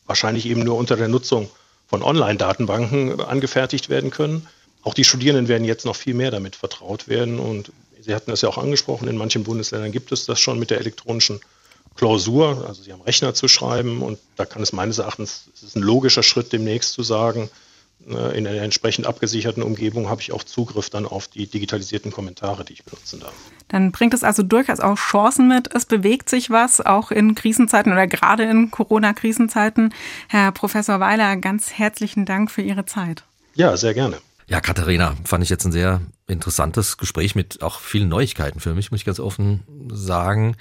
wahrscheinlich 0.06 0.46
eben 0.46 0.62
nur 0.62 0.76
unter 0.76 0.96
der 0.96 1.08
Nutzung 1.08 1.50
von 1.88 2.02
Online-Datenbanken 2.02 3.20
angefertigt 3.20 3.88
werden 3.88 4.10
können. 4.10 4.46
Auch 4.82 4.94
die 4.94 5.04
Studierenden 5.04 5.48
werden 5.48 5.64
jetzt 5.64 5.84
noch 5.84 5.96
viel 5.96 6.14
mehr 6.14 6.30
damit 6.30 6.56
vertraut 6.56 7.08
werden. 7.08 7.38
Und 7.38 7.72
Sie 8.00 8.14
hatten 8.14 8.30
das 8.30 8.40
ja 8.40 8.48
auch 8.48 8.58
angesprochen, 8.58 9.08
in 9.08 9.16
manchen 9.16 9.44
Bundesländern 9.44 9.92
gibt 9.92 10.10
es 10.12 10.24
das 10.24 10.40
schon 10.40 10.58
mit 10.58 10.70
der 10.70 10.78
elektronischen 10.78 11.40
Klausur. 11.96 12.64
Also 12.66 12.82
Sie 12.82 12.92
haben 12.92 13.02
Rechner 13.02 13.34
zu 13.34 13.46
schreiben 13.46 14.02
und 14.02 14.18
da 14.36 14.46
kann 14.46 14.62
es 14.62 14.72
meines 14.72 14.98
Erachtens, 14.98 15.48
es 15.54 15.62
ist 15.62 15.76
ein 15.76 15.82
logischer 15.82 16.22
Schritt 16.22 16.52
demnächst 16.52 16.92
zu 16.92 17.02
sagen, 17.02 17.50
äh, 18.08 18.38
in 18.38 18.46
einer 18.46 18.62
entsprechend 18.62 19.06
abgesicherten 19.06 19.62
Umgebung 19.62 20.08
habe 20.08 20.22
ich 20.22 20.32
auch 20.32 20.42
Zugriff 20.42 20.88
dann 20.90 21.06
auf 21.06 21.28
die 21.28 21.46
digitalisierten 21.46 22.10
Kommentare, 22.10 22.64
die 22.64 22.74
ich 22.74 22.84
benutzen 22.84 23.20
darf. 23.20 23.34
Dann 23.68 23.92
bringt 23.92 24.14
es 24.14 24.24
also 24.24 24.42
durchaus 24.42 24.80
auch 24.80 24.96
Chancen 24.96 25.48
mit. 25.48 25.74
Es 25.74 25.84
bewegt 25.84 26.28
sich 26.28 26.50
was, 26.50 26.80
auch 26.80 27.10
in 27.10 27.34
Krisenzeiten 27.34 27.92
oder 27.92 28.06
gerade 28.06 28.44
in 28.44 28.70
Corona-Krisenzeiten. 28.70 29.92
Herr 30.28 30.52
Professor 30.52 31.00
Weiler, 31.00 31.36
ganz 31.36 31.72
herzlichen 31.72 32.24
Dank 32.24 32.50
für 32.50 32.62
Ihre 32.62 32.86
Zeit. 32.86 33.24
Ja, 33.54 33.76
sehr 33.76 33.94
gerne. 33.94 34.18
Ja, 34.50 34.60
Katharina, 34.60 35.16
fand 35.24 35.44
ich 35.44 35.48
jetzt 35.48 35.64
ein 35.64 35.70
sehr 35.70 36.00
interessantes 36.26 36.96
Gespräch 36.96 37.36
mit 37.36 37.62
auch 37.62 37.78
vielen 37.78 38.08
Neuigkeiten 38.08 38.58
für 38.58 38.74
mich, 38.74 38.90
muss 38.90 38.98
ich 38.98 39.06
ganz 39.06 39.20
offen 39.20 39.62
sagen. 39.92 40.56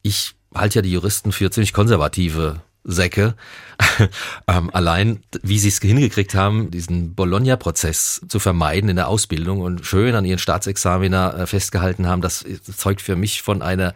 Ich 0.00 0.34
halte 0.54 0.76
ja 0.76 0.82
die 0.82 0.92
Juristen 0.92 1.30
für 1.30 1.50
ziemlich 1.50 1.74
konservative 1.74 2.62
Säcke. 2.84 3.34
ähm, 4.48 4.70
allein, 4.72 5.20
wie 5.42 5.58
sie 5.58 5.68
es 5.68 5.78
hingekriegt 5.78 6.34
haben, 6.34 6.70
diesen 6.70 7.14
Bologna-Prozess 7.14 8.22
zu 8.28 8.38
vermeiden 8.38 8.90
in 8.90 8.96
der 8.96 9.08
Ausbildung 9.08 9.60
und 9.60 9.84
schön 9.84 10.14
an 10.14 10.24
ihren 10.24 10.38
Staatsexaminer 10.38 11.34
äh, 11.34 11.46
festgehalten 11.46 12.06
haben, 12.06 12.22
das 12.22 12.44
zeugt 12.76 13.02
für 13.02 13.16
mich 13.16 13.42
von 13.42 13.62
einer 13.62 13.94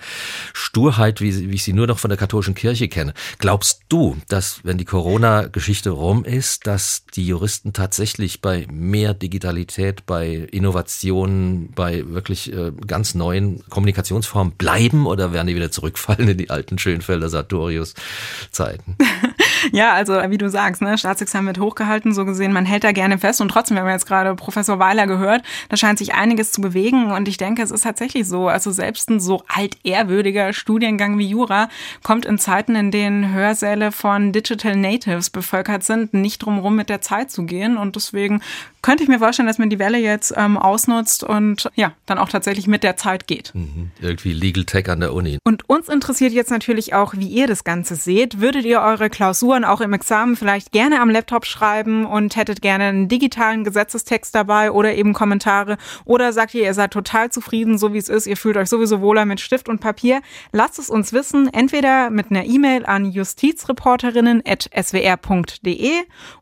Sturheit, 0.52 1.20
wie, 1.20 1.50
wie 1.50 1.54
ich 1.54 1.64
sie 1.64 1.72
nur 1.72 1.86
noch 1.86 1.98
von 1.98 2.08
der 2.08 2.18
katholischen 2.18 2.54
Kirche 2.54 2.88
kenne. 2.88 3.14
Glaubst 3.38 3.82
du, 3.88 4.16
dass, 4.28 4.60
wenn 4.64 4.78
die 4.78 4.84
Corona-Geschichte 4.84 5.90
rum 5.90 6.24
ist, 6.24 6.66
dass 6.66 7.04
die 7.14 7.26
Juristen 7.26 7.72
tatsächlich 7.72 8.40
bei 8.40 8.66
mehr 8.70 9.14
Digitalität, 9.14 10.06
bei 10.06 10.48
Innovationen, 10.50 11.72
bei 11.72 12.08
wirklich 12.08 12.52
äh, 12.52 12.72
ganz 12.86 13.14
neuen 13.14 13.62
Kommunikationsformen 13.68 14.54
bleiben 14.54 15.06
oder 15.06 15.32
werden 15.32 15.46
die 15.46 15.56
wieder 15.56 15.70
zurückfallen 15.70 16.28
in 16.28 16.38
die 16.38 16.50
alten 16.50 16.78
Schönfelder 16.78 17.28
Sartorius-Zeiten? 17.28 18.96
ja, 19.70 19.92
also 19.92 20.14
wie 20.28 20.38
du 20.38 20.50
sagst, 20.50 20.82
ne, 20.82 20.98
Staatsexamen 20.98 21.46
wird 21.48 21.60
hochgehalten, 21.60 22.12
so 22.12 22.24
gesehen, 22.24 22.52
man 22.52 22.66
hält 22.66 22.84
da 22.84 22.92
gerne 22.92 23.18
fest 23.18 23.40
und 23.40 23.48
trotzdem, 23.48 23.76
wir 23.76 23.82
haben 23.82 23.90
jetzt 23.90 24.06
gerade 24.06 24.34
Professor 24.34 24.78
Weiler 24.78 25.06
gehört, 25.06 25.42
da 25.68 25.76
scheint 25.76 25.98
sich 25.98 26.14
einiges 26.14 26.52
zu 26.52 26.60
bewegen 26.60 27.12
und 27.12 27.28
ich 27.28 27.36
denke, 27.36 27.62
es 27.62 27.70
ist 27.70 27.82
tatsächlich 27.82 28.26
so, 28.26 28.48
also 28.48 28.70
selbst 28.70 29.10
ein 29.10 29.20
so 29.20 29.44
altehrwürdiger 29.48 30.52
Studiengang 30.52 31.18
wie 31.18 31.26
Jura 31.26 31.68
kommt 32.02 32.26
in 32.26 32.38
Zeiten, 32.38 32.74
in 32.74 32.90
denen 32.90 33.32
Hörsäle 33.32 33.92
von 33.92 34.32
Digital 34.32 34.76
Natives 34.76 35.30
bevölkert 35.30 35.84
sind, 35.84 36.14
nicht 36.14 36.38
drumherum 36.38 36.76
mit 36.76 36.88
der 36.88 37.00
Zeit 37.00 37.30
zu 37.30 37.44
gehen 37.44 37.76
und 37.76 37.96
deswegen 37.96 38.40
könnte 38.82 39.04
ich 39.04 39.08
mir 39.08 39.20
vorstellen, 39.20 39.46
dass 39.46 39.58
man 39.58 39.70
die 39.70 39.78
Welle 39.78 39.98
jetzt 39.98 40.34
ähm, 40.36 40.58
ausnutzt 40.58 41.22
und 41.22 41.70
ja, 41.76 41.92
dann 42.04 42.18
auch 42.18 42.28
tatsächlich 42.28 42.66
mit 42.66 42.82
der 42.82 42.96
Zeit 42.96 43.28
geht. 43.28 43.54
Mhm. 43.54 43.92
Irgendwie 44.00 44.32
Legal 44.32 44.64
Tech 44.64 44.90
an 44.90 45.00
der 45.00 45.14
Uni. 45.14 45.38
Und 45.44 45.68
uns 45.68 45.88
interessiert 45.88 46.32
jetzt 46.32 46.50
natürlich 46.50 46.92
auch, 46.92 47.14
wie 47.16 47.28
ihr 47.28 47.46
das 47.46 47.62
Ganze 47.62 47.94
seht. 47.94 48.40
Würdet 48.40 48.64
ihr 48.64 48.80
eure 48.80 49.08
Klausuren 49.52 49.70
auch 49.70 49.82
im 49.82 49.92
Examen 49.92 50.34
vielleicht 50.34 50.72
gerne 50.72 51.02
am 51.02 51.10
Laptop 51.10 51.44
schreiben 51.44 52.06
und 52.06 52.36
hättet 52.36 52.62
gerne 52.62 52.84
einen 52.84 53.08
digitalen 53.08 53.64
Gesetzestext 53.64 54.34
dabei 54.34 54.72
oder 54.72 54.94
eben 54.94 55.12
Kommentare? 55.12 55.76
Oder 56.06 56.32
sagt 56.32 56.54
ihr, 56.54 56.62
ihr 56.62 56.72
seid 56.72 56.90
total 56.90 57.30
zufrieden, 57.30 57.76
so 57.76 57.92
wie 57.92 57.98
es 57.98 58.08
ist, 58.08 58.26
ihr 58.26 58.38
fühlt 58.38 58.56
euch 58.56 58.70
sowieso 58.70 59.02
wohler 59.02 59.26
mit 59.26 59.40
Stift 59.40 59.68
und 59.68 59.82
Papier? 59.82 60.22
Lasst 60.52 60.78
es 60.78 60.88
uns 60.88 61.12
wissen, 61.12 61.52
entweder 61.52 62.08
mit 62.08 62.30
einer 62.30 62.46
E-Mail 62.46 62.86
an 62.86 63.04
justizreporterinnen.swr.de 63.04 65.90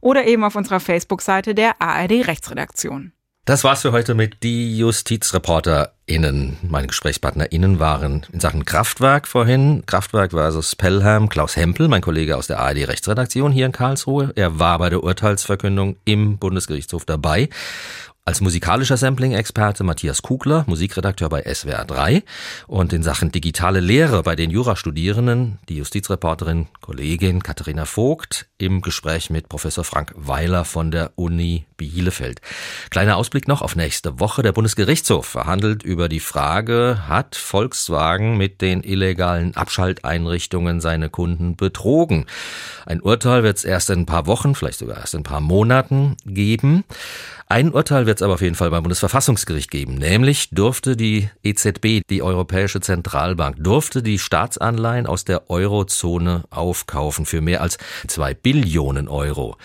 oder 0.01 0.25
eben 0.25 0.45
auf 0.45 0.55
unserer 0.55 0.79
Facebook-Seite 0.79 1.57
der 1.57 1.83
ARD 1.83 2.29
Rechtsredaktion. 2.29 3.13
Das 3.47 3.65
war's 3.65 3.81
für 3.81 3.93
heute 3.93 4.15
mit 4.15 4.43
die 4.43 4.77
JustizreporterInnen. 4.77 6.59
Meine 6.63 6.89
GesprächspartnerInnen 6.89 7.79
waren 7.79 8.27
in 8.33 8.39
Sachen 8.39 8.67
Kraftwerk 8.67 9.27
vorhin. 9.27 9.83
Kraftwerk 9.87 10.33
versus 10.33 10.77
Pelham. 10.77 11.31
Klaus 11.31 11.57
Hempel, 11.57 11.89
mein 11.89 12.03
Kollege 12.03 12.37
aus 12.37 12.49
der 12.49 12.61
ARD 12.61 12.87
Rechtsredaktion 12.87 13.51
hier 13.51 13.65
in 13.65 13.73
Karlsruhe. 13.73 14.33
Er 14.37 14.59
war 14.59 14.79
bei 14.79 14.91
der 14.91 15.03
Urteilsverkündung 15.03 15.97
im 16.05 16.37
Bundesgerichtshof 16.39 17.07
dabei. 17.07 17.49
Als 18.27 18.43
musikalischer 18.43 18.99
Sampling-Experte 18.99 19.83
Matthias 19.83 20.23
Kugler, 20.23 20.65
Musikredakteur 20.69 21.31
bei 21.31 21.43
SWR 21.43 21.85
3 21.85 22.23
und 22.69 22.93
in 22.93 23.03
Sachen 23.03 23.33
digitale 23.33 23.81
Lehre 23.81 24.23
bei 24.23 24.37
den 24.37 24.51
Jurastudierenden 24.51 25.59
die 25.69 25.79
Justizreporterin, 25.79 26.69
Kollegin 26.81 27.43
Katharina 27.43 27.87
Vogt 27.87 28.47
im 28.59 28.83
Gespräch 28.83 29.31
mit 29.31 29.49
Professor 29.49 29.83
Frank 29.83 30.13
Weiler 30.15 30.65
von 30.65 30.91
der 30.91 31.13
Uni 31.17 31.67
Bielefeld. 31.81 32.43
Kleiner 32.91 33.17
Ausblick 33.17 33.49
noch 33.49 33.63
auf 33.63 33.75
nächste 33.75 34.21
Woche. 34.21 34.43
Der 34.43 34.53
Bundesgerichtshof 34.53 35.25
verhandelt 35.25 35.83
über 35.83 36.11
die 36.11 36.21
Frage, 36.21 37.05
hat 37.09 37.37
Volkswagen 37.37 38.37
mit 38.37 38.61
den 38.61 38.83
illegalen 38.83 39.57
Abschalteinrichtungen 39.57 40.83
seine 40.83 41.09
Kunden 41.09 41.57
betrogen? 41.57 42.27
Ein 42.85 43.01
Urteil 43.01 43.45
wird 43.45 43.57
es 43.57 43.65
erst 43.65 43.89
in 43.89 44.01
ein 44.01 44.07
paar 44.07 44.27
Wochen, 44.27 44.55
vielleicht 44.55 44.81
sogar 44.81 44.99
erst 44.99 45.15
in 45.15 45.21
ein 45.21 45.25
paar 45.25 45.41
Monaten 45.41 46.19
geben. 46.27 46.85
Ein 47.53 47.73
Urteil 47.73 48.07
wird 48.07 48.19
es 48.19 48.23
aber 48.23 48.35
auf 48.35 48.43
jeden 48.43 48.55
Fall 48.55 48.71
beim 48.71 48.85
Bundesverfassungsgericht 48.85 49.73
geben. 49.73 49.97
Nämlich 49.97 50.51
durfte 50.51 50.97
die 50.97 51.29
EZB, 51.43 52.03
die 52.09 52.23
Europäische 52.23 52.81
Zentralbank, 52.81 53.57
durfte 53.59 54.05
die 54.05 54.21
Staatsanleihen 54.21 55.09
aus 55.09 55.25
der 55.25 55.51
Eurozone 55.51 56.45
aufkaufen 56.51 57.27
für 57.27 57.41
mehr 57.41 57.61
als 57.61 57.79
zwei 58.07 58.35
Billionen 58.35 59.09
Euro. 59.09 59.57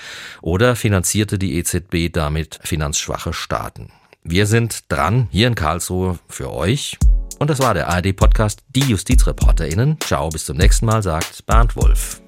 Oder 0.41 0.76
finanzierte 0.76 1.38
die 1.38 1.59
EZB 1.59 2.05
damit 2.12 2.60
finanzschwache 2.64 3.34
Staaten. 3.34 3.91
Wir 4.24 4.47
sind 4.47 4.91
dran 4.91 5.28
hier 5.32 5.47
in 5.47 5.56
Karlsruhe 5.56 6.18
für 6.28 6.51
euch. 6.51 6.97
Und 7.38 7.49
das 7.49 7.60
war 7.60 7.74
der 7.74 7.89
ARD-Podcast 7.89 8.64
Die 8.70 8.82
JustizreporterInnen. 8.82 9.99
Ciao, 9.99 10.30
bis 10.30 10.45
zum 10.45 10.58
nächsten 10.58 10.86
Mal, 10.86 11.03
sagt 11.03 11.45
Bernd 11.45 11.76
Wolf. 11.76 12.22